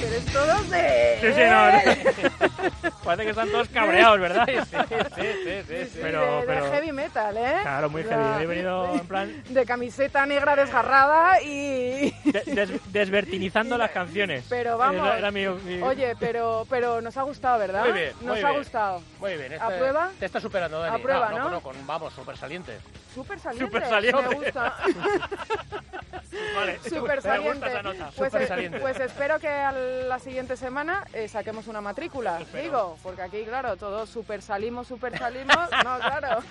pero 0.00 0.32
todos 0.32 0.70
de. 0.70 1.18
Sí, 1.20 1.26
sí, 1.34 1.40
no, 1.48 2.90
Parece 3.04 3.24
que 3.24 3.30
están 3.30 3.50
todos 3.50 3.68
cabreados, 3.68 4.20
¿verdad? 4.20 4.46
Sí, 4.46 4.56
sí, 4.58 4.76
sí, 5.16 5.62
sí, 5.66 5.84
sí. 5.92 5.98
Pero- 6.02 6.20
de, 6.40 6.40
de 6.40 6.46
pero- 6.46 6.70
heavy 6.72 6.92
metal, 6.92 7.36
¿eh? 7.36 7.56
Claro, 7.62 7.90
muy 7.90 8.02
O 8.02 8.08
heavy. 8.08 8.42
He 8.42 8.46
venido 8.46 8.94
en 8.94 9.06
plan 9.06 9.42
De 9.48 9.64
camiseta 9.64 10.26
negra 10.26 10.56
desgarrada 10.56 11.40
y. 11.42 12.10
de- 12.24 12.42
des- 12.46 12.92
desvertinizando 12.92 13.78
las 13.78 13.90
canciones. 13.90 14.44
Pero 14.48 14.76
vamos. 14.78 15.06
Era- 15.06 15.18
era 15.18 15.30
mi- 15.30 15.46
mi- 15.48 15.82
Oye, 15.82 16.14
pero, 16.20 16.66
pero 16.68 17.00
nos 17.00 17.16
ha 17.16 17.22
gustado, 17.22 17.58
¿verdad? 17.58 17.84
Muy 17.84 17.92
bien, 17.92 18.12
Nos 18.20 18.22
muy 18.22 18.40
ha 18.40 18.48
bien. 18.48 18.58
gustado. 18.58 19.02
Muy 19.20 19.30
bien. 19.36 19.52
Este, 19.52 19.64
¿Aprueba? 19.64 20.10
Te 20.18 20.26
está 20.26 20.40
superando, 20.40 20.80
Dani. 20.80 20.96
Aprueba, 20.96 21.30
no, 21.30 21.38
¿no? 21.38 21.50
no, 21.50 21.60
con, 21.60 21.74
vamos, 21.86 22.12
súper 22.12 22.36
saliente. 22.36 22.78
Súper 23.14 23.38
saliente. 23.38 23.66
Supersaliente. 23.66 24.22
Me 24.28 24.34
gusta. 24.34 24.74
Vale, 26.54 26.78
Súper 26.82 27.00
me 27.00 27.14
gusta 27.16 27.22
saliente. 27.22 27.66
esa 27.68 27.82
nota. 27.82 28.10
Pues, 28.16 28.28
Súper 28.30 28.42
eh, 28.42 28.46
saliente. 28.46 28.78
pues 28.80 29.00
espero 29.00 29.38
que 29.38 29.48
a 29.48 29.72
la 29.72 30.18
siguiente 30.18 30.56
semana 30.56 31.04
eh, 31.12 31.28
saquemos 31.28 31.66
una 31.68 31.80
matrícula, 31.80 32.40
digo, 32.54 32.96
porque 33.02 33.22
aquí, 33.22 33.44
claro, 33.44 33.76
todos 33.76 34.08
super 34.08 34.42
salimos, 34.42 34.86
super 34.86 35.16
salimos. 35.18 35.56
no, 35.84 35.98
claro. 35.98 36.42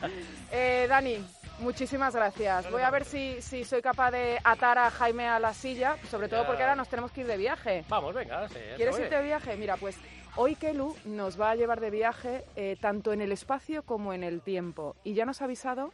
Eh, 0.52 0.88
Dani, 0.89 1.24
muchísimas 1.60 2.15
gracias. 2.15 2.70
Voy 2.72 2.82
a 2.82 2.89
ver 2.89 3.06
si, 3.06 3.41
si 3.41 3.63
soy 3.63 3.82
capaz 3.82 4.12
de 4.12 4.39
atar 4.43 4.78
a 4.78 4.89
Jaime 4.91 5.28
a 5.28 5.39
la 5.39 5.54
silla, 5.54 5.98
sobre 6.10 6.28
todo 6.28 6.41
Ya. 6.41 6.48
porque 6.48 6.63
ahora 6.63 6.76
nos 6.76 6.89
tenemos 6.89 7.12
que 7.12 7.22
ir 7.22 7.28
de 7.28 7.38
viaje. 7.38 7.86
Vamos, 7.88 8.13
venga. 8.13 8.48
Sí, 8.50 8.56
¿Quieres 8.76 8.98
irte 9.00 9.15
de 9.15 9.24
viaje? 9.24 9.56
Mira, 9.58 9.78
pues 9.78 9.98
hoy 10.36 10.56
Kelu 10.56 10.96
nos 11.06 11.39
va 11.39 11.52
a 11.52 11.56
llevar 11.56 11.80
de 11.80 11.89
viaje 11.91 12.43
eh, 12.56 12.78
tanto 12.80 13.13
en 13.13 13.22
el 13.22 13.32
espacio 13.32 13.84
como 13.84 14.13
en 14.13 14.24
el 14.24 14.41
tiempo. 14.41 14.96
Y 15.04 15.13
ya 15.13 15.25
nos 15.25 15.42
ha 15.42 15.46
avisado 15.46 15.92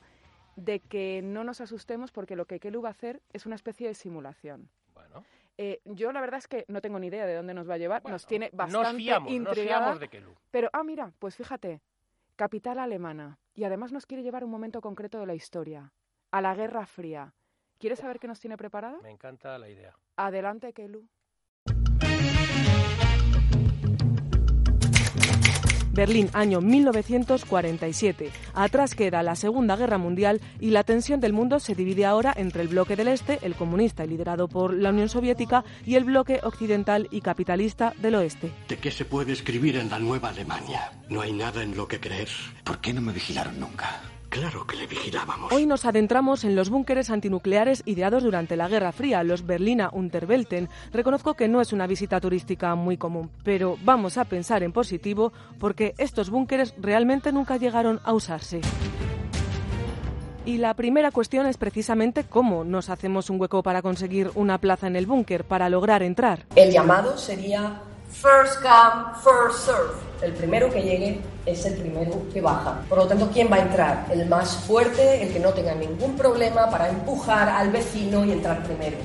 de 0.55 0.79
que 0.79 1.21
no 1.23 1.43
nos 1.43 1.61
asustemos 1.61 2.11
porque 2.11 2.35
lo 2.35 2.45
que 2.45 2.59
Kelu 2.59 2.81
va 2.81 2.89
a 2.89 2.91
hacer 2.91 3.21
es 3.31 3.45
una 3.45 3.55
especie 3.55 3.87
de 3.87 3.93
simulación. 3.93 4.69
Bueno, 4.93 5.23
Eh, 5.57 5.81
yo 5.85 6.11
la 6.11 6.19
verdad 6.21 6.39
es 6.39 6.47
que 6.47 6.65
no 6.67 6.81
tengo 6.81 6.97
ni 6.99 7.07
idea 7.07 7.25
de 7.27 7.35
dónde 7.35 7.53
nos 7.53 7.69
va 7.69 7.75
a 7.75 7.77
llevar. 7.77 8.01
Bueno, 8.01 8.15
nos 8.15 8.25
tiene 8.25 8.49
nos 8.51 8.57
bastante 8.57 8.97
fiamos, 8.97 9.29
nos 9.29 9.35
intrigada. 9.35 9.81
fiamos 9.83 9.99
de 9.99 10.07
Kelu. 10.09 10.35
Pero, 10.49 10.69
ah, 10.73 10.83
mira, 10.83 11.13
pues 11.19 11.35
fíjate, 11.35 11.79
capital 12.35 12.79
alemana. 12.79 13.37
Y 13.53 13.63
además 13.63 13.91
nos 13.91 14.07
quiere 14.07 14.23
llevar 14.23 14.41
a 14.41 14.45
un 14.45 14.51
momento 14.51 14.81
concreto 14.81 15.19
de 15.19 15.27
la 15.27 15.35
historia, 15.35 15.93
a 16.31 16.41
la 16.41 16.55
Guerra 16.55 16.87
Fría. 16.87 17.33
¿Quieres 17.77 17.99
saber 17.99 18.19
qué 18.19 18.27
nos 18.27 18.39
tiene 18.39 18.57
preparado? 18.57 18.99
Me 19.03 19.11
encanta 19.11 19.57
la 19.59 19.69
idea. 19.69 19.95
Adelante, 20.15 20.73
Kelu. 20.73 21.07
Berlín, 25.93 26.29
año 26.33 26.59
1947. 26.59 28.31
Atrás 28.55 28.95
queda 28.95 29.23
la 29.23 29.35
Segunda 29.35 29.75
Guerra 29.75 29.97
Mundial 29.97 30.41
y 30.59 30.71
la 30.71 30.83
tensión 30.83 31.19
del 31.19 31.33
mundo 31.33 31.59
se 31.59 31.75
divide 31.75 32.05
ahora 32.05 32.33
entre 32.35 32.63
el 32.63 32.67
bloque 32.67 32.95
del 32.95 33.07
Este, 33.07 33.39
el 33.43 33.55
comunista 33.55 34.03
y 34.03 34.07
liderado 34.07 34.47
por 34.47 34.73
la 34.73 34.89
Unión 34.89 35.07
Soviética, 35.07 35.63
y 35.85 35.95
el 35.95 36.03
bloque 36.03 36.39
occidental 36.43 37.07
y 37.11 37.21
capitalista 37.21 37.93
del 38.01 38.15
Oeste. 38.15 38.51
¿De 38.67 38.77
qué 38.77 38.91
se 38.91 39.05
puede 39.05 39.33
escribir 39.33 39.77
en 39.77 39.89
la 39.89 39.99
nueva 39.99 40.29
Alemania? 40.29 40.91
No 41.09 41.21
hay 41.21 41.31
nada 41.31 41.61
en 41.61 41.77
lo 41.77 41.87
que 41.87 41.99
creer. 41.99 42.29
¿Por 42.63 42.79
qué 42.79 42.91
no 42.91 43.01
me 43.01 43.13
vigilaron 43.13 43.59
nunca? 43.59 44.01
Claro 44.33 44.65
que 44.65 44.75
le 44.75 44.87
vigilábamos. 44.87 45.53
Hoy 45.53 45.67
nos 45.67 45.85
adentramos 45.85 46.43
en 46.43 46.55
los 46.55 46.71
búnkeres 46.71 47.11
antinucleares 47.11 47.83
ideados 47.85 48.23
durante 48.23 48.57
la 48.57 48.67
Guerra 48.67 48.91
Fría, 48.91 49.23
los 49.23 49.45
Berliner 49.45 49.89
Unterwelten. 49.91 50.69
Reconozco 50.91 51.35
que 51.35 51.47
no 51.47 51.61
es 51.61 51.71
una 51.71 51.85
visita 51.85 52.19
turística 52.19 52.73
muy 52.73 52.97
común, 52.97 53.29
pero 53.43 53.77
vamos 53.83 54.17
a 54.17 54.25
pensar 54.25 54.63
en 54.63 54.71
positivo 54.71 55.33
porque 55.59 55.93
estos 55.99 56.31
búnkeres 56.31 56.73
realmente 56.79 57.31
nunca 57.31 57.57
llegaron 57.57 57.99
a 58.03 58.11
usarse. 58.13 58.61
Y 60.47 60.57
la 60.57 60.73
primera 60.73 61.11
cuestión 61.11 61.45
es 61.45 61.57
precisamente 61.57 62.23
cómo 62.23 62.63
nos 62.63 62.89
hacemos 62.89 63.29
un 63.29 63.39
hueco 63.39 63.61
para 63.61 63.83
conseguir 63.83 64.31
una 64.33 64.57
plaza 64.57 64.87
en 64.87 64.95
el 64.95 65.05
búnker, 65.05 65.43
para 65.43 65.69
lograr 65.69 66.01
entrar. 66.01 66.47
El 66.55 66.71
llamado 66.71 67.19
sería 67.19 67.83
first 68.13 68.61
come, 68.61 69.13
first 69.23 69.65
serve. 69.65 69.95
El 70.21 70.33
primero 70.33 70.69
que 70.69 70.81
llegue 70.81 71.21
es 71.45 71.65
el 71.65 71.73
primero 71.73 72.21
que 72.31 72.39
baja. 72.39 72.79
Por 72.87 72.99
lo 72.99 73.07
tanto, 73.07 73.29
¿quién 73.33 73.51
va 73.51 73.57
a 73.57 73.61
entrar? 73.61 74.05
El 74.09 74.27
más 74.29 74.55
fuerte, 74.55 75.21
el 75.21 75.33
que 75.33 75.39
no 75.39 75.49
tenga 75.49 75.75
ningún 75.75 76.15
problema 76.15 76.69
para 76.69 76.89
empujar 76.89 77.49
al 77.49 77.71
vecino 77.71 78.23
y 78.23 78.31
entrar 78.31 78.63
primero. 78.63 78.97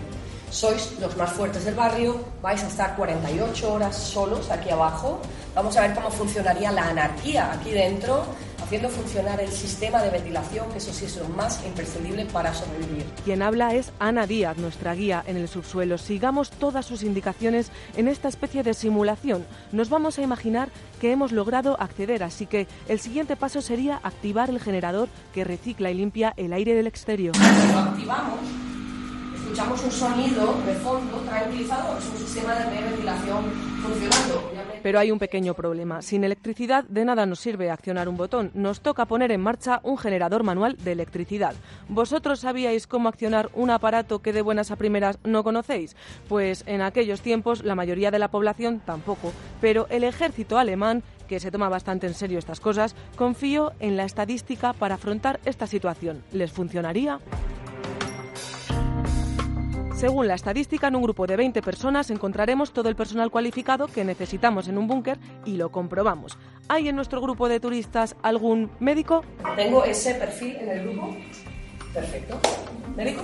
Sois 0.51 0.99
los 1.01 1.16
más 1.16 1.32
fuertes 1.32 1.64
del 1.64 1.74
barrio, 1.74 2.18
vais 2.42 2.62
a 2.62 2.68
estar 2.68 2.96
48 2.96 3.72
horas 3.72 3.96
solos 3.96 4.51
aquí 4.51 4.70
abajo. 4.70 5.20
Vamos 5.55 5.76
a 5.76 5.82
ver 5.82 5.94
cómo 5.94 6.11
funcionaría 6.11 6.72
la 6.72 6.88
anarquía 6.88 7.53
aquí 7.53 7.70
dentro, 7.70 8.24
haciendo 8.62 8.88
funcionar 8.88 9.40
el 9.40 9.51
sistema 9.51 10.03
de 10.03 10.11
ventilación, 10.11 10.70
que 10.70 10.78
eso 10.78 10.92
sí 10.92 11.05
es 11.05 11.16
lo 11.16 11.28
más 11.28 11.64
imprescindible 11.66 12.24
para 12.26 12.55
sobrevivir. 12.55 13.05
Quien 13.24 13.42
habla 13.42 13.74
es 13.74 13.92
Ana 13.99 14.26
Díaz, 14.26 14.57
nuestra 14.57 14.94
guía 14.94 15.22
en 15.26 15.36
el 15.36 15.49
subsuelo. 15.49 15.99
Sigamos 15.99 16.51
todas 16.51 16.86
sus 16.86 17.03
indicaciones 17.03 17.70
en 17.96 18.09
esta 18.09 18.28
especie 18.28 18.62
de 18.62 18.72
simulación. 18.72 19.46
Nos 19.72 19.90
vamos 19.90 20.18
a 20.18 20.22
imaginar 20.22 20.70
que 21.01 21.12
hemos 21.12 21.30
logrado 21.32 21.80
acceder, 21.80 22.22
así 22.22 22.46
que 22.46 22.66
el 22.88 23.01
siguiente 23.01 23.36
paso 23.36 23.61
sería 23.61 24.01
activar 24.03 24.49
el 24.49 24.61
generador 24.61 25.09
que 25.34 25.44
recicla 25.44 25.90
y 25.90 25.94
limpia 25.94 26.32
el 26.36 26.53
aire 26.53 26.74
del 26.74 26.86
exterior. 26.86 27.34
Lo 27.36 27.78
activamos, 27.78 28.40
escuchamos 29.49 29.82
un 29.82 29.90
sonido 29.90 30.55
de 30.66 30.74
fondo 30.74 31.16
tranquilizador, 31.20 31.96
es 31.96 32.07
un 32.07 32.18
sistema 32.18 32.55
de 32.55 32.82
ventilación 32.82 33.44
funcionando. 33.82 34.53
Pero 34.82 34.99
hay 34.99 35.11
un 35.11 35.18
pequeño 35.18 35.55
problema. 35.55 36.03
Sin 36.03 36.22
electricidad 36.22 36.84
de 36.84 37.07
nada 37.07 37.24
nos 37.24 37.40
sirve 37.40 37.70
accionar 37.70 38.11
un 38.11 38.18
botón. 38.18 38.51
Nos 38.53 38.82
toca 38.82 39.07
poner 39.07 39.32
en 39.32 39.40
marcha 39.40 39.80
un 39.84 39.96
generador 39.96 40.42
manual 40.42 40.76
de 40.76 40.92
electricidad. 40.92 41.55
¿Vosotros 41.88 42.40
sabíais 42.40 42.86
cómo 42.86 43.09
accionar 43.09 43.49
un 43.55 43.70
aparato 43.70 44.18
que 44.18 44.34
de 44.34 44.42
buenas 44.42 44.70
a 44.70 44.76
primeras 44.76 45.18
no 45.24 45.42
conocéis? 45.42 45.96
Pues 46.28 46.62
en 46.66 46.82
aquellos 46.82 47.22
tiempos 47.22 47.64
la 47.64 47.74
mayoría 47.74 48.11
de 48.11 48.18
la 48.18 48.28
población 48.28 48.82
tampoco. 48.84 49.32
Pero 49.62 49.86
el 49.88 50.05
ejército 50.05 50.59
alemán 50.59 51.03
que 51.26 51.40
se 51.40 51.51
toma 51.51 51.68
bastante 51.68 52.07
en 52.07 52.14
serio 52.14 52.38
estas 52.38 52.59
cosas, 52.59 52.94
confío 53.16 53.72
en 53.80 53.96
la 53.99 54.05
estadística 54.05 54.72
para 54.72 54.94
afrontar 54.94 55.40
esta 55.44 55.66
situación. 55.66 56.22
¿Les 56.32 56.51
funcionaría? 56.51 57.20
Según 59.99 60.28
la 60.28 60.34
estadística, 60.34 60.86
en 60.86 60.94
un 60.94 61.03
grupo 61.03 61.26
de 61.26 61.34
20 61.34 61.61
personas 61.61 62.09
encontraremos 62.11 62.72
todo 62.72 62.88
el 62.88 62.94
personal 62.94 63.32
cualificado 63.32 63.88
que 63.88 64.05
necesitamos 64.05 64.68
en 64.68 64.78
un 64.78 64.86
búnker 64.86 65.18
y 65.44 65.57
lo 65.57 65.72
comprobamos. 65.72 66.38
¿Hay 66.68 66.88
en 66.88 66.94
nuestro 66.94 67.20
grupo 67.20 67.49
de 67.49 67.59
turistas 67.59 68.14
algún 68.22 68.70
médico? 68.78 69.24
Tengo 69.57 69.84
ese 69.84 70.14
perfil 70.14 70.55
en 70.61 70.68
el 70.68 70.84
grupo. 70.84 71.16
Perfecto. 71.92 72.38
¿Médico? 72.96 73.22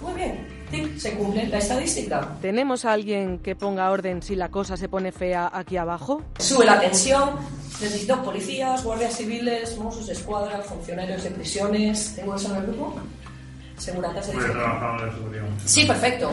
Muy 0.00 0.14
bien. 0.14 0.48
Sí, 0.72 0.98
se 0.98 1.14
cumple 1.14 1.46
la 1.46 1.58
estadística. 1.58 2.36
¿Tenemos 2.42 2.84
a 2.84 2.92
alguien 2.92 3.38
que 3.38 3.54
ponga 3.54 3.88
orden 3.92 4.20
si 4.20 4.34
la 4.34 4.48
cosa 4.48 4.76
se 4.76 4.88
pone 4.88 5.12
fea 5.12 5.48
aquí 5.52 5.76
abajo? 5.76 6.22
Sube 6.40 6.66
la 6.66 6.80
tensión. 6.80 7.36
Necesito 7.80 8.20
policías, 8.24 8.82
guardias 8.82 9.16
civiles, 9.16 9.78
mozos 9.78 10.08
de 10.08 10.14
escuadra, 10.14 10.58
funcionarios 10.58 11.22
de 11.22 11.30
prisiones. 11.30 12.16
¿Tengo 12.16 12.34
eso 12.34 12.50
en 12.50 12.56
el 12.56 12.66
grupo? 12.66 12.96
Seguratas. 13.76 14.30
Sí, 15.64 15.84
perfecto. 15.84 16.30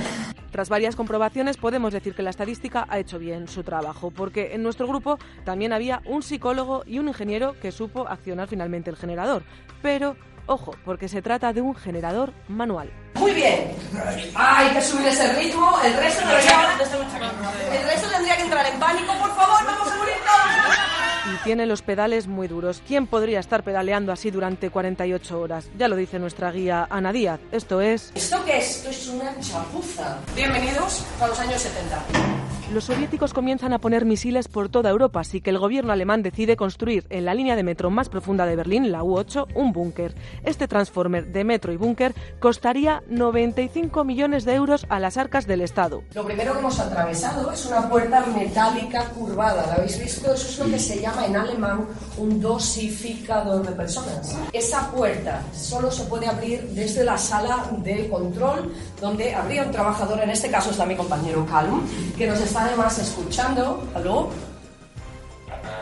Tras 0.52 0.70
varias 0.70 0.96
comprobaciones 0.96 1.58
podemos 1.58 1.94
decir 1.94 2.14
que 2.14 2.22
la 2.22 2.30
estadística 2.30 2.86
ha 2.88 3.00
hecho 3.00 3.18
bien 3.18 3.48
su 3.48 3.64
trabajo, 3.64 4.12
porque 4.12 4.54
en 4.54 4.62
nuestro 4.62 4.88
grupo 4.88 5.18
también 5.44 5.74
había 5.74 6.02
un 6.06 6.22
psicólogo 6.22 6.84
y 6.86 7.00
un 7.00 7.08
ingeniero 7.08 7.60
que 7.60 7.72
supo 7.72 8.08
accionar 8.08 8.48
finalmente 8.48 8.90
el 8.90 8.96
generador. 8.96 9.44
Pero, 9.82 10.16
ojo, 10.46 10.76
porque 10.86 11.08
se 11.08 11.22
trata 11.22 11.54
de 11.54 11.62
un 11.62 11.76
generador 11.76 12.34
manual. 12.48 12.92
Muy 13.16 13.34
bien. 13.34 13.72
Hay 14.36 14.70
que 14.70 14.82
subir 14.82 15.08
ese 15.08 15.32
ritmo. 15.34 15.80
El 15.84 15.94
resto 15.94 16.28
debería... 16.28 16.78
El 17.72 17.84
resto 17.84 18.10
tendría 18.10 18.36
que 18.38 18.44
entrar 18.44 18.66
en 18.66 18.80
pánico. 18.80 19.14
Por 19.14 19.36
favor, 19.36 19.66
vamos 19.66 19.88
a 19.92 19.96
morir 19.98 20.16
todos. 20.26 21.34
Y 21.34 21.44
tiene 21.44 21.66
los 21.66 21.82
pedales 21.82 22.28
muy 22.28 22.48
duros. 22.48 22.82
¿Quién 22.86 23.08
podría 23.08 23.40
estar 23.40 23.64
pedaleando 23.64 24.12
así 24.12 24.30
durante 24.30 24.70
48 24.70 25.40
horas? 25.40 25.70
Ya 25.78 25.88
lo 25.88 25.96
dice 25.96 26.20
nuestra 26.20 26.52
guía 26.52 26.88
Ana 26.90 27.14
Díaz. 27.14 27.40
Esto 27.52 27.80
es... 27.80 28.12
¿Esto 28.14 28.44
qué 28.44 28.58
es? 28.58 28.78
Esto 28.78 28.90
es 28.90 29.08
una 29.08 29.40
chapuza. 29.40 30.18
Bienvenidos 30.36 31.06
a 31.22 31.28
los 31.28 31.40
años 31.40 31.62
70. 31.62 32.43
Los 32.72 32.86
soviéticos 32.86 33.34
comienzan 33.34 33.74
a 33.74 33.80
poner 33.80 34.06
misiles 34.06 34.48
por 34.48 34.70
toda 34.70 34.90
Europa, 34.90 35.20
así 35.20 35.42
que 35.42 35.50
el 35.50 35.60
gobierno 35.60 35.92
alemán 35.92 36.24
decide 36.24 36.56
construir 36.56 37.06
en 37.10 37.26
la 37.26 37.34
línea 37.34 37.58
de 37.58 37.62
metro 37.62 37.92
más 37.92 38.08
profunda 38.08 38.46
de 38.46 38.56
Berlín, 38.56 38.92
la 38.92 39.04
U8, 39.04 39.48
un 39.54 39.74
búnker. 39.74 40.16
Este 40.44 40.68
transformer 40.68 41.28
de 41.28 41.44
metro 41.44 41.74
y 41.74 41.78
búnker 41.78 42.16
costaría 42.40 43.04
95 43.10 44.06
millones 44.06 44.46
de 44.46 44.56
euros 44.56 44.86
a 44.90 45.00
las 45.00 45.18
arcas 45.18 45.46
del 45.46 45.62
Estado. 45.62 46.04
Lo 46.16 46.26
primero 46.26 46.54
que 46.54 46.60
hemos 46.60 46.80
atravesado 46.80 47.52
es 47.52 47.66
una 47.66 47.90
puerta 47.90 48.26
metálica 48.28 49.10
curvada. 49.10 49.68
¿La 49.68 49.74
habéis 49.74 50.00
visto? 50.00 50.34
Eso 50.34 50.48
es 50.48 50.60
lo 50.60 50.66
que 50.66 50.80
se 50.80 51.00
llama 51.02 51.26
en 51.26 51.36
alemán 51.36 51.86
un 52.18 52.40
dosificador 52.40 53.68
de 53.68 53.74
personas. 53.74 54.36
Esa 54.54 54.90
puerta 54.90 55.44
solo 55.54 55.92
se 55.92 56.06
puede 56.06 56.28
abrir 56.28 56.62
desde 56.70 57.04
la 57.04 57.18
sala 57.18 57.68
de 57.80 58.10
control, 58.10 58.74
donde 59.00 59.36
habría 59.36 59.64
un 59.64 59.72
trabajador, 59.72 60.22
en 60.22 60.30
este 60.30 60.50
caso 60.50 60.72
está 60.72 60.86
mi 60.86 60.96
compañero 60.96 61.46
Calum, 61.46 61.82
que 62.18 62.26
nos 62.26 62.40
está 62.40 62.63
además 62.64 62.98
escuchando. 63.00 63.84
¿Aló? 63.94 64.30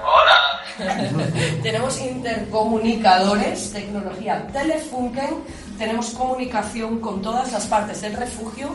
Hola. 0.04 0.52
tenemos 1.64 2.02
intercomunicadores, 2.02 3.72
tecnología 3.72 4.48
Telefunken, 4.48 5.44
tenemos 5.78 6.10
comunicación 6.12 7.00
con 7.00 7.22
todas 7.22 7.52
las 7.52 7.68
partes 7.68 8.02
del 8.02 8.14
refugio. 8.14 8.70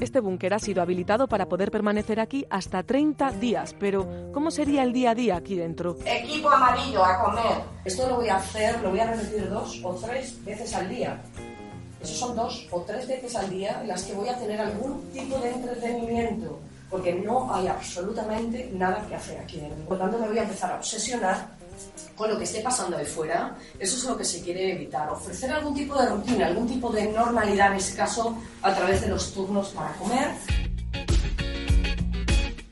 Este 0.00 0.18
búnker 0.18 0.54
ha 0.54 0.58
sido 0.58 0.82
habilitado 0.82 1.28
para 1.28 1.48
poder 1.48 1.70
permanecer 1.70 2.18
aquí 2.18 2.44
hasta 2.50 2.82
30 2.82 3.32
días, 3.32 3.76
pero 3.78 4.32
¿cómo 4.32 4.50
sería 4.50 4.82
el 4.82 4.92
día 4.92 5.10
a 5.10 5.14
día 5.14 5.36
aquí 5.36 5.54
dentro? 5.54 5.96
Equipo 6.04 6.50
amarillo 6.50 7.04
a 7.04 7.22
comer. 7.22 7.62
Esto 7.84 8.08
lo 8.08 8.16
voy 8.16 8.28
a 8.28 8.36
hacer, 8.36 8.80
lo 8.80 8.90
voy 8.90 9.00
a 9.00 9.12
repetir 9.12 9.48
dos 9.48 9.80
o 9.84 9.94
tres 9.94 10.44
veces 10.44 10.74
al 10.74 10.88
día. 10.88 11.22
Eso 12.02 12.14
son 12.14 12.34
dos 12.34 12.66
o 12.70 12.80
tres 12.80 13.06
veces 13.06 13.36
al 13.36 13.48
día 13.48 13.80
en 13.80 13.88
las 13.88 14.02
que 14.02 14.12
voy 14.12 14.28
a 14.28 14.36
tener 14.36 14.60
algún 14.60 15.08
tipo 15.12 15.38
de 15.38 15.50
entretenimiento, 15.50 16.58
porque 16.90 17.14
no 17.14 17.54
hay 17.54 17.68
absolutamente 17.68 18.70
nada 18.74 19.06
que 19.08 19.14
hacer 19.14 19.38
aquí 19.38 19.58
dentro. 19.60 19.84
Por 19.84 19.98
tanto, 19.98 20.18
me 20.18 20.28
voy 20.28 20.38
a 20.38 20.42
empezar 20.42 20.72
a 20.72 20.76
obsesionar 20.76 21.48
con 22.16 22.28
lo 22.28 22.36
que 22.36 22.44
esté 22.44 22.60
pasando 22.60 22.96
ahí 22.96 23.06
fuera. 23.06 23.56
Eso 23.78 23.96
es 23.96 24.04
lo 24.04 24.16
que 24.16 24.24
se 24.24 24.42
quiere 24.42 24.72
evitar. 24.72 25.08
Ofrecer 25.10 25.52
algún 25.52 25.74
tipo 25.74 25.96
de 26.00 26.08
rutina, 26.08 26.46
algún 26.46 26.66
tipo 26.66 26.90
de 26.90 27.10
normalidad, 27.12 27.70
en 27.72 27.78
ese 27.78 27.96
caso, 27.96 28.36
a 28.62 28.74
través 28.74 29.00
de 29.00 29.08
los 29.08 29.32
turnos 29.32 29.68
para 29.68 29.92
comer. 29.92 30.30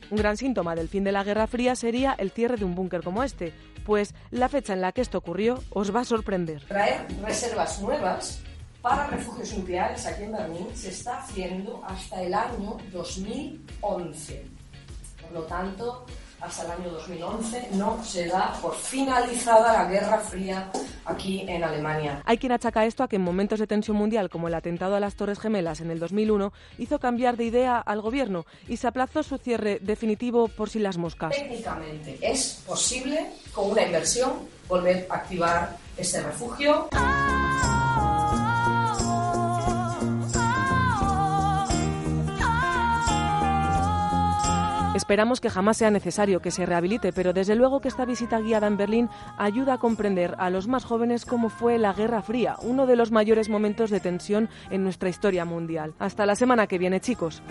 Un 0.09 0.17
gran 0.17 0.35
síntoma 0.35 0.75
del 0.75 0.89
fin 0.89 1.05
de 1.05 1.13
la 1.13 1.23
Guerra 1.23 1.47
Fría 1.47 1.73
sería 1.75 2.13
el 2.17 2.31
cierre 2.31 2.57
de 2.57 2.65
un 2.65 2.75
búnker 2.75 3.01
como 3.01 3.23
este, 3.23 3.53
pues 3.85 4.13
la 4.29 4.49
fecha 4.49 4.73
en 4.73 4.81
la 4.81 4.91
que 4.91 4.99
esto 4.99 5.17
ocurrió 5.17 5.63
os 5.69 5.95
va 5.95 6.01
a 6.01 6.05
sorprender. 6.05 6.65
Traer 6.65 7.07
reservas 7.23 7.81
nuevas 7.81 8.41
para 8.81 9.07
refugios 9.07 9.53
nucleares 9.53 10.05
aquí 10.05 10.23
en 10.23 10.31
Berlín 10.31 10.67
se 10.73 10.89
está 10.89 11.19
haciendo 11.19 11.83
hasta 11.85 12.21
el 12.21 12.33
año 12.33 12.77
2011. 12.91 14.45
Por 15.21 15.31
lo 15.31 15.41
tanto, 15.43 16.05
hasta 16.41 16.65
el 16.65 16.71
año 16.71 16.91
2011 16.91 17.69
no 17.73 18.03
se 18.03 18.27
da 18.27 18.53
por 18.61 18.75
finalizada 18.75 19.73
la 19.73 19.85
Guerra 19.85 20.17
Fría 20.17 20.71
aquí 21.05 21.45
en 21.47 21.63
Alemania. 21.63 22.23
Hay 22.25 22.37
quien 22.37 22.51
achaca 22.51 22.85
esto 22.85 23.03
a 23.03 23.07
que 23.07 23.17
en 23.17 23.21
momentos 23.21 23.59
de 23.59 23.67
tensión 23.67 23.95
mundial 23.97 24.29
como 24.29 24.47
el 24.47 24.55
atentado 24.55 24.95
a 24.95 24.99
las 24.99 25.15
Torres 25.15 25.39
Gemelas 25.39 25.81
en 25.81 25.91
el 25.91 25.99
2001 25.99 26.51
hizo 26.79 26.99
cambiar 26.99 27.37
de 27.37 27.45
idea 27.45 27.77
al 27.77 28.01
gobierno 28.01 28.45
y 28.67 28.77
se 28.77 28.87
aplazó 28.87 29.21
su 29.21 29.37
cierre 29.37 29.77
definitivo 29.79 30.47
por 30.47 30.69
si 30.69 30.79
las 30.79 30.97
moscas. 30.97 31.35
Técnicamente 31.35 32.17
es 32.21 32.63
posible, 32.65 33.27
con 33.53 33.69
una 33.71 33.83
inversión, 33.83 34.31
volver 34.67 35.05
a 35.09 35.15
activar 35.15 35.77
este 35.97 36.21
refugio. 36.23 36.89
Esperamos 45.11 45.41
que 45.41 45.49
jamás 45.49 45.75
sea 45.75 45.91
necesario 45.91 46.41
que 46.41 46.51
se 46.51 46.65
rehabilite, 46.65 47.11
pero 47.11 47.33
desde 47.33 47.57
luego 47.57 47.81
que 47.81 47.89
esta 47.89 48.05
visita 48.05 48.39
guiada 48.39 48.67
en 48.67 48.77
Berlín 48.77 49.09
ayuda 49.37 49.73
a 49.73 49.77
comprender 49.77 50.35
a 50.37 50.49
los 50.49 50.69
más 50.69 50.85
jóvenes 50.85 51.25
cómo 51.25 51.49
fue 51.49 51.77
la 51.77 51.91
Guerra 51.91 52.21
Fría, 52.21 52.55
uno 52.61 52.85
de 52.85 52.95
los 52.95 53.11
mayores 53.11 53.49
momentos 53.49 53.89
de 53.89 53.99
tensión 53.99 54.47
en 54.69 54.85
nuestra 54.85 55.09
historia 55.09 55.43
mundial. 55.43 55.93
Hasta 55.99 56.25
la 56.25 56.35
semana 56.35 56.65
que 56.65 56.77
viene, 56.77 57.01
chicos. 57.01 57.43